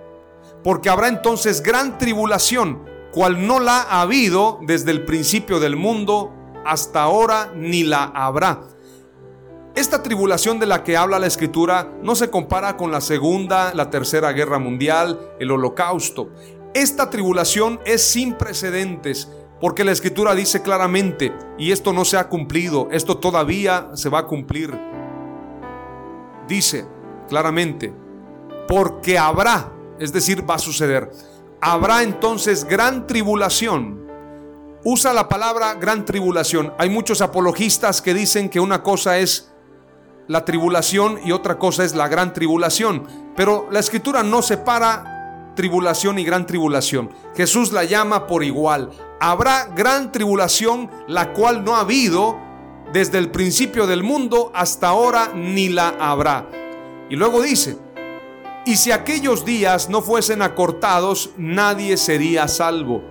porque 0.64 0.90
habrá 0.90 1.08
entonces 1.08 1.62
gran 1.62 2.00
tribulación, 2.00 2.84
cual 3.12 3.46
no 3.46 3.60
la 3.60 3.84
ha 3.84 4.02
habido 4.02 4.60
desde 4.64 4.90
el 4.90 5.06
principio 5.06 5.60
del 5.60 5.76
mundo 5.76 6.34
hasta 6.66 7.04
ahora 7.04 7.52
ni 7.56 7.84
la 7.84 8.06
habrá. 8.06 8.62
Esta 9.76 10.02
tribulación 10.02 10.60
de 10.60 10.66
la 10.66 10.84
que 10.84 10.98
habla 10.98 11.20
la 11.20 11.28
escritura 11.28 11.94
no 12.02 12.16
se 12.16 12.32
compara 12.32 12.76
con 12.76 12.92
la 12.92 13.02
segunda, 13.02 13.72
la 13.76 13.92
tercera 13.92 14.32
guerra 14.32 14.58
mundial, 14.58 15.20
el 15.40 15.52
holocausto. 15.52 16.32
Esta 16.74 17.12
tribulación 17.12 17.80
es 17.86 18.02
sin 18.04 18.34
precedentes, 18.34 19.32
porque 19.62 19.84
la 19.84 19.92
escritura 19.92 20.34
dice 20.34 20.64
claramente, 20.64 21.34
y 21.60 21.72
esto 21.72 21.94
no 21.94 22.04
se 22.04 22.18
ha 22.18 22.30
cumplido, 22.30 22.88
esto 22.92 23.18
todavía 23.18 23.92
se 23.94 24.10
va 24.10 24.20
a 24.20 24.26
cumplir 24.26 24.90
dice 26.50 26.86
claramente, 27.30 27.94
porque 28.68 29.18
habrá, 29.18 29.72
es 30.00 30.12
decir, 30.12 30.50
va 30.50 30.56
a 30.56 30.60
suceder, 30.60 31.10
habrá 31.62 32.04
entonces 32.04 32.66
gran 32.66 33.08
tribulación. 33.08 34.10
Usa 34.84 35.14
la 35.14 35.30
palabra 35.30 35.76
gran 35.76 36.06
tribulación. 36.06 36.74
Hay 36.78 36.90
muchos 36.90 37.22
apologistas 37.22 38.02
que 38.02 38.14
dicen 38.14 38.50
que 38.50 38.60
una 38.60 38.82
cosa 38.82 39.18
es 39.18 39.52
la 40.28 40.46
tribulación 40.46 41.20
y 41.24 41.32
otra 41.32 41.58
cosa 41.58 41.84
es 41.84 41.96
la 41.96 42.08
gran 42.08 42.34
tribulación. 42.34 43.04
Pero 43.36 43.68
la 43.72 43.80
escritura 43.80 44.24
no 44.24 44.42
separa 44.42 45.52
tribulación 45.56 46.18
y 46.18 46.24
gran 46.24 46.46
tribulación. 46.46 47.10
Jesús 47.36 47.74
la 47.74 47.84
llama 47.84 48.26
por 48.26 48.44
igual. 48.44 48.92
Habrá 49.20 49.66
gran 49.76 50.12
tribulación, 50.12 50.90
la 51.08 51.34
cual 51.34 51.66
no 51.66 51.76
ha 51.76 51.82
habido 51.82 52.38
desde 52.94 53.18
el 53.18 53.32
principio 53.32 53.88
del 53.88 54.04
mundo 54.04 54.52
hasta 54.54 54.90
ahora 54.90 55.32
ni 55.36 55.70
la 55.70 55.90
habrá. 56.00 56.50
Y 57.10 57.16
luego 57.16 57.42
dice, 57.42 57.78
y 58.66 58.76
si 58.76 58.92
aquellos 58.92 59.46
días 59.46 59.90
no 59.90 60.02
fuesen 60.02 60.42
acortados, 60.42 61.32
nadie 61.38 61.98
sería 61.98 62.48
salvo. 62.48 63.02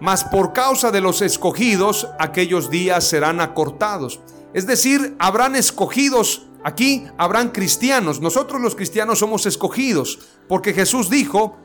Mas 0.00 0.24
por 0.24 0.52
causa 0.52 0.90
de 0.90 1.00
los 1.00 1.22
escogidos, 1.22 2.08
aquellos 2.18 2.70
días 2.70 3.04
serán 3.04 3.40
acortados. 3.40 4.20
Es 4.52 4.66
decir, 4.66 5.14
habrán 5.18 5.54
escogidos, 5.54 6.46
aquí 6.64 7.06
habrán 7.18 7.50
cristianos. 7.50 8.20
Nosotros 8.20 8.60
los 8.60 8.74
cristianos 8.74 9.18
somos 9.18 9.46
escogidos, 9.46 10.18
porque 10.48 10.74
Jesús 10.74 11.08
dijo, 11.08 11.56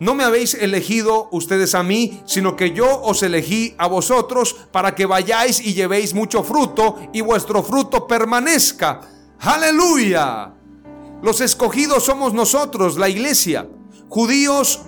no 0.00 0.14
me 0.14 0.24
habéis 0.24 0.54
elegido 0.54 1.28
ustedes 1.30 1.74
a 1.74 1.82
mí, 1.82 2.22
sino 2.24 2.56
que 2.56 2.72
yo 2.72 3.02
os 3.02 3.22
elegí 3.22 3.74
a 3.76 3.86
vosotros 3.86 4.56
para 4.72 4.94
que 4.94 5.04
vayáis 5.04 5.60
y 5.60 5.74
llevéis 5.74 6.14
mucho 6.14 6.42
fruto 6.42 6.98
y 7.12 7.20
vuestro 7.20 7.62
fruto 7.62 8.06
permanezca. 8.06 9.02
Aleluya. 9.40 10.54
Los 11.22 11.42
escogidos 11.42 12.04
somos 12.04 12.32
nosotros, 12.32 12.96
la 12.96 13.10
iglesia, 13.10 13.68
judíos 14.08 14.80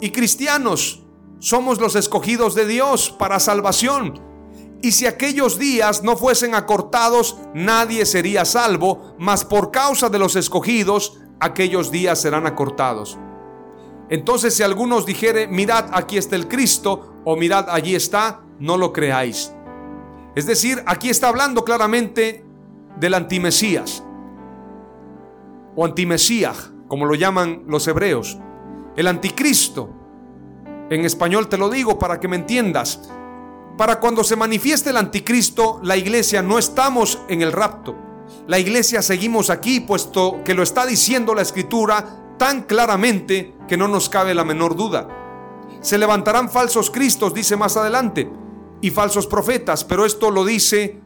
y 0.00 0.10
cristianos. 0.10 1.02
Somos 1.40 1.78
los 1.78 1.94
escogidos 1.94 2.54
de 2.54 2.66
Dios 2.66 3.10
para 3.10 3.40
salvación. 3.40 4.18
Y 4.80 4.92
si 4.92 5.06
aquellos 5.06 5.58
días 5.58 6.02
no 6.02 6.16
fuesen 6.16 6.54
acortados, 6.54 7.36
nadie 7.52 8.06
sería 8.06 8.46
salvo, 8.46 9.14
mas 9.18 9.44
por 9.44 9.70
causa 9.70 10.08
de 10.08 10.18
los 10.18 10.36
escogidos, 10.36 11.18
aquellos 11.38 11.90
días 11.90 12.18
serán 12.18 12.46
acortados. 12.46 13.18
Entonces 14.14 14.54
si 14.54 14.62
algunos 14.62 15.06
dijere, 15.06 15.48
mirad, 15.48 15.86
aquí 15.92 16.18
está 16.18 16.36
el 16.36 16.46
Cristo, 16.46 17.14
o 17.24 17.34
mirad, 17.34 17.68
allí 17.68 17.96
está, 17.96 18.42
no 18.60 18.76
lo 18.76 18.92
creáis. 18.92 19.52
Es 20.36 20.46
decir, 20.46 20.84
aquí 20.86 21.10
está 21.10 21.30
hablando 21.30 21.64
claramente 21.64 22.44
del 22.96 23.14
antimesías, 23.14 24.04
o 25.74 25.84
antimesías, 25.84 26.70
como 26.86 27.06
lo 27.06 27.16
llaman 27.16 27.64
los 27.66 27.88
hebreos. 27.88 28.38
El 28.94 29.08
anticristo, 29.08 29.90
en 30.90 31.04
español 31.04 31.48
te 31.48 31.58
lo 31.58 31.68
digo 31.68 31.98
para 31.98 32.20
que 32.20 32.28
me 32.28 32.36
entiendas, 32.36 33.10
para 33.76 33.98
cuando 33.98 34.22
se 34.22 34.36
manifieste 34.36 34.90
el 34.90 34.96
anticristo, 34.96 35.80
la 35.82 35.96
iglesia 35.96 36.40
no 36.40 36.60
estamos 36.60 37.18
en 37.28 37.42
el 37.42 37.50
rapto. 37.50 37.96
La 38.46 38.60
iglesia 38.60 39.02
seguimos 39.02 39.50
aquí, 39.50 39.80
puesto 39.80 40.44
que 40.44 40.54
lo 40.54 40.62
está 40.62 40.86
diciendo 40.86 41.34
la 41.34 41.42
escritura 41.42 42.20
tan 42.38 42.62
claramente 42.62 43.54
que 43.68 43.76
no 43.76 43.88
nos 43.88 44.08
cabe 44.08 44.34
la 44.34 44.44
menor 44.44 44.76
duda. 44.76 45.08
Se 45.80 45.98
levantarán 45.98 46.50
falsos 46.50 46.90
cristos, 46.90 47.34
dice 47.34 47.56
más 47.56 47.76
adelante, 47.76 48.30
y 48.80 48.90
falsos 48.90 49.26
profetas, 49.26 49.84
pero 49.84 50.04
esto 50.04 50.30
lo 50.30 50.44
dice 50.44 51.00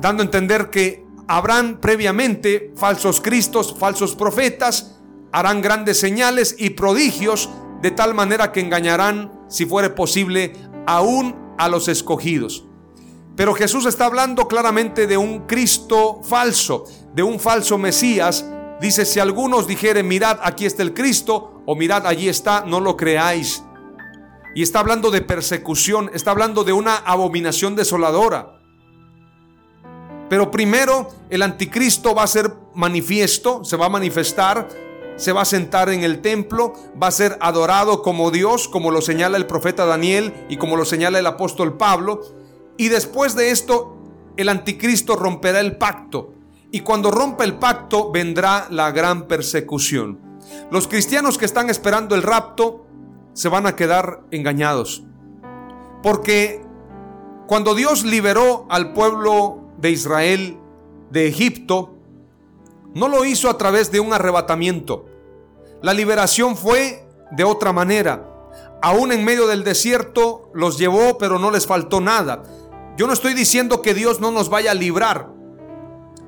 dando 0.00 0.22
a 0.22 0.26
entender 0.26 0.70
que 0.70 1.06
habrán 1.26 1.80
previamente 1.80 2.72
falsos 2.76 3.20
cristos, 3.20 3.74
falsos 3.78 4.14
profetas, 4.14 5.00
harán 5.32 5.60
grandes 5.60 5.98
señales 5.98 6.54
y 6.58 6.70
prodigios 6.70 7.50
de 7.82 7.90
tal 7.90 8.14
manera 8.14 8.52
que 8.52 8.60
engañarán, 8.60 9.32
si 9.48 9.66
fuere 9.66 9.90
posible, 9.90 10.52
aún 10.86 11.34
a 11.58 11.68
los 11.68 11.88
escogidos. 11.88 12.66
Pero 13.36 13.54
Jesús 13.54 13.86
está 13.86 14.06
hablando 14.06 14.48
claramente 14.48 15.06
de 15.06 15.16
un 15.16 15.46
Cristo 15.46 16.20
falso, 16.22 16.84
de 17.14 17.22
un 17.22 17.38
falso 17.38 17.76
Mesías, 17.76 18.46
Dice, 18.80 19.06
si 19.06 19.20
algunos 19.20 19.66
dijeren, 19.66 20.06
mirad, 20.06 20.38
aquí 20.42 20.66
está 20.66 20.82
el 20.82 20.92
Cristo, 20.92 21.62
o 21.64 21.74
mirad, 21.74 22.06
allí 22.06 22.28
está, 22.28 22.64
no 22.66 22.80
lo 22.80 22.96
creáis. 22.96 23.64
Y 24.54 24.62
está 24.62 24.80
hablando 24.80 25.10
de 25.10 25.22
persecución, 25.22 26.10
está 26.12 26.30
hablando 26.30 26.62
de 26.62 26.72
una 26.74 26.96
abominación 26.96 27.74
desoladora. 27.74 28.60
Pero 30.28 30.50
primero 30.50 31.08
el 31.30 31.42
anticristo 31.42 32.14
va 32.14 32.24
a 32.24 32.26
ser 32.26 32.52
manifiesto, 32.74 33.64
se 33.64 33.76
va 33.76 33.86
a 33.86 33.90
manifestar, 33.90 34.68
se 35.16 35.32
va 35.32 35.42
a 35.42 35.46
sentar 35.46 35.88
en 35.88 36.02
el 36.02 36.20
templo, 36.20 36.74
va 37.00 37.06
a 37.06 37.12
ser 37.12 37.38
adorado 37.40 38.02
como 38.02 38.30
Dios, 38.30 38.68
como 38.68 38.90
lo 38.90 39.00
señala 39.00 39.36
el 39.38 39.46
profeta 39.46 39.86
Daniel 39.86 40.34
y 40.48 40.56
como 40.56 40.76
lo 40.76 40.84
señala 40.84 41.18
el 41.18 41.26
apóstol 41.26 41.76
Pablo. 41.76 42.22
Y 42.76 42.88
después 42.88 43.36
de 43.36 43.50
esto, 43.50 43.96
el 44.36 44.48
anticristo 44.48 45.16
romperá 45.16 45.60
el 45.60 45.76
pacto 45.78 46.35
y 46.76 46.80
cuando 46.80 47.10
rompa 47.10 47.42
el 47.44 47.54
pacto 47.54 48.12
vendrá 48.12 48.66
la 48.68 48.90
gran 48.90 49.28
persecución. 49.28 50.20
Los 50.70 50.86
cristianos 50.86 51.38
que 51.38 51.46
están 51.46 51.70
esperando 51.70 52.14
el 52.14 52.22
rapto 52.22 52.84
se 53.32 53.48
van 53.48 53.66
a 53.66 53.74
quedar 53.76 54.20
engañados. 54.30 55.02
Porque 56.02 56.62
cuando 57.46 57.74
Dios 57.74 58.04
liberó 58.04 58.66
al 58.68 58.92
pueblo 58.92 59.70
de 59.78 59.90
Israel 59.90 60.58
de 61.10 61.28
Egipto, 61.28 61.94
no 62.92 63.08
lo 63.08 63.24
hizo 63.24 63.48
a 63.48 63.56
través 63.56 63.90
de 63.90 64.00
un 64.00 64.12
arrebatamiento. 64.12 65.06
La 65.80 65.94
liberación 65.94 66.58
fue 66.58 67.08
de 67.30 67.44
otra 67.44 67.72
manera. 67.72 68.28
Aún 68.82 69.12
en 69.12 69.24
medio 69.24 69.46
del 69.46 69.64
desierto 69.64 70.50
los 70.52 70.76
llevó, 70.76 71.16
pero 71.16 71.38
no 71.38 71.50
les 71.50 71.66
faltó 71.66 72.02
nada. 72.02 72.42
Yo 72.98 73.06
no 73.06 73.14
estoy 73.14 73.32
diciendo 73.32 73.80
que 73.80 73.94
Dios 73.94 74.20
no 74.20 74.30
nos 74.30 74.50
vaya 74.50 74.72
a 74.72 74.74
librar. 74.74 75.35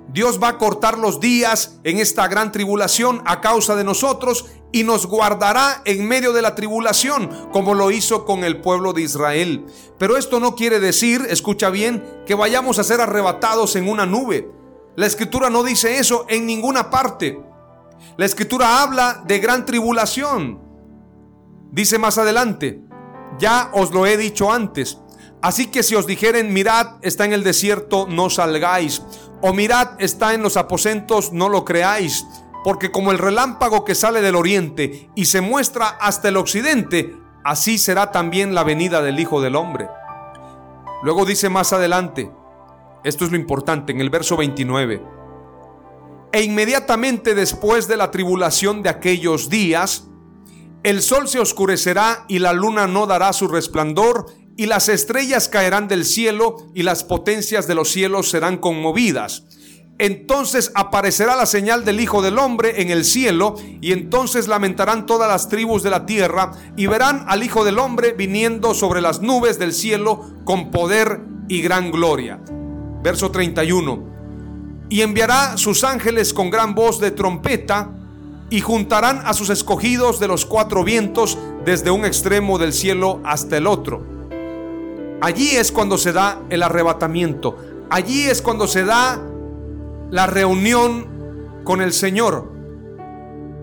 Dios 0.09 0.41
va 0.43 0.49
a 0.49 0.59
cortar 0.59 0.99
los 0.99 1.21
días 1.21 1.79
en 1.85 1.99
esta 1.99 2.27
gran 2.29 2.51
tribulación 2.51 3.23
a 3.27 3.41
causa 3.41 3.77
de 3.77 3.85
nosotros 3.85 4.47
y 4.73 4.85
nos 4.85 5.07
guardará 5.07 5.83
en 5.85 6.07
medio 6.07 6.33
de 6.33 6.43
la 6.43 6.55
tribulación, 6.55 7.49
como 7.53 7.75
lo 7.75 7.91
hizo 7.91 8.25
con 8.25 8.45
el 8.45 8.61
pueblo 8.61 8.93
de 8.93 9.03
Israel. 9.03 9.67
Pero 9.99 10.17
esto 10.17 10.41
no 10.41 10.55
quiere 10.55 10.81
decir, 10.81 11.27
escucha 11.29 11.71
bien, 11.71 12.03
que 12.27 12.35
vayamos 12.35 12.79
a 12.79 12.85
ser 12.85 13.01
arrebatados 13.01 13.77
en 13.77 13.89
una 13.89 14.07
nube. 14.07 14.51
La 14.97 15.07
escritura 15.07 15.51
no 15.51 15.63
dice 15.63 15.99
eso 15.99 16.27
en 16.29 16.47
ninguna 16.47 16.91
parte. 16.91 17.41
La 18.17 18.27
escritura 18.27 18.83
habla 18.83 19.23
de 19.27 19.39
gran 19.39 19.65
tribulación. 19.65 20.61
Dice 21.71 21.99
más 21.99 22.19
adelante, 22.19 22.83
ya 23.39 23.71
os 23.73 23.93
lo 23.93 24.07
he 24.07 24.17
dicho 24.17 24.51
antes. 24.51 24.99
Así 25.41 25.69
que 25.69 25.83
si 25.83 25.95
os 25.95 26.07
dijeren, 26.07 26.53
mirad, 26.53 26.97
está 27.03 27.25
en 27.25 27.33
el 27.33 27.45
desierto, 27.45 28.07
no 28.09 28.29
salgáis. 28.29 29.03
O 29.41 29.53
mirad, 29.53 29.91
está 29.99 30.35
en 30.35 30.43
los 30.43 30.57
aposentos, 30.57 31.33
no 31.33 31.49
lo 31.49 31.65
creáis. 31.65 32.27
Porque 32.65 32.91
como 32.91 33.13
el 33.13 33.19
relámpago 33.19 33.85
que 33.85 33.95
sale 33.95 34.21
del 34.21 34.35
oriente 34.35 35.11
y 35.15 35.27
se 35.27 35.41
muestra 35.41 35.89
hasta 35.89 36.29
el 36.29 36.37
occidente, 36.37 37.17
así 37.45 37.79
será 37.79 38.11
también 38.11 38.55
la 38.55 38.65
venida 38.65 39.01
del 39.01 39.21
Hijo 39.21 39.41
del 39.41 39.55
Hombre. 39.55 39.89
Luego 41.03 41.25
dice 41.25 41.49
más 41.49 41.73
adelante, 41.73 42.33
esto 43.05 43.25
es 43.25 43.31
lo 43.31 43.37
importante, 43.37 43.93
en 43.93 44.01
el 44.01 44.11
verso 44.11 44.37
29. 44.37 45.01
E 46.33 46.43
inmediatamente 46.43 47.37
después 47.37 47.87
de 47.87 47.97
la 47.97 48.11
tribulación 48.11 48.83
de 48.83 48.91
aquellos 48.91 49.49
días, 49.49 50.09
el 50.83 51.01
sol 51.01 51.29
se 51.29 51.39
oscurecerá 51.39 52.25
y 52.29 52.41
la 52.41 52.53
luna 52.53 52.89
no 52.89 53.07
dará 53.07 53.33
su 53.33 53.47
resplandor 53.47 54.27
y 54.59 54.67
las 54.67 54.89
estrellas 54.89 55.49
caerán 55.49 55.87
del 55.87 56.05
cielo 56.05 56.67
y 56.75 56.83
las 56.83 57.05
potencias 57.05 57.69
de 57.69 57.77
los 57.77 57.93
cielos 57.93 58.29
serán 58.29 58.59
conmovidas. 58.59 59.45
Entonces 59.99 60.73
aparecerá 60.75 61.37
la 61.37 61.47
señal 61.47 61.85
del 61.85 62.01
Hijo 62.01 62.23
del 62.23 62.39
Hombre 62.39 62.83
en 62.83 62.91
el 62.91 63.05
cielo 63.05 63.55
y 63.81 63.93
entonces 63.93 64.49
lamentarán 64.49 65.07
todas 65.07 65.29
las 65.29 65.49
tribus 65.49 65.85
de 65.85 65.91
la 65.91 66.07
tierra 66.07 66.51
y 66.77 66.89
verán 66.89 67.25
al 67.29 67.45
Hijo 67.45 67.65
del 67.65 67.79
Hombre 67.79 68.15
viniendo 68.15 68.75
sobre 68.75 69.01
las 69.01 69.23
nubes 69.23 69.61
del 69.61 69.73
cielo 69.73 70.29
con 70.45 70.73
poder 70.73 71.21
y 71.47 71.63
gran 71.63 71.93
gloria. 71.93 72.41
Verso 73.01 73.31
31. 73.31 74.07
Y 74.89 75.03
enviará 75.03 75.57
sus 75.57 75.85
ángeles 75.85 76.35
con 76.35 76.51
gran 76.51 76.75
voz 76.75 76.99
de 76.99 77.13
trompeta 77.13 77.93
y 78.51 78.61
juntarán 78.61 79.23
a 79.25 79.35
sus 79.35 79.51
escogidos 79.51 80.19
de 80.19 80.27
los 80.27 80.45
cuatro 80.47 80.83
vientos 80.83 81.39
desde 81.65 81.93
un 81.93 82.05
extremo 82.05 82.59
del 82.59 82.73
cielo 82.73 83.21
hasta 83.25 83.57
el 83.57 83.69
otro 83.69 84.18
Allí 85.21 85.51
es 85.51 85.73
cuando 85.73 85.99
se 85.99 86.13
da 86.13 86.43
el 86.51 86.63
arrebatamiento. 86.63 87.57
Allí 87.91 88.25
es 88.25 88.43
cuando 88.43 88.67
se 88.67 88.85
da 88.85 89.21
la 90.11 90.27
reunión 90.27 91.07
con 91.65 91.81
el 91.81 91.93
Señor. 91.93 92.53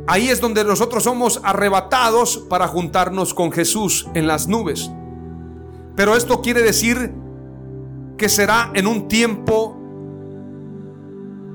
Ahí 0.08 0.30
es 0.30 0.40
donde 0.40 0.64
nosotros 0.64 1.04
somos 1.04 1.42
arrebatados 1.44 2.38
para 2.50 2.68
juntarnos 2.68 3.34
con 3.34 3.52
Jesús 3.52 4.08
en 4.14 4.28
las 4.28 4.48
nubes. 4.48 4.92
Pero 5.96 6.16
esto 6.16 6.42
quiere 6.42 6.62
decir 6.62 7.14
que 8.18 8.30
será 8.30 8.72
en 8.74 8.86
un 8.86 9.08
tiempo 9.08 9.78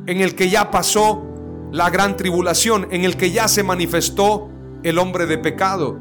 en 0.06 0.20
el 0.20 0.34
que 0.34 0.50
ya 0.50 0.70
pasó 0.70 1.22
la 1.70 1.90
gran 1.90 2.16
tribulación, 2.16 2.88
en 2.90 3.04
el 3.04 3.16
que 3.16 3.30
ya 3.30 3.46
se 3.46 3.62
manifestó 3.62 4.48
el 4.82 4.98
hombre 4.98 5.26
de 5.26 5.38
pecado. 5.38 5.98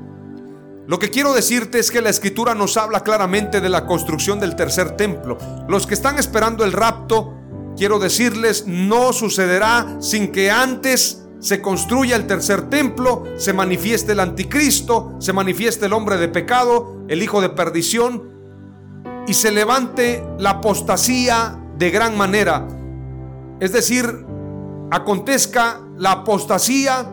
Lo 0.89 0.97
que 0.97 1.11
quiero 1.11 1.35
decirte 1.35 1.77
es 1.77 1.91
que 1.91 2.01
la 2.01 2.09
escritura 2.09 2.55
nos 2.55 2.75
habla 2.75 3.01
claramente 3.01 3.61
de 3.61 3.69
la 3.69 3.85
construcción 3.85 4.39
del 4.39 4.55
tercer 4.55 4.97
templo. 4.97 5.37
Los 5.67 5.85
que 5.85 5.93
están 5.93 6.17
esperando 6.17 6.65
el 6.65 6.71
rapto, 6.71 7.35
quiero 7.77 7.99
decirles, 7.99 8.65
no 8.65 9.13
sucederá 9.13 9.97
sin 9.99 10.31
que 10.31 10.49
antes 10.49 11.27
se 11.37 11.61
construya 11.61 12.15
el 12.15 12.25
tercer 12.25 12.71
templo, 12.71 13.23
se 13.37 13.53
manifieste 13.53 14.13
el 14.13 14.19
anticristo, 14.19 15.15
se 15.19 15.31
manifieste 15.31 15.85
el 15.85 15.93
hombre 15.93 16.17
de 16.17 16.27
pecado, 16.27 17.05
el 17.07 17.21
hijo 17.21 17.39
de 17.39 17.49
perdición, 17.49 18.27
y 19.27 19.35
se 19.35 19.51
levante 19.51 20.25
la 20.39 20.49
apostasía 20.49 21.55
de 21.77 21.91
gran 21.91 22.17
manera. 22.17 22.67
Es 23.59 23.73
decir, 23.73 24.25
acontezca 24.89 25.81
la 25.99 26.13
apostasía 26.13 27.07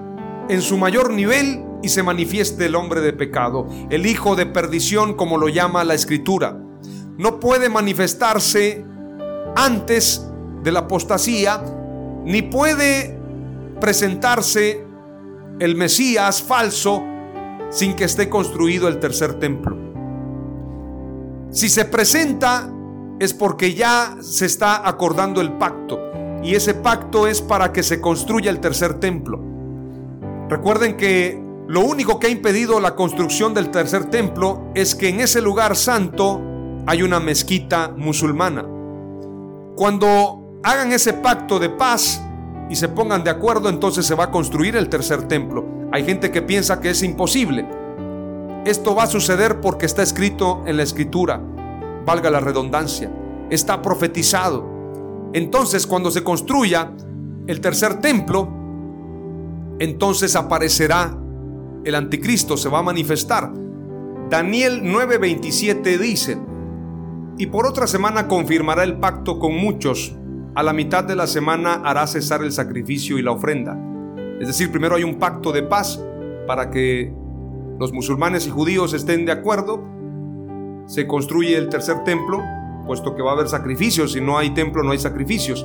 en 0.48 0.62
su 0.62 0.78
mayor 0.78 1.12
nivel 1.12 1.65
y 1.86 1.88
se 1.88 2.02
manifieste 2.02 2.66
el 2.66 2.74
hombre 2.74 3.00
de 3.00 3.12
pecado, 3.12 3.68
el 3.90 4.06
hijo 4.06 4.34
de 4.34 4.44
perdición 4.44 5.14
como 5.14 5.38
lo 5.38 5.48
llama 5.48 5.84
la 5.84 5.94
escritura. 5.94 6.58
No 7.16 7.38
puede 7.38 7.68
manifestarse 7.68 8.84
antes 9.54 10.26
de 10.64 10.72
la 10.72 10.80
apostasía, 10.80 11.62
ni 12.24 12.42
puede 12.42 13.16
presentarse 13.80 14.84
el 15.60 15.76
Mesías 15.76 16.42
falso 16.42 17.04
sin 17.70 17.94
que 17.94 18.02
esté 18.02 18.28
construido 18.28 18.88
el 18.88 18.98
tercer 18.98 19.34
templo. 19.34 19.76
Si 21.50 21.68
se 21.68 21.84
presenta 21.84 22.68
es 23.20 23.32
porque 23.32 23.74
ya 23.74 24.16
se 24.20 24.46
está 24.46 24.88
acordando 24.88 25.40
el 25.40 25.52
pacto 25.52 26.00
y 26.42 26.56
ese 26.56 26.74
pacto 26.74 27.28
es 27.28 27.40
para 27.40 27.72
que 27.72 27.84
se 27.84 28.00
construya 28.00 28.50
el 28.50 28.58
tercer 28.58 28.94
templo. 28.98 29.40
Recuerden 30.48 30.96
que 30.96 31.45
lo 31.68 31.80
único 31.80 32.20
que 32.20 32.28
ha 32.28 32.30
impedido 32.30 32.78
la 32.78 32.94
construcción 32.94 33.52
del 33.52 33.72
tercer 33.72 34.04
templo 34.04 34.70
es 34.74 34.94
que 34.94 35.08
en 35.08 35.18
ese 35.18 35.40
lugar 35.40 35.74
santo 35.74 36.40
hay 36.86 37.02
una 37.02 37.18
mezquita 37.18 37.92
musulmana. 37.96 38.64
Cuando 39.74 40.60
hagan 40.62 40.92
ese 40.92 41.12
pacto 41.12 41.58
de 41.58 41.68
paz 41.70 42.22
y 42.70 42.76
se 42.76 42.88
pongan 42.88 43.24
de 43.24 43.30
acuerdo, 43.30 43.68
entonces 43.68 44.06
se 44.06 44.14
va 44.14 44.24
a 44.24 44.30
construir 44.30 44.76
el 44.76 44.88
tercer 44.88 45.26
templo. 45.26 45.64
Hay 45.90 46.04
gente 46.04 46.30
que 46.30 46.40
piensa 46.40 46.80
que 46.80 46.90
es 46.90 47.02
imposible. 47.02 47.66
Esto 48.64 48.94
va 48.94 49.02
a 49.04 49.08
suceder 49.08 49.60
porque 49.60 49.86
está 49.86 50.04
escrito 50.04 50.62
en 50.66 50.76
la 50.76 50.84
escritura, 50.84 51.40
valga 52.04 52.30
la 52.30 52.38
redundancia, 52.38 53.10
está 53.50 53.82
profetizado. 53.82 54.64
Entonces 55.32 55.84
cuando 55.84 56.12
se 56.12 56.22
construya 56.22 56.92
el 57.48 57.60
tercer 57.60 58.00
templo, 58.00 58.48
entonces 59.80 60.36
aparecerá 60.36 61.25
el 61.86 61.94
anticristo 61.94 62.56
se 62.56 62.68
va 62.68 62.80
a 62.80 62.82
manifestar. 62.82 63.52
Daniel 64.28 64.82
9:27 64.82 65.98
dice, 65.98 66.36
y 67.38 67.46
por 67.46 67.64
otra 67.64 67.86
semana 67.86 68.26
confirmará 68.26 68.82
el 68.82 68.96
pacto 68.96 69.38
con 69.38 69.54
muchos, 69.54 70.16
a 70.56 70.64
la 70.64 70.72
mitad 70.72 71.04
de 71.04 71.14
la 71.14 71.28
semana 71.28 71.82
hará 71.84 72.04
cesar 72.08 72.42
el 72.42 72.50
sacrificio 72.50 73.18
y 73.18 73.22
la 73.22 73.30
ofrenda. 73.30 73.78
Es 74.40 74.48
decir, 74.48 74.72
primero 74.72 74.96
hay 74.96 75.04
un 75.04 75.20
pacto 75.20 75.52
de 75.52 75.62
paz 75.62 76.02
para 76.48 76.70
que 76.70 77.14
los 77.78 77.92
musulmanes 77.92 78.48
y 78.48 78.50
judíos 78.50 78.92
estén 78.92 79.24
de 79.24 79.32
acuerdo, 79.32 79.84
se 80.86 81.06
construye 81.06 81.56
el 81.56 81.68
tercer 81.68 82.02
templo, 82.02 82.42
puesto 82.84 83.14
que 83.14 83.22
va 83.22 83.30
a 83.30 83.34
haber 83.34 83.48
sacrificios, 83.48 84.12
si 84.12 84.20
no 84.20 84.38
hay 84.38 84.50
templo 84.50 84.82
no 84.82 84.90
hay 84.90 84.98
sacrificios. 84.98 85.64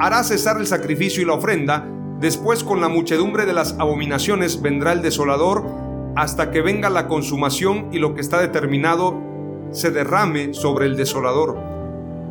Hará 0.00 0.24
cesar 0.24 0.58
el 0.58 0.66
sacrificio 0.66 1.22
y 1.22 1.26
la 1.26 1.34
ofrenda, 1.34 1.86
Después 2.20 2.64
con 2.64 2.82
la 2.82 2.90
muchedumbre 2.90 3.46
de 3.46 3.54
las 3.54 3.76
abominaciones 3.78 4.60
vendrá 4.60 4.92
el 4.92 5.00
desolador 5.00 5.64
hasta 6.16 6.50
que 6.50 6.60
venga 6.60 6.90
la 6.90 7.08
consumación 7.08 7.88
y 7.92 7.98
lo 7.98 8.14
que 8.14 8.20
está 8.20 8.38
determinado 8.38 9.18
se 9.70 9.90
derrame 9.90 10.52
sobre 10.52 10.84
el 10.84 10.98
desolador. 10.98 11.56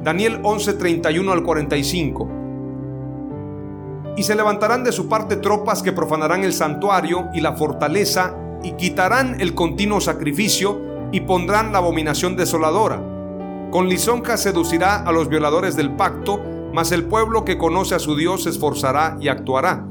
Daniel 0.04 0.42
11:31 0.44 1.32
al 1.32 1.42
45. 1.42 2.30
Y 4.16 4.22
se 4.22 4.36
levantarán 4.36 4.84
de 4.84 4.92
su 4.92 5.10
parte 5.10 5.38
tropas 5.38 5.82
que 5.82 5.92
profanarán 5.92 6.44
el 6.44 6.54
santuario 6.54 7.30
y 7.34 7.42
la 7.42 7.54
fortaleza 7.54 8.36
y 8.62 8.74
quitarán 8.74 9.42
el 9.42 9.56
continuo 9.56 10.02
sacrificio 10.02 10.80
y 11.12 11.22
pondrán 11.22 11.72
la 11.72 11.80
abominación 11.80 12.36
desoladora. 12.36 13.02
Con 13.72 13.90
lisonja 13.90 14.38
seducirá 14.38 14.98
a 14.98 15.12
los 15.12 15.30
violadores 15.30 15.76
del 15.76 15.96
pacto 15.96 16.40
mas 16.80 16.94
el 16.94 17.04
pueblo 17.04 17.44
que 17.44 17.58
conoce 17.58 17.94
a 17.94 18.00
su 18.00 18.16
Dios 18.16 18.44
se 18.44 18.52
esforzará 18.52 19.18
y 19.20 19.28
actuará. 19.28 19.86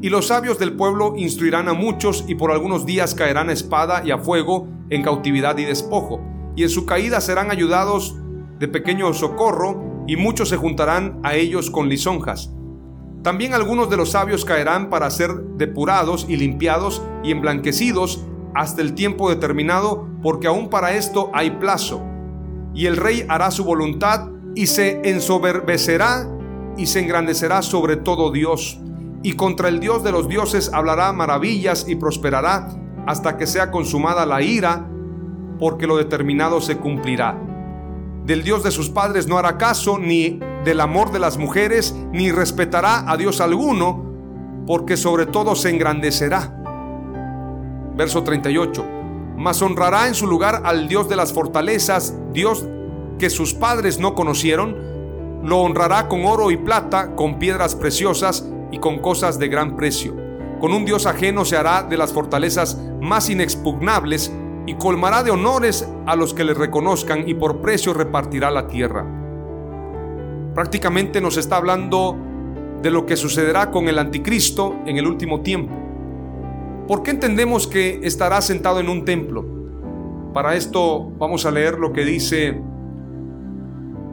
Y 0.00 0.10
los 0.10 0.28
sabios 0.28 0.60
del 0.60 0.74
pueblo 0.76 1.14
instruirán 1.16 1.68
a 1.68 1.72
muchos 1.72 2.24
y 2.28 2.36
por 2.36 2.52
algunos 2.52 2.86
días 2.86 3.16
caerán 3.16 3.48
a 3.48 3.52
espada 3.52 4.00
y 4.06 4.12
a 4.12 4.18
fuego 4.18 4.68
en 4.90 5.02
cautividad 5.02 5.58
y 5.58 5.64
despojo. 5.64 6.20
Y 6.54 6.62
en 6.62 6.68
su 6.68 6.86
caída 6.86 7.20
serán 7.20 7.50
ayudados 7.50 8.14
de 8.60 8.68
pequeño 8.68 9.12
socorro 9.12 10.04
y 10.06 10.14
muchos 10.14 10.50
se 10.50 10.56
juntarán 10.56 11.18
a 11.24 11.34
ellos 11.34 11.68
con 11.68 11.88
lisonjas. 11.88 12.54
También 13.24 13.52
algunos 13.52 13.90
de 13.90 13.96
los 13.96 14.12
sabios 14.12 14.44
caerán 14.44 14.90
para 14.90 15.10
ser 15.10 15.34
depurados 15.56 16.26
y 16.28 16.36
limpiados 16.36 17.02
y 17.24 17.32
emblanquecidos 17.32 18.24
hasta 18.54 18.82
el 18.82 18.94
tiempo 18.94 19.30
determinado, 19.30 20.06
porque 20.22 20.46
aún 20.46 20.70
para 20.70 20.94
esto 20.94 21.32
hay 21.34 21.50
plazo. 21.50 22.04
Y 22.72 22.86
el 22.86 22.98
rey 22.98 23.26
hará 23.28 23.50
su 23.50 23.64
voluntad 23.64 24.28
y 24.54 24.66
se 24.66 25.08
ensoberbecerá 25.08 26.28
y 26.76 26.86
se 26.86 27.00
engrandecerá 27.00 27.62
sobre 27.62 27.96
todo 27.96 28.30
Dios. 28.30 28.80
Y 29.22 29.34
contra 29.34 29.68
el 29.68 29.80
Dios 29.80 30.04
de 30.04 30.12
los 30.12 30.28
dioses 30.28 30.70
hablará 30.72 31.12
maravillas 31.12 31.86
y 31.88 31.96
prosperará 31.96 32.68
hasta 33.06 33.36
que 33.36 33.46
sea 33.46 33.70
consumada 33.70 34.26
la 34.26 34.42
ira, 34.42 34.86
porque 35.58 35.86
lo 35.86 35.96
determinado 35.96 36.60
se 36.60 36.76
cumplirá. 36.76 37.38
Del 38.24 38.42
Dios 38.42 38.62
de 38.62 38.70
sus 38.70 38.90
padres 38.90 39.26
no 39.26 39.38
hará 39.38 39.58
caso, 39.58 39.98
ni 39.98 40.40
del 40.64 40.80
amor 40.80 41.12
de 41.12 41.18
las 41.18 41.36
mujeres, 41.36 41.94
ni 42.12 42.32
respetará 42.32 43.10
a 43.10 43.16
Dios 43.16 43.40
alguno, 43.40 44.04
porque 44.66 44.96
sobre 44.96 45.26
todo 45.26 45.54
se 45.54 45.70
engrandecerá. 45.70 46.62
Verso 47.96 48.22
38. 48.24 48.84
Mas 49.36 49.60
honrará 49.60 50.08
en 50.08 50.14
su 50.14 50.26
lugar 50.26 50.62
al 50.64 50.88
Dios 50.88 51.08
de 51.08 51.16
las 51.16 51.32
fortalezas, 51.32 52.14
Dios 52.32 52.66
que 53.18 53.30
sus 53.30 53.54
padres 53.54 53.98
no 53.98 54.14
conocieron, 54.14 54.76
lo 55.42 55.60
honrará 55.60 56.08
con 56.08 56.24
oro 56.24 56.50
y 56.50 56.56
plata, 56.56 57.14
con 57.14 57.38
piedras 57.38 57.74
preciosas 57.74 58.48
y 58.72 58.78
con 58.78 58.98
cosas 58.98 59.38
de 59.38 59.48
gran 59.48 59.76
precio. 59.76 60.14
Con 60.60 60.72
un 60.72 60.84
Dios 60.84 61.06
ajeno 61.06 61.44
se 61.44 61.56
hará 61.56 61.82
de 61.82 61.96
las 61.96 62.12
fortalezas 62.12 62.80
más 63.00 63.28
inexpugnables 63.28 64.32
y 64.66 64.74
colmará 64.74 65.22
de 65.22 65.30
honores 65.30 65.86
a 66.06 66.16
los 66.16 66.32
que 66.32 66.44
le 66.44 66.54
reconozcan 66.54 67.28
y 67.28 67.34
por 67.34 67.60
precio 67.60 67.92
repartirá 67.92 68.50
la 68.50 68.66
tierra. 68.66 69.04
Prácticamente 70.54 71.20
nos 71.20 71.36
está 71.36 71.56
hablando 71.56 72.16
de 72.80 72.90
lo 72.90 73.04
que 73.06 73.16
sucederá 73.16 73.70
con 73.70 73.88
el 73.88 73.98
anticristo 73.98 74.76
en 74.86 74.96
el 74.96 75.06
último 75.06 75.40
tiempo. 75.42 75.74
¿Por 76.86 77.02
qué 77.02 77.10
entendemos 77.10 77.66
que 77.66 78.00
estará 78.02 78.40
sentado 78.40 78.80
en 78.80 78.88
un 78.88 79.04
templo? 79.04 79.44
Para 80.32 80.54
esto 80.54 81.10
vamos 81.18 81.46
a 81.46 81.50
leer 81.50 81.78
lo 81.78 81.92
que 81.92 82.04
dice 82.04 82.60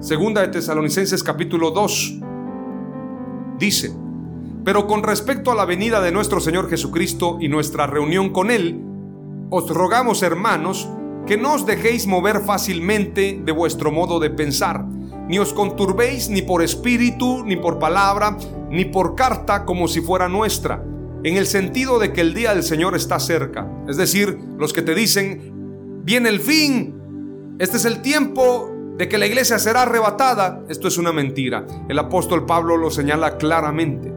Segunda 0.02 0.42
de 0.42 0.48
Tesalonicenses 0.48 1.22
capítulo 1.22 1.70
2. 1.70 2.16
Dice, 3.60 3.94
pero 4.66 4.88
con 4.88 5.04
respecto 5.04 5.52
a 5.52 5.56
la 5.56 5.66
venida 5.66 6.02
de 6.02 6.12
nuestro 6.12 6.40
Señor 6.40 6.72
Jesucristo 6.72 7.38
y 7.40 7.50
nuestra 7.50 7.86
reunión 7.86 8.32
con 8.32 8.50
Él, 8.50 8.82
os 9.52 9.70
rogamos, 9.70 10.24
hermanos, 10.24 10.90
que 11.28 11.38
no 11.38 11.54
os 11.54 11.68
dejéis 11.68 12.08
mover 12.08 12.40
fácilmente 12.40 13.40
de 13.46 13.52
vuestro 13.52 13.92
modo 13.92 14.20
de 14.20 14.32
pensar, 14.32 14.84
ni 15.28 15.38
os 15.38 15.54
conturbéis 15.54 16.30
ni 16.30 16.42
por 16.42 16.64
espíritu, 16.64 17.46
ni 17.46 17.56
por 17.56 17.78
palabra, 17.78 18.40
ni 18.72 18.86
por 18.86 19.14
carta 19.14 19.66
como 19.66 19.88
si 19.88 20.02
fuera 20.02 20.28
nuestra, 20.28 20.84
en 21.24 21.38
el 21.38 21.46
sentido 21.46 22.00
de 22.00 22.12
que 22.12 22.22
el 22.22 22.34
día 22.34 22.56
del 22.56 22.64
Señor 22.64 22.96
está 22.96 23.20
cerca. 23.20 23.72
Es 23.88 23.98
decir, 23.98 24.40
los 24.58 24.74
que 24.74 24.82
te 24.82 24.96
dicen, 24.96 26.02
viene 26.04 26.30
el 26.30 26.40
fin, 26.40 26.96
este 27.60 27.78
es 27.78 27.86
el 27.86 28.02
tiempo 28.02 28.71
de 28.98 29.10
que 29.10 29.18
la 29.18 29.26
iglesia 29.26 29.58
será 29.58 29.84
arrebatada, 29.84 30.64
esto 30.70 30.88
es 30.88 30.98
una 30.98 31.12
mentira. 31.12 31.66
El 31.90 31.98
apóstol 32.00 32.46
Pablo 32.46 32.78
lo 32.78 32.92
señala 32.92 33.38
claramente. 33.38 34.14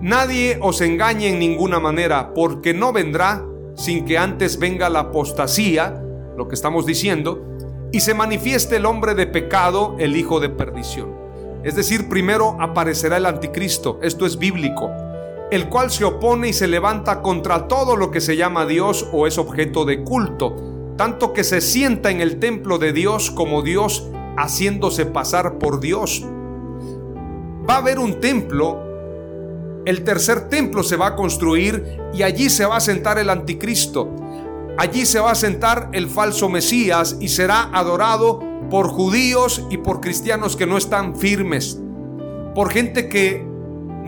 Nadie 0.00 0.58
os 0.60 0.80
engañe 0.80 1.28
en 1.28 1.38
ninguna 1.38 1.80
manera, 1.80 2.32
porque 2.34 2.74
no 2.74 2.92
vendrá 2.92 3.44
sin 3.74 4.04
que 4.04 4.18
antes 4.18 4.58
venga 4.58 4.88
la 4.88 5.00
apostasía, 5.00 6.02
lo 6.36 6.48
que 6.48 6.54
estamos 6.54 6.86
diciendo, 6.86 7.44
y 7.92 8.00
se 8.00 8.14
manifieste 8.14 8.76
el 8.76 8.86
hombre 8.86 9.14
de 9.14 9.26
pecado, 9.26 9.96
el 9.98 10.16
hijo 10.16 10.40
de 10.40 10.50
perdición. 10.50 11.16
Es 11.64 11.74
decir, 11.74 12.08
primero 12.08 12.56
aparecerá 12.60 13.16
el 13.16 13.26
anticristo, 13.26 13.98
esto 14.02 14.26
es 14.26 14.38
bíblico, 14.38 14.90
el 15.50 15.68
cual 15.68 15.90
se 15.90 16.04
opone 16.04 16.48
y 16.48 16.52
se 16.52 16.68
levanta 16.68 17.22
contra 17.22 17.66
todo 17.66 17.96
lo 17.96 18.10
que 18.10 18.20
se 18.20 18.36
llama 18.36 18.66
Dios 18.66 19.08
o 19.12 19.26
es 19.26 19.38
objeto 19.38 19.84
de 19.84 20.04
culto, 20.04 20.54
tanto 20.98 21.32
que 21.32 21.44
se 21.44 21.62
sienta 21.62 22.10
en 22.10 22.20
el 22.20 22.38
templo 22.38 22.76
de 22.76 22.92
Dios 22.92 23.30
como 23.30 23.62
Dios 23.62 24.06
haciéndose 24.36 25.06
pasar 25.06 25.58
por 25.58 25.80
Dios. 25.80 26.22
Va 27.68 27.76
a 27.76 27.78
haber 27.78 27.98
un 27.98 28.20
templo 28.20 28.88
el 29.88 30.04
tercer 30.04 30.50
templo 30.50 30.82
se 30.82 30.96
va 30.96 31.06
a 31.06 31.16
construir 31.16 31.98
y 32.12 32.22
allí 32.22 32.50
se 32.50 32.66
va 32.66 32.76
a 32.76 32.80
sentar 32.80 33.18
el 33.18 33.30
anticristo. 33.30 34.14
Allí 34.76 35.06
se 35.06 35.18
va 35.18 35.30
a 35.30 35.34
sentar 35.34 35.88
el 35.92 36.08
falso 36.08 36.50
Mesías 36.50 37.16
y 37.20 37.28
será 37.28 37.70
adorado 37.72 38.40
por 38.68 38.88
judíos 38.88 39.64
y 39.70 39.78
por 39.78 40.02
cristianos 40.02 40.56
que 40.56 40.66
no 40.66 40.76
están 40.76 41.16
firmes. 41.16 41.80
Por 42.54 42.70
gente 42.70 43.08
que 43.08 43.47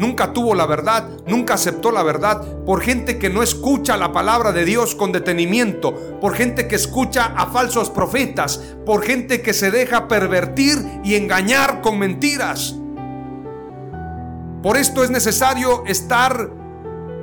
nunca 0.01 0.33
tuvo 0.33 0.55
la 0.55 0.67
verdad, 0.67 1.09
nunca 1.27 1.55
aceptó 1.55 1.93
la 1.93 2.03
verdad, 2.03 2.65
por 2.65 2.81
gente 2.81 3.19
que 3.19 3.29
no 3.29 3.43
escucha 3.43 3.97
la 3.99 4.13
palabra 4.13 4.51
de 4.51 4.65
Dios 4.65 4.95
con 4.95 5.13
detenimiento, 5.13 6.19
por 6.21 6.35
gente 6.35 6.67
que 6.67 6.77
escucha 6.77 7.35
a 7.37 7.47
falsos 7.49 7.91
profetas, 7.91 8.61
por 8.87 9.03
gente 9.03 9.43
que 9.43 9.53
se 9.53 9.71
deja 9.71 10.09
pervertir 10.09 10.79
y 11.05 11.15
engañar 11.15 11.83
con 11.83 11.99
mentiras. 11.99 12.75
Por 14.63 14.77
esto 14.77 15.05
es 15.05 15.11
necesario 15.11 15.85
estar 15.87 16.51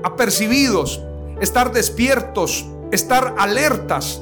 apercibidos, 0.04 1.04
estar 1.42 1.74
despiertos, 1.74 2.68
estar 2.92 3.36
alertas, 3.40 4.22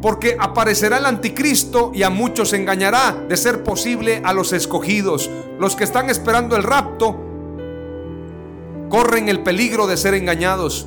porque 0.00 0.36
aparecerá 0.38 0.98
el 0.98 1.06
anticristo 1.06 1.92
y 1.94 2.02
a 2.02 2.10
muchos 2.10 2.52
engañará, 2.52 3.24
de 3.28 3.36
ser 3.36 3.62
posible 3.62 4.20
a 4.24 4.32
los 4.32 4.52
escogidos. 4.52 5.30
Los 5.60 5.76
que 5.76 5.84
están 5.84 6.10
esperando 6.10 6.56
el 6.56 6.64
rapto 6.64 7.31
corren 8.92 9.30
el 9.30 9.40
peligro 9.40 9.86
de 9.86 9.96
ser 9.96 10.12
engañados. 10.12 10.86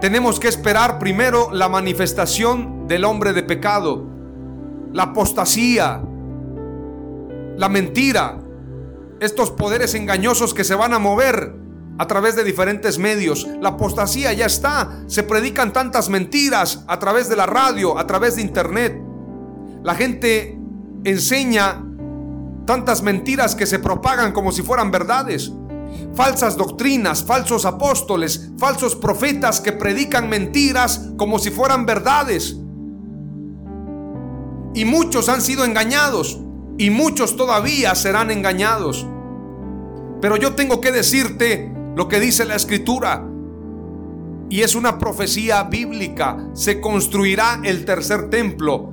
Tenemos 0.00 0.40
que 0.40 0.48
esperar 0.48 0.98
primero 0.98 1.50
la 1.52 1.68
manifestación 1.68 2.88
del 2.88 3.04
hombre 3.04 3.34
de 3.34 3.42
pecado, 3.42 4.06
la 4.90 5.02
apostasía, 5.02 6.00
la 7.58 7.68
mentira, 7.68 8.38
estos 9.20 9.50
poderes 9.50 9.94
engañosos 9.94 10.54
que 10.54 10.64
se 10.64 10.74
van 10.74 10.94
a 10.94 10.98
mover 10.98 11.54
a 11.98 12.06
través 12.06 12.36
de 12.36 12.42
diferentes 12.42 12.98
medios. 12.98 13.46
La 13.60 13.70
apostasía 13.70 14.32
ya 14.32 14.46
está. 14.46 15.02
Se 15.06 15.24
predican 15.24 15.74
tantas 15.74 16.08
mentiras 16.08 16.86
a 16.88 16.98
través 17.00 17.28
de 17.28 17.36
la 17.36 17.44
radio, 17.44 17.98
a 17.98 18.06
través 18.06 18.36
de 18.36 18.40
internet. 18.40 18.98
La 19.82 19.94
gente 19.94 20.58
enseña 21.04 21.84
tantas 22.64 23.02
mentiras 23.02 23.54
que 23.54 23.66
se 23.66 23.78
propagan 23.78 24.32
como 24.32 24.52
si 24.52 24.62
fueran 24.62 24.90
verdades. 24.90 25.52
Falsas 26.14 26.56
doctrinas, 26.56 27.24
falsos 27.24 27.64
apóstoles, 27.64 28.50
falsos 28.58 28.94
profetas 28.94 29.60
que 29.60 29.72
predican 29.72 30.28
mentiras 30.28 31.10
como 31.16 31.38
si 31.38 31.50
fueran 31.50 31.86
verdades. 31.86 32.56
Y 34.74 34.84
muchos 34.84 35.28
han 35.28 35.42
sido 35.42 35.64
engañados 35.64 36.40
y 36.78 36.90
muchos 36.90 37.36
todavía 37.36 37.94
serán 37.94 38.30
engañados. 38.30 39.06
Pero 40.20 40.36
yo 40.36 40.54
tengo 40.54 40.80
que 40.80 40.92
decirte 40.92 41.72
lo 41.96 42.08
que 42.08 42.20
dice 42.20 42.44
la 42.44 42.56
escritura. 42.56 43.24
Y 44.50 44.62
es 44.62 44.74
una 44.74 44.98
profecía 44.98 45.62
bíblica. 45.64 46.48
Se 46.54 46.80
construirá 46.80 47.60
el 47.64 47.84
tercer 47.84 48.30
templo. 48.30 48.92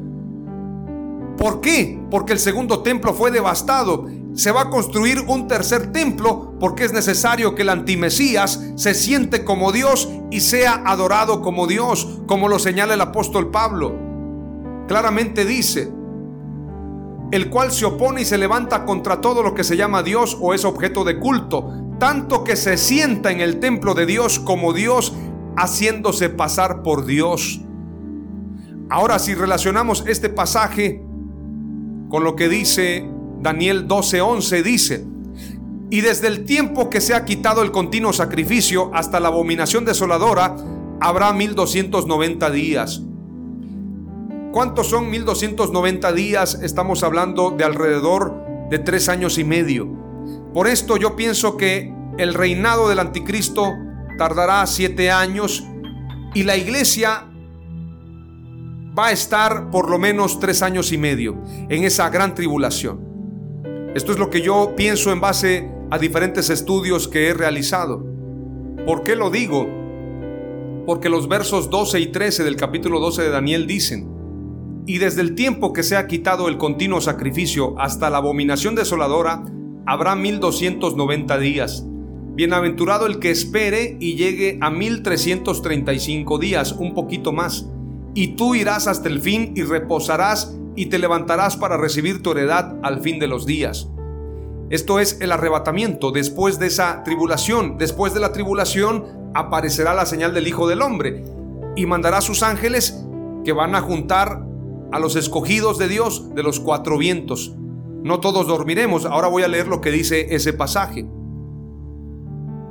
¿Por 1.38 1.62
qué? 1.62 2.00
Porque 2.12 2.34
el 2.34 2.40
segundo 2.40 2.84
templo 2.84 3.14
fue 3.14 3.32
devastado. 3.32 4.08
Se 4.34 4.52
va 4.52 4.62
a 4.62 4.70
construir 4.70 5.20
un 5.28 5.48
tercer 5.48 5.92
templo 5.92 6.56
porque 6.60 6.86
es 6.86 6.94
necesario 6.94 7.54
que 7.54 7.64
el 7.64 7.70
antimesías 7.70 8.62
se 8.76 8.94
siente 8.94 9.44
como 9.44 9.72
Dios 9.72 10.10
y 10.32 10.40
sea 10.40 10.84
adorado 10.86 11.42
como 11.42 11.68
Dios, 11.68 12.22
como 12.28 12.48
lo 12.48 12.58
señala 12.58 12.94
el 12.94 13.02
apóstol 13.02 13.52
Pablo. 13.52 13.94
Claramente 14.88 15.46
dice, 15.46 15.92
el 17.32 17.50
cual 17.50 17.72
se 17.72 17.86
opone 17.86 18.22
y 18.22 18.26
se 18.26 18.38
levanta 18.38 18.86
contra 18.86 19.22
todo 19.22 19.44
lo 19.44 19.54
que 19.54 19.64
se 19.64 19.78
llama 19.78 20.04
Dios 20.04 20.38
o 20.40 20.54
es 20.54 20.66
objeto 20.66 21.04
de 21.04 21.20
culto, 21.20 21.72
tanto 22.00 22.44
que 22.44 22.56
se 22.56 22.78
sienta 22.78 23.32
en 23.32 23.42
el 23.42 23.60
templo 23.60 23.94
de 23.94 24.06
Dios 24.06 24.40
como 24.40 24.74
Dios, 24.74 25.14
haciéndose 25.56 26.30
pasar 26.30 26.84
por 26.84 27.06
Dios. 27.06 27.62
Ahora, 28.90 29.20
si 29.20 29.34
relacionamos 29.34 30.04
este 30.08 30.30
pasaje 30.30 31.02
con 32.10 32.26
lo 32.26 32.36
que 32.36 32.50
dice 32.50 33.10
Daniel 33.42 33.88
12:11, 33.88 34.64
dice, 34.64 35.06
y 35.90 36.02
desde 36.02 36.28
el 36.28 36.46
tiempo 36.46 36.90
que 36.90 37.02
se 37.02 37.14
ha 37.14 37.26
quitado 37.26 37.64
el 37.64 37.72
continuo 37.72 38.14
sacrificio 38.14 38.92
hasta 38.94 39.20
la 39.20 39.28
abominación 39.28 39.84
desoladora, 39.84 40.56
habrá 41.02 41.34
1290 41.34 42.50
días. 42.52 43.02
¿Cuántos 44.52 44.88
son 44.88 45.10
1290 45.10 46.14
días? 46.14 46.60
Estamos 46.62 47.04
hablando 47.04 47.52
de 47.52 47.64
alrededor 47.64 48.42
de 48.70 48.80
tres 48.80 49.10
años 49.10 49.38
y 49.38 49.44
medio. 49.44 49.88
Por 50.54 50.68
esto 50.68 50.98
yo 50.98 51.16
pienso 51.16 51.58
que 51.58 51.94
el 52.18 52.34
reinado 52.34 52.88
del 52.88 53.00
anticristo 53.00 53.74
tardará 54.18 54.66
siete 54.68 55.12
años 55.12 55.66
y 56.34 56.44
la 56.44 56.56
iglesia 56.56 57.28
va 58.98 59.08
a 59.08 59.12
estar 59.12 59.70
por 59.72 59.90
lo 59.90 59.98
menos 59.98 60.40
tres 60.40 60.62
años 60.62 60.92
y 60.92 60.98
medio 60.98 61.42
en 61.70 61.84
esa 61.84 62.10
gran 62.10 62.36
tribulación. 62.36 63.11
Esto 63.94 64.14
es 64.14 64.20
lo 64.20 64.30
que 64.30 64.42
yo 64.42 64.74
pienso 64.78 65.12
en 65.12 65.20
base 65.20 65.70
a 65.90 65.98
diferentes 65.98 66.50
estudios 66.50 67.10
que 67.10 67.28
he 67.28 67.34
realizado. 67.34 68.06
¿Por 68.86 69.04
qué 69.04 69.18
lo 69.18 69.30
digo? 69.30 69.68
Porque 70.86 71.10
los 71.10 71.28
versos 71.28 71.70
12 71.70 72.00
y 72.00 72.08
13 72.08 72.46
del 72.46 72.56
capítulo 72.56 73.02
12 73.02 73.24
de 73.24 73.30
Daniel 73.30 73.68
dicen, 73.68 74.10
Y 74.88 75.00
desde 75.00 75.20
el 75.20 75.36
tiempo 75.36 75.74
que 75.74 75.84
se 75.84 75.98
ha 75.98 76.08
quitado 76.08 76.48
el 76.48 76.58
continuo 76.58 77.02
sacrificio 77.02 77.78
hasta 77.80 78.10
la 78.10 78.20
abominación 78.20 78.76
desoladora, 78.76 79.44
habrá 79.86 80.16
1290 80.16 81.38
días. 81.38 81.86
Bienaventurado 82.34 83.08
el 83.08 83.20
que 83.20 83.30
espere 83.30 83.98
y 84.00 84.16
llegue 84.16 84.58
a 84.62 84.70
1335 84.70 86.40
días, 86.40 86.72
un 86.72 86.94
poquito 86.94 87.34
más. 87.34 87.68
Y 88.14 88.36
tú 88.36 88.56
irás 88.56 88.88
hasta 88.88 89.10
el 89.10 89.20
fin 89.20 89.52
y 89.58 89.64
reposarás 89.64 90.58
y 90.76 90.88
te 90.88 91.00
levantarás 91.00 91.58
para 91.58 91.78
recibir 91.78 92.22
tu 92.22 92.32
heredad 92.32 92.76
al 92.84 93.02
fin 93.02 93.20
de 93.20 93.28
los 93.28 93.46
días. 93.46 93.90
Esto 94.70 95.00
es 95.00 95.20
el 95.20 95.34
arrebatamiento 95.34 96.12
después 96.12 96.58
de 96.58 96.68
esa 96.68 97.04
tribulación. 97.04 97.78
Después 97.78 98.14
de 98.14 98.22
la 98.22 98.32
tribulación 98.32 99.06
aparecerá 99.34 99.94
la 99.94 100.06
señal 100.06 100.34
del 100.34 100.48
Hijo 100.48 100.68
del 100.68 100.82
Hombre 100.82 101.26
y 101.76 101.86
mandará 101.86 102.20
a 102.20 102.22
sus 102.22 102.42
ángeles 102.42 103.04
que 103.44 103.52
van 103.52 103.76
a 103.76 103.82
juntar 103.82 104.46
a 104.92 105.00
los 105.00 105.16
escogidos 105.16 105.78
de 105.78 105.88
Dios 105.88 106.34
de 106.36 106.44
los 106.44 106.60
cuatro 106.60 106.98
vientos. 106.98 107.54
No 108.04 108.20
todos 108.20 108.48
dormiremos. 108.48 109.06
Ahora 109.06 109.28
voy 109.28 109.44
a 109.44 109.48
leer 109.48 109.68
lo 109.68 109.82
que 109.82 109.92
dice 109.92 110.34
ese 110.34 110.54
pasaje. 110.54 111.06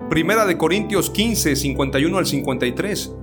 Primera 0.08 0.44
de 0.44 0.58
Corintios 0.58 1.10
15, 1.10 1.54
51 1.54 2.18
al 2.18 2.26
53. 2.26 3.14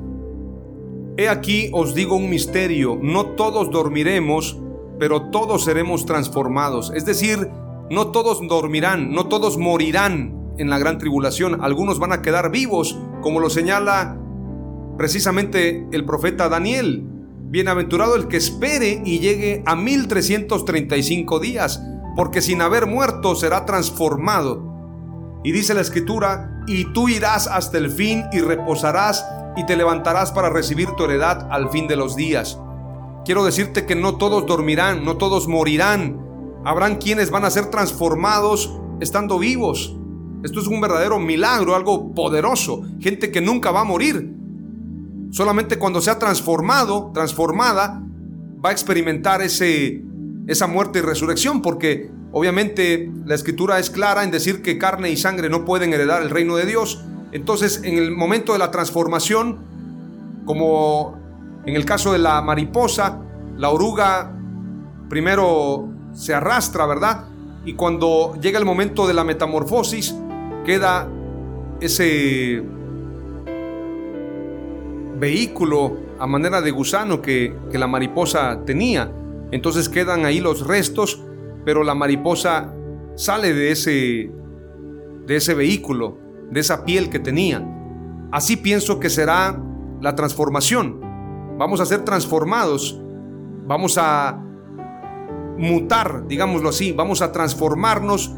He 1.18 1.30
aquí 1.30 1.70
os 1.74 1.96
digo 1.96 2.16
un 2.16 2.30
misterio, 2.30 3.00
no 3.02 3.26
todos 3.32 3.72
dormiremos, 3.72 4.58
pero 5.00 5.30
todos 5.30 5.64
seremos 5.64 6.06
transformados. 6.06 6.92
Es 6.96 7.06
decir, 7.06 7.50
no 7.90 8.08
todos 8.08 8.40
dormirán, 8.48 9.12
no 9.12 9.28
todos 9.28 9.58
morirán 9.58 10.54
en 10.58 10.70
la 10.70 10.80
gran 10.80 10.98
tribulación. 10.98 11.64
Algunos 11.64 12.00
van 12.00 12.12
a 12.12 12.22
quedar 12.22 12.52
vivos, 12.52 12.98
como 13.22 13.40
lo 13.40 13.50
señala 13.50 14.18
precisamente 14.98 15.88
el 15.92 16.06
profeta 16.06 16.50
Daniel. 16.50 17.06
Bienaventurado 17.50 18.16
el 18.16 18.28
que 18.28 18.38
espere 18.38 19.02
y 19.06 19.20
llegue 19.20 19.64
a 19.66 19.76
1335 19.76 21.40
días, 21.40 21.82
porque 22.16 22.42
sin 22.42 22.62
haber 22.62 22.88
muerto 22.88 23.36
será 23.36 23.66
transformado. 23.66 24.68
Y 25.44 25.52
dice 25.54 25.74
la 25.74 25.82
escritura, 25.82 26.64
y 26.68 26.92
tú 26.92 27.08
irás 27.08 27.48
hasta 27.48 27.78
el 27.78 27.90
fin 27.90 28.26
y 28.34 28.42
reposarás 28.42 29.26
y 29.56 29.66
te 29.66 29.78
levantarás 29.78 30.32
para 30.32 30.50
recibir 30.50 30.90
tu 30.92 31.06
heredad 31.06 31.48
al 31.50 31.70
fin 31.70 31.88
de 31.88 31.96
los 31.96 32.16
días. 32.16 32.60
Quiero 33.28 33.44
decirte 33.44 33.86
que 33.86 33.94
no 33.94 34.16
todos 34.16 34.46
dormirán, 34.46 35.04
no 35.04 35.18
todos 35.18 35.50
morirán. 35.50 36.18
Habrán 36.64 36.96
quienes 36.96 37.30
van 37.30 37.44
a 37.44 37.50
ser 37.50 37.66
transformados 37.66 38.80
estando 39.02 39.38
vivos. 39.38 39.98
Esto 40.46 40.62
es 40.62 40.68
un 40.68 40.80
verdadero 40.80 41.20
milagro, 41.20 41.76
algo 41.76 42.14
poderoso. 42.14 42.84
Gente 43.02 43.30
que 43.30 43.42
nunca 43.42 43.72
va 43.72 43.82
a 43.82 43.84
morir, 43.84 44.34
Solamente 45.30 45.78
cuando 45.78 46.00
sea 46.00 46.18
transformado, 46.18 47.12
transformada, 47.14 48.02
va 48.66 48.70
a 48.70 48.72
experimentar 48.72 49.42
ese, 49.42 50.02
esa 50.48 50.68
muerte 50.68 51.00
y 51.00 51.02
resurrección, 51.02 51.62
porque 51.62 52.10
obviamente 52.32 53.12
la 53.26 53.36
escritura 53.36 53.78
es 53.78 53.90
clara 53.90 54.24
en 54.24 54.32
decir 54.32 54.62
que 54.62 54.78
carne 54.78 55.12
y 55.12 55.18
sangre 55.18 55.50
no 55.50 55.66
pueden 55.66 55.92
heredar 55.92 56.22
el 56.22 56.30
reino 56.30 56.56
de 56.56 56.66
Dios. 56.66 57.04
Entonces, 57.34 57.82
en 57.84 57.98
el 57.98 58.12
momento 58.12 58.54
de 58.54 58.60
la 58.60 58.72
transformación, 58.72 59.60
como 60.46 61.27
en 61.68 61.76
el 61.76 61.84
caso 61.84 62.14
de 62.14 62.20
la 62.20 62.42
mariposa, 62.42 63.22
la 63.58 63.70
oruga 63.70 64.34
primero 65.10 65.90
se 66.14 66.34
arrastra, 66.34 66.86
¿verdad? 66.86 67.26
Y 67.66 67.74
cuando 67.74 68.36
llega 68.42 68.58
el 68.58 68.64
momento 68.64 69.06
de 69.06 69.14
la 69.14 69.26
metamorfosis, 69.26 70.16
queda 70.66 71.10
ese 71.82 72.64
vehículo 75.20 75.98
a 76.20 76.26
manera 76.26 76.62
de 76.62 76.72
gusano 76.72 77.22
que, 77.22 77.54
la 77.74 77.88
mariposa 77.88 78.62
tenía. 78.66 79.12
Entonces 79.52 79.90
quedan 79.90 80.24
ahí 80.24 80.40
los 80.40 80.66
restos, 80.66 81.22
pero 81.66 81.84
la 81.84 81.96
mariposa 81.96 82.74
sale 83.16 83.54
de 83.54 83.72
ese, 83.72 84.32
de 85.26 85.36
ese 85.36 85.54
vehículo, 85.54 86.18
de 86.50 86.62
esa 86.62 86.86
piel 86.86 87.10
que 87.10 87.20
tenía. 87.20 87.62
Así 88.32 88.56
pienso 88.56 89.02
que 89.02 89.10
será 89.10 89.62
la 90.00 90.16
transformación. 90.16 91.07
Vamos 91.58 91.80
a 91.82 91.86
ser 91.86 92.06
transformados, 92.06 93.00
vamos 93.66 93.98
a 93.98 94.42
mutar, 95.58 96.28
digámoslo 96.28 96.70
así, 96.70 96.92
vamos 96.92 97.22
a 97.22 97.32
transformarnos 97.32 98.34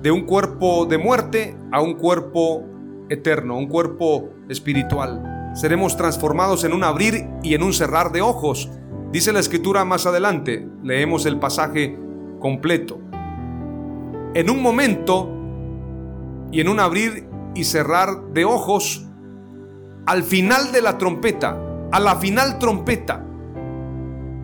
de 0.00 0.10
un 0.10 0.22
cuerpo 0.22 0.86
de 0.86 0.98
muerte 0.98 1.56
a 1.72 1.80
un 1.80 1.94
cuerpo 1.94 2.64
eterno, 3.08 3.56
un 3.58 3.66
cuerpo 3.66 4.30
espiritual 4.48 5.32
seremos 5.54 5.96
transformados 5.96 6.64
en 6.64 6.72
un 6.72 6.84
abrir 6.84 7.28
y 7.42 7.54
en 7.54 7.62
un 7.62 7.72
cerrar 7.72 8.12
de 8.12 8.22
ojos. 8.22 8.70
Dice 9.12 9.32
la 9.32 9.40
escritura 9.40 9.84
más 9.84 10.06
adelante, 10.06 10.66
leemos 10.82 11.26
el 11.26 11.38
pasaje 11.38 11.98
completo. 12.40 12.98
En 14.34 14.48
un 14.48 14.62
momento 14.62 15.28
y 16.50 16.60
en 16.60 16.68
un 16.68 16.80
abrir 16.80 17.28
y 17.54 17.64
cerrar 17.64 18.28
de 18.32 18.44
ojos, 18.44 19.06
al 20.06 20.22
final 20.22 20.72
de 20.72 20.82
la 20.82 20.96
trompeta, 20.96 21.58
a 21.92 22.00
la 22.00 22.16
final 22.16 22.58
trompeta. 22.58 23.24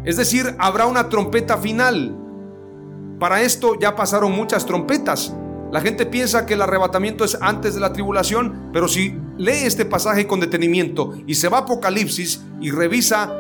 Es 0.05 0.17
decir, 0.17 0.55
habrá 0.59 0.87
una 0.87 1.09
trompeta 1.09 1.59
final. 1.59 2.17
Para 3.19 3.43
esto 3.43 3.79
ya 3.79 3.97
pasaron 3.97 4.33
muchas 4.33 4.65
trompetas. 4.65 5.35
La 5.73 5.81
gente 5.81 6.07
piensa 6.07 6.47
que 6.47 6.55
el 6.55 6.63
arrebatamiento 6.63 7.25
es 7.25 7.37
antes 7.41 7.75
de 7.75 7.81
la 7.81 7.93
tribulación, 7.93 8.71
pero 8.73 8.89
si 8.89 9.19
lee 9.37 9.65
este 9.65 9.85
pasaje 9.85 10.27
con 10.27 10.41
detenimiento 10.41 11.15
y 11.27 11.35
se 11.35 11.49
va 11.49 11.59
a 11.59 11.61
Apocalipsis 11.61 12.43
y 12.61 12.71
revisa 12.71 13.33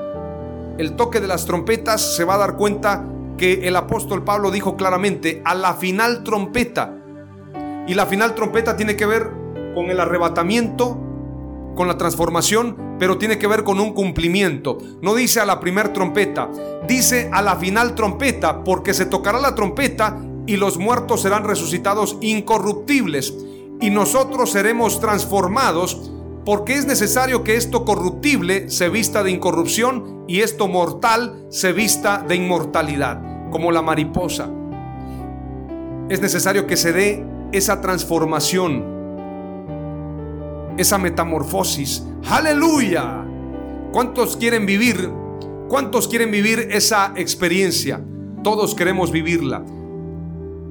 el 0.76 0.94
toque 0.94 1.20
de 1.20 1.26
las 1.26 1.46
trompetas, 1.46 2.16
se 2.16 2.24
va 2.24 2.34
a 2.34 2.38
dar 2.38 2.56
cuenta 2.56 3.04
que 3.38 3.66
el 3.66 3.76
apóstol 3.76 4.24
Pablo 4.24 4.50
dijo 4.50 4.76
claramente 4.76 5.40
a 5.44 5.54
la 5.54 5.74
final 5.74 6.22
trompeta. 6.22 6.94
Y 7.86 7.94
la 7.94 8.04
final 8.04 8.34
trompeta 8.34 8.76
tiene 8.76 8.96
que 8.96 9.06
ver 9.06 9.30
con 9.74 9.90
el 9.90 9.98
arrebatamiento, 10.00 11.07
con 11.79 11.87
la 11.87 11.97
transformación, 11.97 12.97
pero 12.99 13.18
tiene 13.18 13.39
que 13.39 13.47
ver 13.47 13.62
con 13.62 13.79
un 13.79 13.93
cumplimiento. 13.93 14.79
No 15.01 15.14
dice 15.14 15.39
a 15.39 15.47
la 15.47 15.61
primer 15.61 15.93
trompeta, 15.93 16.51
dice 16.89 17.31
a 17.33 17.41
la 17.41 17.55
final 17.55 17.95
trompeta, 17.95 18.64
porque 18.64 18.93
se 18.93 19.07
tocará 19.07 19.39
la 19.39 19.55
trompeta 19.55 20.20
y 20.45 20.57
los 20.57 20.76
muertos 20.76 21.22
serán 21.22 21.45
resucitados 21.45 22.18
incorruptibles 22.20 23.33
y 23.81 23.91
nosotros 23.91 24.51
seremos 24.51 24.99
transformados 24.99 26.11
porque 26.45 26.74
es 26.74 26.85
necesario 26.85 27.45
que 27.45 27.55
esto 27.55 27.85
corruptible 27.85 28.68
se 28.70 28.89
vista 28.89 29.22
de 29.22 29.31
incorrupción 29.31 30.24
y 30.26 30.41
esto 30.41 30.66
mortal 30.66 31.47
se 31.49 31.72
vista 31.72 32.24
de 32.26 32.35
inmortalidad, 32.35 33.22
como 33.53 33.70
la 33.70 33.83
mariposa. 33.83 34.51
Es 36.09 36.20
necesario 36.20 36.66
que 36.66 36.76
se 36.76 36.93
dé 36.93 37.24
esa 37.53 37.81
transformación, 37.81 38.97
esa 40.79 40.97
metamorfosis. 40.97 42.05
Aleluya. 42.31 43.24
¿Cuántos 43.93 44.37
quieren 44.37 44.64
vivir? 44.64 45.11
¿Cuántos 45.68 46.09
quieren 46.09 46.31
vivir 46.31 46.68
esa 46.70 47.12
experiencia? 47.16 48.01
Todos 48.43 48.74
queremos 48.74 49.12
vivirla. 49.12 49.62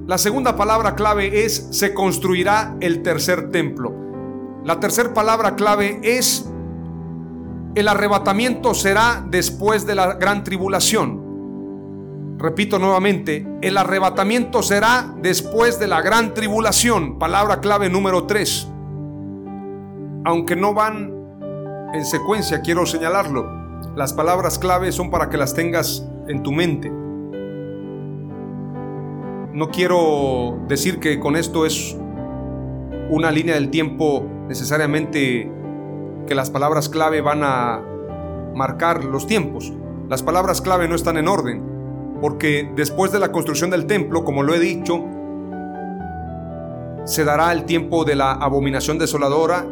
La 0.07 0.17
segunda 0.17 0.55
palabra 0.55 0.95
clave 0.95 1.45
es 1.45 1.67
se 1.71 1.93
construirá 1.93 2.77
el 2.79 3.03
tercer 3.03 3.51
templo. 3.51 3.93
La 4.63 4.79
tercera 4.79 5.13
palabra 5.13 5.55
clave 5.55 5.99
es 6.01 6.49
el 7.75 7.87
arrebatamiento 7.87 8.73
será 8.73 9.23
después 9.29 9.85
de 9.85 9.95
la 9.95 10.13
gran 10.13 10.43
tribulación. 10.43 12.37
Repito 12.39 12.79
nuevamente, 12.79 13.47
el 13.61 13.77
arrebatamiento 13.77 14.63
será 14.63 15.13
después 15.21 15.79
de 15.79 15.87
la 15.87 16.01
gran 16.01 16.33
tribulación. 16.33 17.19
Palabra 17.19 17.59
clave 17.59 17.89
número 17.89 18.25
3. 18.25 18.67
Aunque 20.27 20.57
no 20.57 20.73
van 20.73 21.13
en 21.93 22.05
secuencia, 22.05 22.59
quiero 22.59 22.85
señalarlo. 22.85 23.49
Las 23.95 24.11
palabras 24.11 24.59
clave 24.59 24.91
son 24.91 25.09
para 25.09 25.29
que 25.29 25.37
las 25.37 25.53
tengas 25.53 26.05
en 26.27 26.43
tu 26.43 26.51
mente. 26.51 26.91
No 29.53 29.69
quiero 29.71 30.59
decir 30.67 30.99
que 30.99 31.17
con 31.21 31.37
esto 31.37 31.65
es 31.65 31.97
una 33.09 33.31
línea 33.31 33.55
del 33.55 33.69
tiempo 33.69 34.25
necesariamente 34.49 35.49
que 36.27 36.35
las 36.35 36.49
palabras 36.49 36.89
clave 36.89 37.21
van 37.21 37.43
a 37.45 37.81
marcar 38.53 39.05
los 39.05 39.27
tiempos. 39.27 39.71
Las 40.09 40.23
palabras 40.23 40.59
clave 40.59 40.89
no 40.89 40.95
están 40.95 41.15
en 41.15 41.29
orden, 41.29 41.63
porque 42.19 42.69
después 42.75 43.13
de 43.13 43.19
la 43.19 43.31
construcción 43.31 43.69
del 43.69 43.85
templo, 43.85 44.25
como 44.25 44.43
lo 44.43 44.53
he 44.53 44.59
dicho, 44.59 45.05
se 47.05 47.23
dará 47.23 47.53
el 47.53 47.63
tiempo 47.63 48.03
de 48.03 48.15
la 48.17 48.33
abominación 48.33 48.99
desoladora 48.99 49.65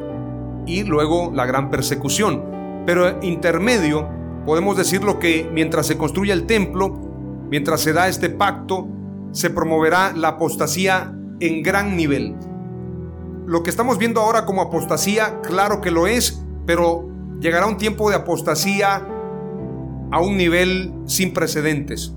y 0.66 0.84
luego 0.84 1.32
la 1.34 1.46
gran 1.46 1.70
persecución. 1.70 2.44
Pero 2.86 3.22
intermedio, 3.22 4.10
podemos 4.46 4.78
decirlo 4.78 5.20
que 5.20 5.50
mientras 5.52 5.88
se 5.88 5.98
construye 5.98 6.34
el 6.34 6.46
templo, 6.46 6.94
mientras 7.50 7.82
se 7.82 7.94
da 7.94 8.08
este 8.08 8.30
pacto, 8.30 8.88
se 9.32 9.50
promoverá 9.50 10.14
la 10.14 10.30
apostasía 10.30 11.14
en 11.40 11.64
gran 11.64 11.98
nivel. 11.98 12.36
Lo 13.46 13.64
que 13.64 13.70
estamos 13.70 13.98
viendo 13.98 14.22
ahora 14.22 14.46
como 14.46 14.62
apostasía, 14.62 15.42
claro 15.42 15.82
que 15.82 15.92
lo 15.92 16.08
es, 16.08 16.42
pero 16.66 17.10
llegará 17.40 17.68
un 17.68 17.78
tiempo 17.78 18.10
de 18.10 18.16
apostasía 18.16 19.08
a 20.12 20.22
un 20.22 20.38
nivel 20.38 20.94
sin 21.06 21.34
precedentes. 21.34 22.14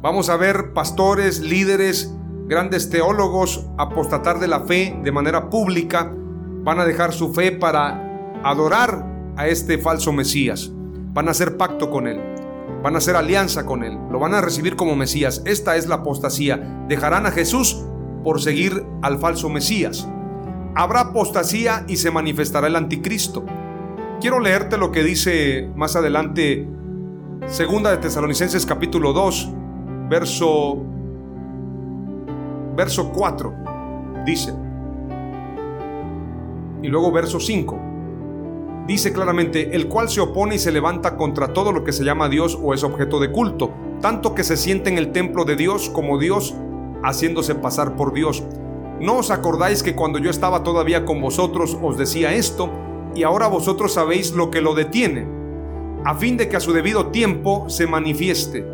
Vamos 0.00 0.28
a 0.28 0.36
ver 0.36 0.72
pastores, 0.74 1.40
líderes, 1.40 2.14
grandes 2.46 2.90
teólogos 2.90 3.66
apostatar 3.78 4.38
de 4.40 4.48
la 4.48 4.60
fe 4.60 4.98
de 5.02 5.12
manera 5.12 5.50
pública. 5.50 6.14
Van 6.62 6.80
a 6.80 6.84
dejar 6.84 7.12
su 7.12 7.32
fe 7.32 7.52
para 7.52 8.40
adorar 8.42 9.04
a 9.36 9.46
este 9.46 9.78
falso 9.78 10.12
Mesías. 10.12 10.70
Van 11.12 11.28
a 11.28 11.30
hacer 11.30 11.56
pacto 11.56 11.90
con 11.90 12.06
él. 12.06 12.20
Van 12.82 12.94
a 12.94 12.98
hacer 12.98 13.16
alianza 13.16 13.66
con 13.66 13.82
él. 13.82 13.98
Lo 14.10 14.18
van 14.18 14.34
a 14.34 14.40
recibir 14.40 14.76
como 14.76 14.96
Mesías. 14.96 15.42
Esta 15.44 15.76
es 15.76 15.86
la 15.86 15.96
apostasía. 15.96 16.84
Dejarán 16.88 17.26
a 17.26 17.30
Jesús 17.30 17.84
por 18.22 18.40
seguir 18.40 18.84
al 19.02 19.18
falso 19.18 19.48
Mesías. 19.48 20.08
Habrá 20.74 21.00
apostasía 21.00 21.84
y 21.88 21.96
se 21.96 22.10
manifestará 22.10 22.66
el 22.66 22.76
anticristo. 22.76 23.44
Quiero 24.20 24.40
leerte 24.40 24.76
lo 24.76 24.92
que 24.92 25.02
dice 25.02 25.70
más 25.74 25.96
adelante 25.96 26.68
Segunda 27.46 27.90
de 27.90 27.96
Tesalonicenses 27.96 28.66
capítulo 28.66 29.14
2, 29.14 29.52
verso 30.10 30.84
verso 32.76 33.10
4. 33.10 33.54
Dice. 34.26 34.67
Y 36.82 36.88
luego 36.88 37.12
verso 37.12 37.40
5. 37.40 37.78
Dice 38.86 39.12
claramente, 39.12 39.74
el 39.76 39.88
cual 39.88 40.08
se 40.08 40.20
opone 40.20 40.54
y 40.54 40.58
se 40.58 40.72
levanta 40.72 41.16
contra 41.16 41.52
todo 41.52 41.72
lo 41.72 41.84
que 41.84 41.92
se 41.92 42.04
llama 42.04 42.28
Dios 42.28 42.58
o 42.62 42.72
es 42.72 42.84
objeto 42.84 43.20
de 43.20 43.30
culto, 43.30 43.72
tanto 44.00 44.34
que 44.34 44.44
se 44.44 44.56
siente 44.56 44.88
en 44.88 44.98
el 44.98 45.12
templo 45.12 45.44
de 45.44 45.56
Dios 45.56 45.90
como 45.90 46.18
Dios, 46.18 46.54
haciéndose 47.02 47.54
pasar 47.54 47.96
por 47.96 48.12
Dios. 48.12 48.42
¿No 49.00 49.18
os 49.18 49.30
acordáis 49.30 49.82
que 49.82 49.94
cuando 49.94 50.18
yo 50.18 50.30
estaba 50.30 50.62
todavía 50.62 51.04
con 51.04 51.20
vosotros 51.20 51.76
os 51.82 51.98
decía 51.98 52.34
esto, 52.34 52.70
y 53.14 53.24
ahora 53.24 53.48
vosotros 53.48 53.92
sabéis 53.92 54.32
lo 54.32 54.50
que 54.50 54.60
lo 54.60 54.74
detiene? 54.74 55.38
a 56.04 56.14
fin 56.14 56.36
de 56.36 56.48
que 56.48 56.56
a 56.56 56.60
su 56.60 56.72
debido 56.72 57.08
tiempo 57.08 57.68
se 57.68 57.86
manifieste. 57.86 58.64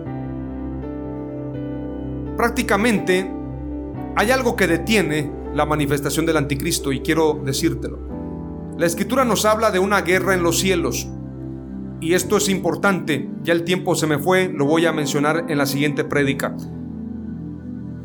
Prácticamente 2.36 3.30
hay 4.16 4.30
algo 4.30 4.56
que 4.56 4.66
detiene 4.66 5.30
la 5.54 5.66
manifestación 5.66 6.26
del 6.26 6.36
anticristo 6.36 6.92
y 6.92 7.00
quiero 7.00 7.40
decírtelo. 7.44 7.98
La 8.76 8.86
escritura 8.86 9.24
nos 9.24 9.44
habla 9.44 9.70
de 9.70 9.78
una 9.78 10.02
guerra 10.02 10.34
en 10.34 10.42
los 10.42 10.58
cielos. 10.58 11.08
Y 12.00 12.14
esto 12.14 12.36
es 12.36 12.48
importante, 12.48 13.30
ya 13.42 13.52
el 13.52 13.64
tiempo 13.64 13.94
se 13.94 14.06
me 14.06 14.18
fue, 14.18 14.48
lo 14.52 14.66
voy 14.66 14.84
a 14.84 14.92
mencionar 14.92 15.46
en 15.48 15.56
la 15.56 15.66
siguiente 15.66 16.04
prédica. 16.04 16.54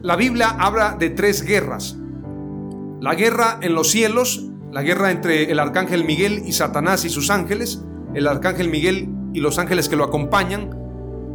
La 0.01 0.15
Biblia 0.15 0.49
habla 0.59 0.95
de 0.97 1.09
tres 1.09 1.43
guerras. 1.43 1.97
La 3.01 3.15
guerra 3.15 3.57
en 3.61 3.73
los 3.73 3.89
cielos, 3.89 4.45
la 4.71 4.83
guerra 4.83 5.11
entre 5.11 5.51
el 5.51 5.59
arcángel 5.59 6.05
Miguel 6.05 6.43
y 6.45 6.51
Satanás 6.51 7.03
y 7.03 7.09
sus 7.09 7.29
ángeles, 7.31 7.83
el 8.13 8.27
arcángel 8.27 8.69
Miguel 8.69 9.09
y 9.33 9.39
los 9.39 9.57
ángeles 9.57 9.89
que 9.89 9.95
lo 9.95 10.03
acompañan, 10.03 10.69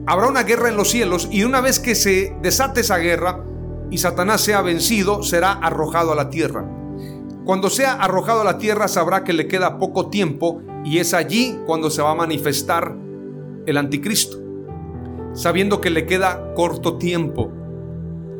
habrá 0.07 0.29
una 0.29 0.45
guerra 0.45 0.69
en 0.69 0.77
los 0.77 0.91
cielos 0.91 1.29
y 1.31 1.45
una 1.45 1.61
vez 1.61 1.81
que 1.81 1.95
se 1.95 2.37
desate 2.41 2.81
esa 2.81 2.99
guerra 2.99 3.45
y 3.91 3.99
Satanás 3.99 4.41
sea 4.41 4.63
vencido, 4.63 5.23
será 5.23 5.53
arrojado 5.53 6.13
a 6.13 6.17
la 6.17 6.31
tierra. 6.31 6.65
Cuando 7.45 7.69
sea 7.69 7.95
arrojado 7.95 8.41
a 8.41 8.45
la 8.45 8.59
tierra 8.59 8.89
sabrá 8.89 9.23
que 9.23 9.33
le 9.35 9.47
queda 9.47 9.79
poco 9.79 10.09
tiempo 10.09 10.63
y 10.85 10.99
es 10.99 11.13
allí 11.13 11.59
cuando 11.67 11.91
se 11.91 12.03
va 12.03 12.13
a 12.13 12.15
manifestar 12.15 12.97
el 13.67 13.77
anticristo, 13.77 14.39
sabiendo 15.35 15.81
que 15.81 15.91
le 15.91 16.07
queda 16.07 16.55
corto 16.55 16.97
tiempo. 16.97 17.53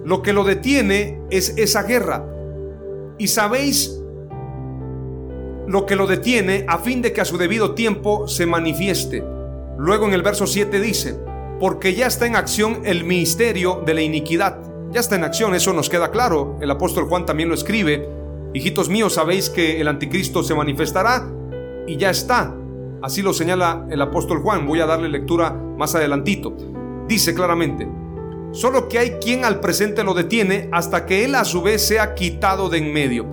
Lo 0.05 0.23
que 0.23 0.33
lo 0.33 0.45
detiene 0.45 1.23
es 1.31 1.55
esa 1.57 1.83
guerra. 1.83 2.27
Y 3.19 3.29
sabéis 3.29 4.01
lo 5.67 5.87
que 5.87 5.97
lo 5.97 6.07
detiene 6.07 6.65
a 6.69 6.79
fin 6.79 7.01
de 7.01 7.13
que 7.13 7.21
a 7.21 7.25
su 7.25 7.39
debido 7.39 7.75
tiempo 7.75 8.29
se 8.29 8.47
manifieste. 8.47 9.25
Luego 9.79 10.07
en 10.07 10.15
el 10.15 10.23
verso 10.23 10.47
7 10.47 10.81
dice, 10.81 11.19
porque 11.59 11.95
ya 11.95 12.07
está 12.07 12.27
en 12.27 12.37
acción 12.37 12.83
el 12.85 13.05
ministerio 13.05 13.83
de 13.85 13.95
la 13.95 14.03
iniquidad. 14.03 14.74
Ya 14.95 15.01
está 15.01 15.17
en 15.17 15.25
acción, 15.25 15.57
eso 15.57 15.73
nos 15.73 15.91
queda 15.91 16.13
claro. 16.13 16.57
El 16.61 16.71
apóstol 16.71 17.09
Juan 17.09 17.27
también 17.27 17.49
lo 17.49 17.57
escribe. 17.57 18.09
Hijitos 18.55 18.89
míos, 18.89 19.15
sabéis 19.15 19.51
que 19.51 19.81
el 19.81 19.89
anticristo 19.89 20.45
se 20.45 20.55
manifestará 20.55 21.29
y 21.89 21.97
ya 21.97 22.11
está. 22.11 22.55
Así 23.03 23.21
lo 23.21 23.35
señala 23.35 23.89
el 23.91 24.01
apóstol 24.01 24.41
Juan. 24.41 24.69
Voy 24.69 24.79
a 24.79 24.87
darle 24.87 25.09
lectura 25.09 25.51
más 25.51 25.97
adelantito. 25.97 26.55
Dice 27.09 27.35
claramente, 27.35 27.89
solo 28.53 28.89
que 28.89 29.01
hay 29.01 29.11
quien 29.15 29.45
al 29.45 29.59
presente 29.59 30.05
lo 30.05 30.15
detiene 30.15 30.69
hasta 30.71 31.07
que 31.07 31.25
él 31.25 31.35
a 31.35 31.45
su 31.45 31.61
vez 31.61 31.85
sea 31.85 32.15
quitado 32.15 32.69
de 32.69 32.79
en 32.79 32.93
medio. 32.93 33.27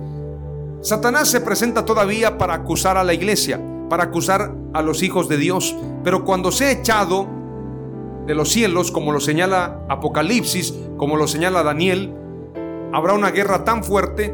Satanás 0.80 1.28
se 1.28 1.42
presenta 1.42 1.84
todavía 1.84 2.38
para 2.38 2.54
acusar 2.54 2.96
a 2.96 3.04
la 3.04 3.14
iglesia, 3.14 3.60
para 3.88 4.02
acusar 4.02 4.52
a 4.74 4.82
los 4.82 5.04
hijos 5.04 5.28
de 5.28 5.36
Dios, 5.36 5.76
pero 6.02 6.24
cuando 6.24 6.50
sea 6.50 6.72
echado 6.72 7.28
de 8.26 8.34
los 8.34 8.50
cielos, 8.50 8.90
como 8.90 9.12
lo 9.12 9.20
señala 9.20 9.80
Apocalipsis, 9.88 10.74
como 11.02 11.16
lo 11.16 11.26
señala 11.26 11.64
Daniel, 11.64 12.14
habrá 12.92 13.14
una 13.14 13.32
guerra 13.32 13.64
tan 13.64 13.82
fuerte. 13.82 14.32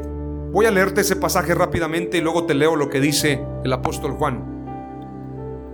Voy 0.52 0.66
a 0.66 0.70
leerte 0.70 1.00
ese 1.00 1.16
pasaje 1.16 1.54
rápidamente 1.54 2.18
y 2.18 2.20
luego 2.20 2.44
te 2.44 2.52
leo 2.52 2.76
lo 2.76 2.90
que 2.90 3.00
dice 3.00 3.42
el 3.64 3.72
apóstol 3.72 4.12
Juan. 4.12 4.44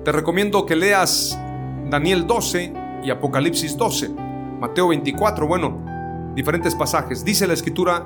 Te 0.05 0.13
recomiendo 0.13 0.65
que 0.67 0.77
leas 0.77 1.37
Daniel 1.91 2.29
12 2.29 2.73
y 3.03 3.11
Apocalipsis 3.11 3.77
12, 3.77 4.11
Mateo 4.61 4.87
24, 4.87 5.49
bueno, 5.49 6.33
diferentes 6.37 6.77
pasajes. 6.77 7.25
Dice 7.25 7.49
la 7.49 7.55
escritura 7.55 8.05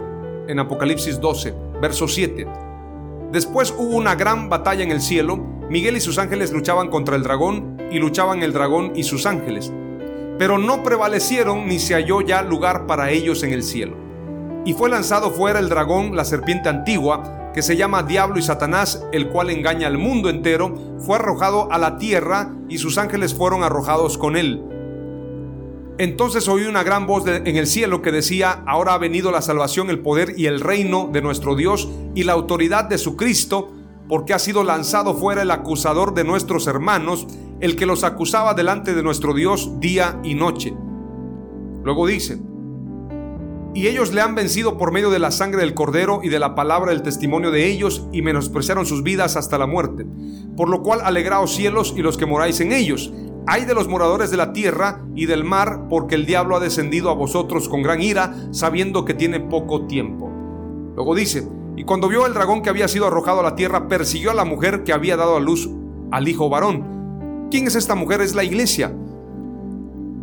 en 0.49 0.59
Apocalipsis 0.59 1.21
12, 1.21 1.55
verso 1.83 2.09
7. 2.09 2.47
Después 3.31 3.75
hubo 3.77 3.99
una 3.99 4.15
gran 4.15 4.49
batalla 4.49 4.83
en 4.83 4.93
el 4.93 5.03
cielo, 5.03 5.37
Miguel 5.69 5.99
y 5.99 6.01
sus 6.01 6.17
ángeles 6.17 6.53
luchaban 6.53 6.89
contra 6.89 7.17
el 7.17 7.23
dragón 7.23 7.77
y 7.93 7.99
luchaban 7.99 8.43
el 8.43 8.55
dragón 8.55 8.93
y 8.95 9.03
sus 9.03 9.27
ángeles, 9.27 9.75
pero 10.39 10.57
no 10.57 10.83
prevalecieron 10.83 11.67
ni 11.67 11.79
se 11.79 11.95
halló 11.95 12.21
ya 12.21 12.43
lugar 12.43 12.87
para 12.87 13.11
ellos 13.11 13.43
en 13.43 13.53
el 13.53 13.63
cielo. 13.63 13.97
Y 14.65 14.75
fue 14.75 14.89
lanzado 14.89 15.31
fuera 15.31 15.59
el 15.59 15.69
dragón, 15.69 16.15
la 16.15 16.25
serpiente 16.25 16.69
antigua, 16.69 17.51
que 17.53 17.63
se 17.63 17.77
llama 17.77 18.03
Diablo 18.03 18.39
y 18.39 18.43
Satanás, 18.43 19.05
el 19.13 19.31
cual 19.31 19.51
engaña 19.51 19.87
al 19.87 19.99
mundo 19.99 20.29
entero, 20.29 20.75
fue 20.99 21.17
arrojado 21.17 21.73
a 21.73 21.79
la 21.79 21.99
tierra 21.99 22.55
y 22.69 22.79
sus 22.79 22.99
ángeles 22.99 23.35
fueron 23.35 23.65
arrojados 23.65 24.17
con 24.17 24.37
él. 24.37 24.63
Entonces 25.99 26.47
oí 26.47 26.65
una 26.67 26.85
gran 26.85 27.09
voz 27.09 27.27
en 27.27 27.57
el 27.57 27.67
cielo 27.67 28.03
que 28.03 28.13
decía, 28.13 28.63
ahora 28.67 28.95
ha 28.95 28.99
venido 28.99 29.33
la 29.33 29.43
salvación, 29.43 29.91
el 29.91 29.99
poder 29.99 30.35
y 30.37 30.47
el 30.47 30.61
reino 30.61 31.11
de 31.13 31.23
nuestro 31.23 31.57
Dios 31.57 31.89
y 32.15 32.23
la 32.23 32.35
autoridad 32.35 32.85
de 32.85 32.99
su 32.99 33.17
Cristo, 33.17 33.73
porque 34.09 34.33
ha 34.33 34.39
sido 34.39 34.63
lanzado 34.63 35.15
fuera 35.15 35.43
el 35.43 35.51
acusador 35.51 36.15
de 36.15 36.23
nuestros 36.23 36.69
hermanos, 36.69 37.27
el 37.61 37.77
que 37.77 37.87
los 37.87 38.05
acusaba 38.05 38.55
delante 38.55 38.95
de 38.95 39.03
nuestro 39.03 39.35
Dios 39.35 39.81
día 39.81 40.21
y 40.23 40.35
noche. 40.35 40.75
Luego 41.83 42.07
dice, 42.07 42.39
y 43.75 43.87
ellos 43.87 44.13
le 44.13 44.21
han 44.21 44.35
vencido 44.35 44.77
por 44.79 44.93
medio 44.93 45.11
de 45.11 45.19
la 45.19 45.31
sangre 45.31 45.61
del 45.61 45.75
cordero 45.75 46.21
y 46.23 46.29
de 46.29 46.39
la 46.39 46.55
palabra 46.55 46.91
del 46.91 47.03
testimonio 47.03 47.51
de 47.51 47.67
ellos, 47.67 48.07
y 48.13 48.23
menospreciaron 48.23 48.87
sus 48.87 49.03
vidas 49.03 49.37
hasta 49.37 49.59
la 49.59 49.67
muerte. 49.67 50.07
Por 50.57 50.69
lo 50.69 50.83
cual 50.83 51.01
alegraos 51.03 51.55
cielos 51.55 51.95
y 51.97 52.03
los 52.03 52.17
que 52.17 52.27
moráis 52.27 52.61
en 52.61 52.73
ellos 52.73 53.13
hay 53.51 53.65
de 53.65 53.75
los 53.75 53.89
moradores 53.89 54.31
de 54.31 54.37
la 54.37 54.53
tierra 54.53 55.07
y 55.15 55.25
del 55.25 55.43
mar, 55.43 55.87
porque 55.89 56.17
el 56.17 56.27
diablo 56.27 56.57
ha 56.57 56.61
descendido 56.61 57.09
a 57.09 57.15
vosotros 57.15 57.69
con 57.69 57.83
gran 57.83 58.03
ira, 58.03 58.35
sabiendo 58.51 59.07
que 59.07 59.15
tiene 59.15 59.41
poco 59.41 59.87
tiempo. 59.87 60.31
Luego 60.95 61.15
dice, 61.15 61.49
y 61.75 61.85
cuando 61.85 62.09
vio 62.09 62.27
el 62.27 62.35
dragón 62.35 62.61
que 62.61 62.69
había 62.69 62.89
sido 62.89 63.07
arrojado 63.07 63.41
a 63.41 63.45
la 63.45 63.55
tierra, 63.55 63.89
persiguió 63.89 64.33
a 64.33 64.35
la 64.35 64.45
mujer 64.45 64.85
que 64.85 64.93
había 64.93 65.17
dado 65.17 65.37
a 65.37 65.41
luz 65.41 65.71
al 66.11 66.29
hijo 66.29 66.51
varón. 66.51 66.98
¿Quién 67.51 67.67
es 67.67 67.75
esta 67.75 67.95
mujer? 67.95 68.21
Es 68.21 68.35
la 68.35 68.45
iglesia. 68.45 68.93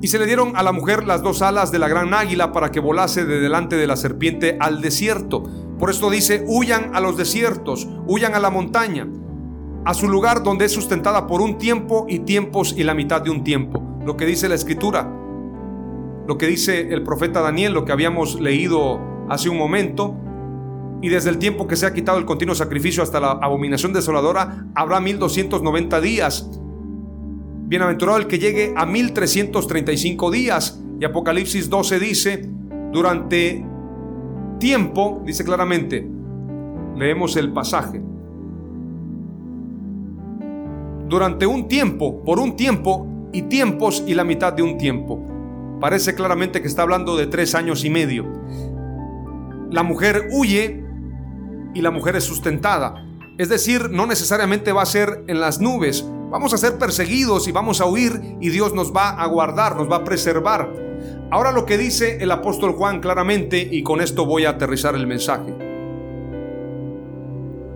Y 0.01 0.07
se 0.07 0.19
le 0.19 0.25
dieron 0.25 0.55
a 0.55 0.63
la 0.63 0.71
mujer 0.71 1.05
las 1.05 1.23
dos 1.23 1.41
alas 1.41 1.71
de 1.71 1.79
la 1.79 1.87
gran 1.87 2.13
águila 2.13 2.51
para 2.51 2.69
que 2.69 2.79
volase 2.79 3.25
de 3.25 3.39
delante 3.39 3.75
de 3.75 3.87
la 3.87 3.95
serpiente 3.95 4.57
al 4.59 4.81
desierto. 4.81 5.43
Por 5.79 5.89
esto 5.89 6.09
dice, 6.09 6.43
huyan 6.47 6.95
a 6.95 6.99
los 6.99 7.17
desiertos, 7.17 7.87
huyan 8.07 8.35
a 8.35 8.39
la 8.39 8.49
montaña 8.49 9.07
a 9.85 9.93
su 9.93 10.09
lugar 10.09 10.41
donde 10.43 10.65
es 10.65 10.71
sustentada 10.71 11.27
por 11.27 11.41
un 11.41 11.57
tiempo 11.59 12.07
y 12.09 12.19
tiempos 12.19 12.73
y 12.75 12.83
la 12.83 12.95
mitad 12.95 13.21
de 13.21 13.29
un 13.29 13.43
tiempo. 13.43 13.83
Lo 14.03 14.17
que 14.17 14.25
dice 14.25 14.49
la 14.49 14.55
escritura, 14.55 15.07
lo 16.27 16.37
que 16.37 16.47
dice 16.47 16.91
el 16.91 17.03
profeta 17.03 17.41
Daniel, 17.41 17.73
lo 17.73 17.85
que 17.85 17.91
habíamos 17.91 18.41
leído 18.41 18.99
hace 19.29 19.47
un 19.47 19.57
momento, 19.57 20.15
y 21.01 21.09
desde 21.09 21.29
el 21.29 21.37
tiempo 21.37 21.67
que 21.67 21.75
se 21.75 21.85
ha 21.85 21.93
quitado 21.93 22.17
el 22.17 22.25
continuo 22.25 22.55
sacrificio 22.55 23.03
hasta 23.03 23.19
la 23.19 23.31
abominación 23.31 23.93
desoladora, 23.93 24.65
habrá 24.73 24.99
1290 24.99 26.01
días. 26.01 26.49
Bienaventurado 27.67 28.19
el 28.19 28.27
que 28.27 28.39
llegue 28.39 28.73
a 28.75 28.85
1335 28.85 30.31
días. 30.31 30.79
Y 30.99 31.05
Apocalipsis 31.05 31.69
12 31.69 31.99
dice, 31.99 32.49
durante 32.91 33.65
tiempo, 34.59 35.21
dice 35.25 35.43
claramente, 35.43 36.07
leemos 36.95 37.35
el 37.35 37.51
pasaje, 37.51 38.01
durante 41.07 41.45
un 41.45 41.67
tiempo, 41.67 42.23
por 42.23 42.39
un 42.39 42.55
tiempo 42.55 43.07
y 43.33 43.43
tiempos 43.43 44.03
y 44.07 44.13
la 44.13 44.23
mitad 44.23 44.53
de 44.53 44.63
un 44.63 44.77
tiempo. 44.77 45.23
Parece 45.81 46.15
claramente 46.15 46.61
que 46.61 46.67
está 46.67 46.83
hablando 46.83 47.17
de 47.17 47.27
tres 47.27 47.53
años 47.53 47.83
y 47.83 47.89
medio. 47.89 48.25
La 49.71 49.83
mujer 49.83 50.29
huye 50.31 50.83
y 51.73 51.81
la 51.81 51.91
mujer 51.91 52.15
es 52.15 52.23
sustentada. 52.23 53.05
Es 53.37 53.49
decir, 53.49 53.89
no 53.91 54.05
necesariamente 54.05 54.71
va 54.71 54.83
a 54.83 54.85
ser 54.85 55.25
en 55.27 55.41
las 55.41 55.59
nubes, 55.59 56.09
Vamos 56.29 56.53
a 56.53 56.57
ser 56.57 56.77
perseguidos 56.77 57.47
y 57.47 57.51
vamos 57.51 57.81
a 57.81 57.85
huir 57.85 58.37
y 58.41 58.49
Dios 58.49 58.73
nos 58.73 58.93
va 58.93 59.09
a 59.11 59.25
guardar, 59.27 59.75
nos 59.75 59.89
va 59.89 59.97
a 59.97 60.03
preservar. 60.03 60.71
Ahora 61.31 61.51
lo 61.51 61.65
que 61.65 61.77
dice 61.77 62.17
el 62.21 62.31
apóstol 62.31 62.73
Juan 62.73 62.99
claramente 62.99 63.59
y 63.59 63.83
con 63.83 64.01
esto 64.01 64.25
voy 64.25 64.45
a 64.45 64.51
aterrizar 64.51 64.95
el 64.95 65.07
mensaje. 65.07 65.53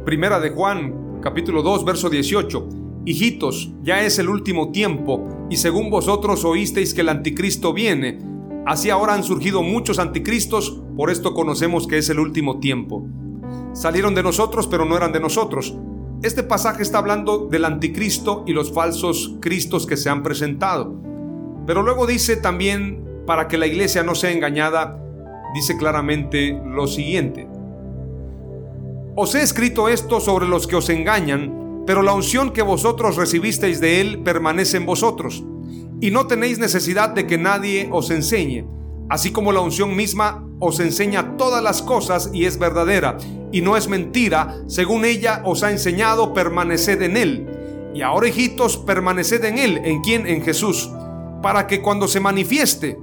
Primera 0.06 0.40
de 0.40 0.50
Juan, 0.50 1.20
capítulo 1.22 1.62
2, 1.62 1.86
verso 1.86 2.10
18. 2.10 2.70
Hijitos, 3.06 3.72
ya 3.82 4.02
es 4.02 4.20
el 4.20 4.30
último 4.30 4.72
tiempo, 4.72 5.28
y 5.50 5.58
según 5.58 5.90
vosotros 5.90 6.44
oísteis 6.46 6.94
que 6.94 7.02
el 7.02 7.10
anticristo 7.10 7.74
viene, 7.74 8.20
así 8.66 8.90
ahora 8.90 9.14
han 9.14 9.24
surgido 9.24 9.62
muchos 9.64 10.00
anticristos, 10.00 10.82
por 10.98 11.10
esto 11.10 11.34
conocemos 11.34 11.88
que 11.88 11.98
es 11.98 12.10
el 12.10 12.20
último 12.20 12.60
tiempo. 12.60 13.06
Salieron 13.74 14.16
de 14.16 14.24
nosotros, 14.24 14.68
pero 14.68 14.86
no 14.86 14.98
eran 14.98 15.12
de 15.12 15.20
nosotros. 15.20 15.76
Este 16.22 16.44
pasaje 16.44 16.84
está 16.84 16.98
hablando 16.98 17.48
del 17.50 17.64
anticristo 17.64 18.44
y 18.46 18.52
los 18.52 18.74
falsos 18.74 19.38
cristos 19.40 19.88
que 19.88 19.96
se 19.96 20.10
han 20.10 20.22
presentado. 20.22 20.94
Pero 21.66 21.82
luego 21.82 22.06
dice 22.06 22.36
también, 22.36 23.06
para 23.26 23.48
que 23.48 23.58
la 23.58 23.68
iglesia 23.68 24.04
no 24.04 24.16
sea 24.16 24.32
engañada, 24.32 25.02
dice 25.54 25.78
claramente 25.78 26.62
lo 26.66 26.88
siguiente. 26.88 27.48
Os 29.16 29.34
he 29.34 29.42
escrito 29.42 29.88
esto 29.88 30.20
sobre 30.20 30.46
los 30.46 30.68
que 30.68 30.76
os 30.76 30.90
engañan, 30.90 31.84
pero 31.88 32.02
la 32.02 32.14
unción 32.14 32.52
que 32.52 32.64
vosotros 32.64 33.16
recibisteis 33.16 33.80
de 33.80 34.02
él 34.02 34.20
permanece 34.20 34.76
en 34.76 34.86
vosotros, 34.86 35.46
y 36.02 36.12
no 36.12 36.28
tenéis 36.28 36.60
necesidad 36.60 37.10
de 37.10 37.28
que 37.28 37.38
nadie 37.38 37.88
os 37.92 38.12
enseñe, 38.12 38.66
así 39.10 39.32
como 39.32 39.54
la 39.54 39.62
unción 39.62 39.96
misma 39.96 40.46
os 40.60 40.82
enseña 40.82 41.38
todas 41.38 41.64
las 41.64 41.82
cosas 41.82 42.30
y 42.34 42.44
es 42.44 42.60
verdadera, 42.60 43.18
y 43.52 43.62
no 43.62 43.78
es 43.78 43.88
mentira, 43.88 44.56
según 44.68 45.06
ella 45.06 45.42
os 45.46 45.64
ha 45.64 45.72
enseñado, 45.72 46.34
permaneced 46.34 47.02
en 47.02 47.18
él. 47.18 47.48
Y 47.94 48.02
ahora, 48.02 48.28
hijitos, 48.28 48.78
permaneced 48.78 49.44
en 49.46 49.58
él, 49.58 49.82
¿en 49.84 50.02
quién? 50.02 50.28
En 50.28 50.44
Jesús, 50.44 50.90
para 51.42 51.68
que 51.68 51.82
cuando 51.82 52.08
se 52.08 52.20
manifieste, 52.20 53.00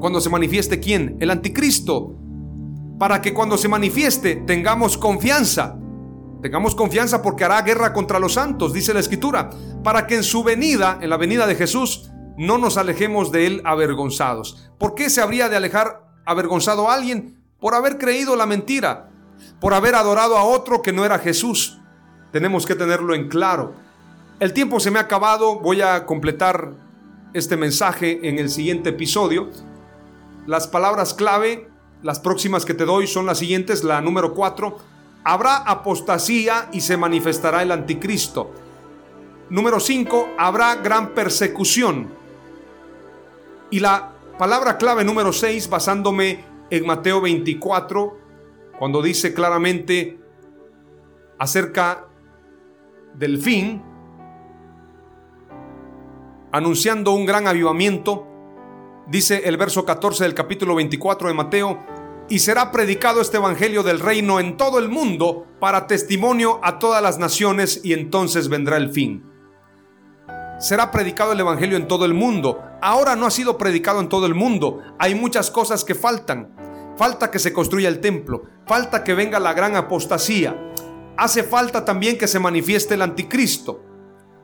cuando 0.00 0.20
se 0.20 0.30
manifieste 0.30 0.80
quién? 0.80 1.16
El 1.20 1.30
anticristo, 1.30 2.16
para 2.98 3.20
que 3.20 3.34
cuando 3.34 3.56
se 3.56 3.68
manifieste 3.68 4.36
tengamos 4.36 4.98
confianza. 4.98 5.78
Tengamos 6.42 6.74
confianza 6.74 7.22
porque 7.22 7.44
hará 7.44 7.62
guerra 7.62 7.92
contra 7.92 8.18
los 8.18 8.34
santos, 8.34 8.74
dice 8.74 8.92
la 8.92 9.00
escritura, 9.00 9.50
para 9.82 10.06
que 10.06 10.16
en 10.16 10.24
su 10.24 10.44
venida, 10.44 10.98
en 11.00 11.08
la 11.08 11.16
venida 11.16 11.46
de 11.46 11.54
Jesús, 11.54 12.10
no 12.36 12.58
nos 12.58 12.76
alejemos 12.76 13.32
de 13.32 13.46
él 13.46 13.62
avergonzados. 13.64 14.70
¿Por 14.78 14.94
qué 14.94 15.08
se 15.08 15.22
habría 15.22 15.48
de 15.48 15.56
alejar 15.56 16.06
avergonzado 16.26 16.90
a 16.90 16.94
alguien? 16.94 17.40
Por 17.58 17.74
haber 17.74 17.96
creído 17.96 18.36
la 18.36 18.44
mentira, 18.44 19.10
por 19.60 19.74
haber 19.74 19.94
adorado 19.94 20.36
a 20.36 20.44
otro 20.44 20.82
que 20.82 20.92
no 20.92 21.04
era 21.04 21.18
Jesús. 21.18 21.78
Tenemos 22.32 22.66
que 22.66 22.74
tenerlo 22.74 23.14
en 23.14 23.28
claro. 23.28 23.74
El 24.40 24.52
tiempo 24.52 24.80
se 24.80 24.90
me 24.90 24.98
ha 24.98 25.02
acabado, 25.02 25.60
voy 25.60 25.80
a 25.80 26.04
completar 26.06 26.72
este 27.32 27.56
mensaje 27.56 28.28
en 28.28 28.38
el 28.38 28.50
siguiente 28.50 28.90
episodio. 28.90 29.50
Las 30.46 30.66
palabras 30.66 31.14
clave, 31.14 31.68
las 32.02 32.20
próximas 32.20 32.64
que 32.64 32.74
te 32.74 32.84
doy 32.84 33.06
son 33.06 33.26
las 33.26 33.38
siguientes, 33.38 33.84
la 33.84 34.00
número 34.00 34.34
4, 34.34 34.76
habrá 35.24 35.56
apostasía 35.56 36.68
y 36.72 36.80
se 36.80 36.96
manifestará 36.96 37.62
el 37.62 37.72
anticristo. 37.72 38.52
Número 39.50 39.80
5, 39.80 40.34
habrá 40.38 40.74
gran 40.76 41.14
persecución. 41.14 42.08
Y 43.70 43.80
la 43.80 44.12
palabra 44.38 44.78
clave 44.78 45.04
número 45.04 45.32
6, 45.32 45.68
basándome 45.68 46.44
en 46.70 46.86
Mateo 46.86 47.20
24, 47.20 48.23
cuando 48.84 49.00
dice 49.00 49.32
claramente 49.32 50.20
acerca 51.38 52.06
del 53.14 53.38
fin, 53.40 53.82
anunciando 56.52 57.12
un 57.12 57.24
gran 57.24 57.48
avivamiento, 57.48 58.26
dice 59.06 59.48
el 59.48 59.56
verso 59.56 59.86
14 59.86 60.24
del 60.24 60.34
capítulo 60.34 60.74
24 60.74 61.28
de 61.28 61.34
Mateo, 61.34 61.78
y 62.28 62.40
será 62.40 62.70
predicado 62.70 63.22
este 63.22 63.38
Evangelio 63.38 63.82
del 63.82 64.00
reino 64.00 64.38
en 64.38 64.58
todo 64.58 64.78
el 64.78 64.90
mundo 64.90 65.46
para 65.60 65.86
testimonio 65.86 66.60
a 66.62 66.78
todas 66.78 67.02
las 67.02 67.18
naciones 67.18 67.80
y 67.82 67.94
entonces 67.94 68.50
vendrá 68.50 68.76
el 68.76 68.90
fin. 68.90 69.24
Será 70.58 70.90
predicado 70.90 71.32
el 71.32 71.40
Evangelio 71.40 71.78
en 71.78 71.88
todo 71.88 72.04
el 72.04 72.12
mundo. 72.12 72.62
Ahora 72.82 73.16
no 73.16 73.24
ha 73.24 73.30
sido 73.30 73.56
predicado 73.56 74.00
en 74.00 74.10
todo 74.10 74.26
el 74.26 74.34
mundo. 74.34 74.80
Hay 74.98 75.14
muchas 75.14 75.50
cosas 75.50 75.84
que 75.84 75.94
faltan. 75.94 76.73
Falta 76.96 77.30
que 77.30 77.38
se 77.38 77.52
construya 77.52 77.88
el 77.88 78.00
templo. 78.00 78.42
Falta 78.66 79.04
que 79.04 79.14
venga 79.14 79.40
la 79.40 79.52
gran 79.52 79.76
apostasía. 79.76 80.56
Hace 81.16 81.42
falta 81.42 81.84
también 81.84 82.18
que 82.18 82.28
se 82.28 82.38
manifieste 82.40 82.94
el 82.94 83.02
anticristo. 83.02 83.82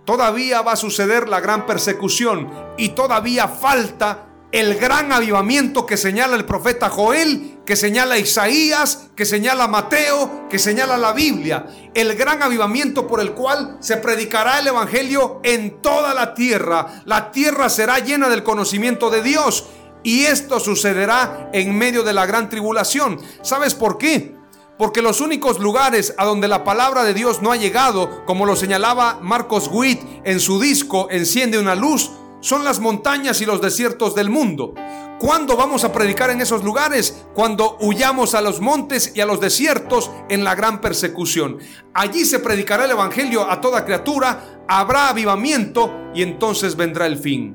Todavía 0.05 0.63
va 0.63 0.73
a 0.73 0.77
suceder 0.77 1.29
la 1.29 1.41
gran 1.41 1.67
persecución 1.67 2.51
y 2.77 2.91
todavía 2.91 3.49
falta 3.49 4.27
el 4.53 4.75
gran 4.75 5.13
avivamiento 5.13 5.87
que 5.87 5.97
señala 5.97 6.35
el 6.35 6.45
profeta 6.45 6.89
Joel, 6.89 7.61
que 7.65 7.77
señala 7.77 8.19
Isaías, 8.19 9.11
que 9.15 9.25
señala 9.25 9.69
Mateo, 9.69 10.49
que 10.49 10.59
señala 10.59 10.99
la 10.99 11.13
Biblia. 11.13 11.67
El 11.95 12.17
gran 12.17 12.43
avivamiento 12.43 13.07
por 13.07 13.21
el 13.21 13.33
cual 13.33 13.77
se 13.79 13.97
predicará 13.99 14.59
el 14.59 14.67
Evangelio 14.67 15.41
en 15.45 15.81
toda 15.81 16.15
la 16.15 16.35
tierra. 16.35 17.03
La 17.05 17.31
tierra 17.31 17.69
será 17.69 18.01
llena 18.01 18.29
del 18.29 18.43
conocimiento 18.43 19.11
de 19.11 19.23
Dios 19.23 19.67
y 20.03 20.25
esto 20.25 20.61
sucederá 20.61 21.51
en 21.53 21.77
medio 21.77 22.03
de 22.03 22.13
la 22.13 22.27
gran 22.27 22.49
tribulación. 22.49 23.19
¿Sabes 23.43 23.75
por 23.75 23.99
qué? 23.99 24.35
Porque 24.79 25.03
los 25.03 25.21
únicos 25.21 25.59
lugares 25.59 26.15
a 26.17 26.25
donde 26.25 26.49
la 26.49 26.65
palabra 26.65 27.05
de 27.05 27.13
Dios 27.13 27.43
no 27.43 27.53
ha 27.53 27.57
llegado, 27.57 28.25
como 28.25 28.47
lo 28.47 28.57
señalaba 28.57 29.19
Marcos 29.21 29.69
Witt 29.71 30.01
en 30.25 30.41
su 30.41 30.59
disco 30.59 31.09
Enciende 31.11 31.59
una 31.59 31.75
luz, 31.75 32.11
son 32.41 32.65
las 32.65 32.81
montañas 32.81 33.43
y 33.43 33.47
los 33.47 33.61
desiertos 33.61 34.15
del 34.15 34.31
mundo. 34.31 34.75
¿Cuándo 35.19 35.55
vamos 35.55 35.85
a 35.85 35.93
predicar 35.93 36.31
en 36.31 36.41
esos 36.41 36.65
lugares? 36.65 37.27
Cuando 37.35 37.77
huyamos 37.81 38.35
a 38.35 38.41
los 38.41 38.63
montes 38.63 39.13
y 39.15 39.21
a 39.21 39.27
los 39.27 39.39
desiertos 39.39 40.11
en 40.31 40.45
la 40.45 40.55
gran 40.55 40.81
persecución. 40.81 41.59
Allí 41.93 42.25
se 42.25 42.39
predicará 42.39 42.87
el 42.87 42.93
Evangelio 42.93 43.51
a 43.51 43.61
toda 43.61 43.85
criatura, 43.85 44.63
habrá 44.67 45.11
avivamiento 45.11 45.93
y 46.15 46.23
entonces 46.23 46.75
vendrá 46.75 47.05
el 47.05 47.19
fin. 47.19 47.55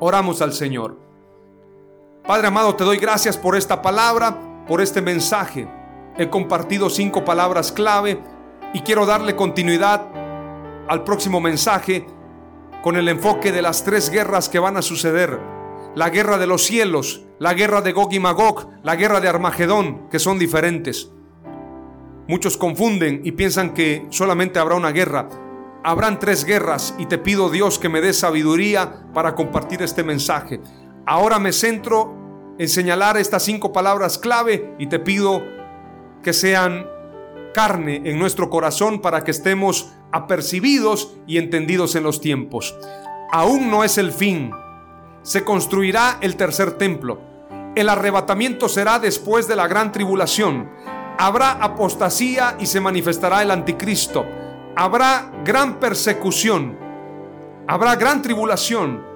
Oramos 0.00 0.40
al 0.40 0.54
Señor. 0.54 1.11
Padre 2.26 2.46
amado, 2.46 2.76
te 2.76 2.84
doy 2.84 2.98
gracias 2.98 3.36
por 3.36 3.56
esta 3.56 3.82
palabra, 3.82 4.38
por 4.68 4.80
este 4.80 5.02
mensaje. 5.02 5.66
He 6.16 6.30
compartido 6.30 6.88
cinco 6.88 7.24
palabras 7.24 7.72
clave 7.72 8.22
y 8.72 8.80
quiero 8.82 9.06
darle 9.06 9.34
continuidad 9.34 10.06
al 10.88 11.02
próximo 11.02 11.40
mensaje 11.40 12.06
con 12.80 12.94
el 12.94 13.08
enfoque 13.08 13.50
de 13.50 13.60
las 13.60 13.82
tres 13.82 14.08
guerras 14.08 14.48
que 14.48 14.60
van 14.60 14.76
a 14.76 14.82
suceder. 14.82 15.40
La 15.96 16.10
guerra 16.10 16.38
de 16.38 16.46
los 16.46 16.62
cielos, 16.62 17.22
la 17.40 17.54
guerra 17.54 17.82
de 17.82 17.90
Gog 17.92 18.12
y 18.12 18.20
Magog, 18.20 18.68
la 18.84 18.94
guerra 18.94 19.20
de 19.20 19.28
Armagedón, 19.28 20.08
que 20.08 20.20
son 20.20 20.38
diferentes. 20.38 21.10
Muchos 22.28 22.56
confunden 22.56 23.22
y 23.24 23.32
piensan 23.32 23.74
que 23.74 24.06
solamente 24.10 24.60
habrá 24.60 24.76
una 24.76 24.92
guerra. 24.92 25.28
Habrán 25.82 26.20
tres 26.20 26.44
guerras 26.44 26.94
y 26.98 27.06
te 27.06 27.18
pido 27.18 27.50
Dios 27.50 27.80
que 27.80 27.88
me 27.88 28.00
dé 28.00 28.12
sabiduría 28.12 29.06
para 29.12 29.34
compartir 29.34 29.82
este 29.82 30.04
mensaje. 30.04 30.60
Ahora 31.04 31.38
me 31.40 31.52
centro 31.52 32.54
en 32.58 32.68
señalar 32.68 33.16
estas 33.16 33.42
cinco 33.42 33.72
palabras 33.72 34.18
clave 34.18 34.74
y 34.78 34.86
te 34.86 35.00
pido 35.00 35.42
que 36.22 36.32
sean 36.32 36.86
carne 37.52 38.02
en 38.04 38.18
nuestro 38.18 38.48
corazón 38.50 39.00
para 39.00 39.24
que 39.24 39.32
estemos 39.32 39.92
apercibidos 40.12 41.16
y 41.26 41.38
entendidos 41.38 41.96
en 41.96 42.04
los 42.04 42.20
tiempos. 42.20 42.76
Aún 43.32 43.68
no 43.68 43.82
es 43.82 43.98
el 43.98 44.12
fin. 44.12 44.52
Se 45.22 45.42
construirá 45.44 46.18
el 46.20 46.36
tercer 46.36 46.72
templo. 46.72 47.20
El 47.74 47.88
arrebatamiento 47.88 48.68
será 48.68 48.98
después 48.98 49.48
de 49.48 49.56
la 49.56 49.66
gran 49.66 49.90
tribulación. 49.90 50.70
Habrá 51.18 51.52
apostasía 51.52 52.56
y 52.60 52.66
se 52.66 52.80
manifestará 52.80 53.42
el 53.42 53.50
anticristo. 53.50 54.24
Habrá 54.76 55.32
gran 55.44 55.80
persecución. 55.80 56.78
Habrá 57.66 57.96
gran 57.96 58.22
tribulación 58.22 59.11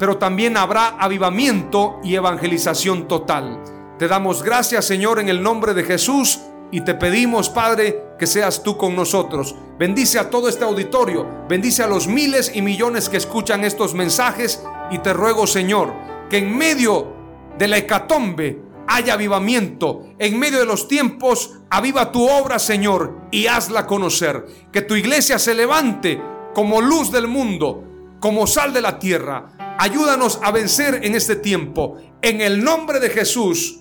pero 0.00 0.16
también 0.16 0.56
habrá 0.56 0.96
avivamiento 0.98 2.00
y 2.02 2.14
evangelización 2.14 3.06
total. 3.06 3.62
Te 3.98 4.08
damos 4.08 4.42
gracias, 4.42 4.86
Señor, 4.86 5.20
en 5.20 5.28
el 5.28 5.42
nombre 5.42 5.74
de 5.74 5.84
Jesús 5.84 6.40
y 6.72 6.80
te 6.80 6.94
pedimos, 6.94 7.50
Padre, 7.50 8.02
que 8.18 8.26
seas 8.26 8.62
tú 8.62 8.78
con 8.78 8.96
nosotros. 8.96 9.54
Bendice 9.78 10.18
a 10.18 10.30
todo 10.30 10.48
este 10.48 10.64
auditorio, 10.64 11.26
bendice 11.50 11.82
a 11.82 11.86
los 11.86 12.08
miles 12.08 12.50
y 12.54 12.62
millones 12.62 13.10
que 13.10 13.18
escuchan 13.18 13.62
estos 13.62 13.92
mensajes 13.92 14.64
y 14.90 14.98
te 15.00 15.12
ruego, 15.12 15.46
Señor, 15.46 15.92
que 16.30 16.38
en 16.38 16.56
medio 16.56 17.12
de 17.58 17.68
la 17.68 17.76
hecatombe 17.76 18.58
haya 18.88 19.12
avivamiento. 19.12 20.06
En 20.18 20.38
medio 20.38 20.60
de 20.60 20.66
los 20.66 20.88
tiempos, 20.88 21.58
aviva 21.68 22.10
tu 22.10 22.26
obra, 22.26 22.58
Señor, 22.58 23.18
y 23.30 23.48
hazla 23.48 23.86
conocer. 23.86 24.46
Que 24.72 24.80
tu 24.80 24.96
iglesia 24.96 25.38
se 25.38 25.54
levante 25.54 26.18
como 26.54 26.80
luz 26.80 27.12
del 27.12 27.28
mundo, 27.28 27.84
como 28.18 28.46
sal 28.46 28.72
de 28.72 28.80
la 28.80 28.98
tierra 28.98 29.59
Ayúdanos 29.82 30.38
a 30.42 30.52
vencer 30.52 31.00
en 31.04 31.14
este 31.14 31.36
tiempo. 31.36 31.96
En 32.20 32.42
el 32.42 32.62
nombre 32.62 33.00
de 33.00 33.08
Jesús. 33.08 33.80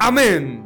Amén. 0.00 0.65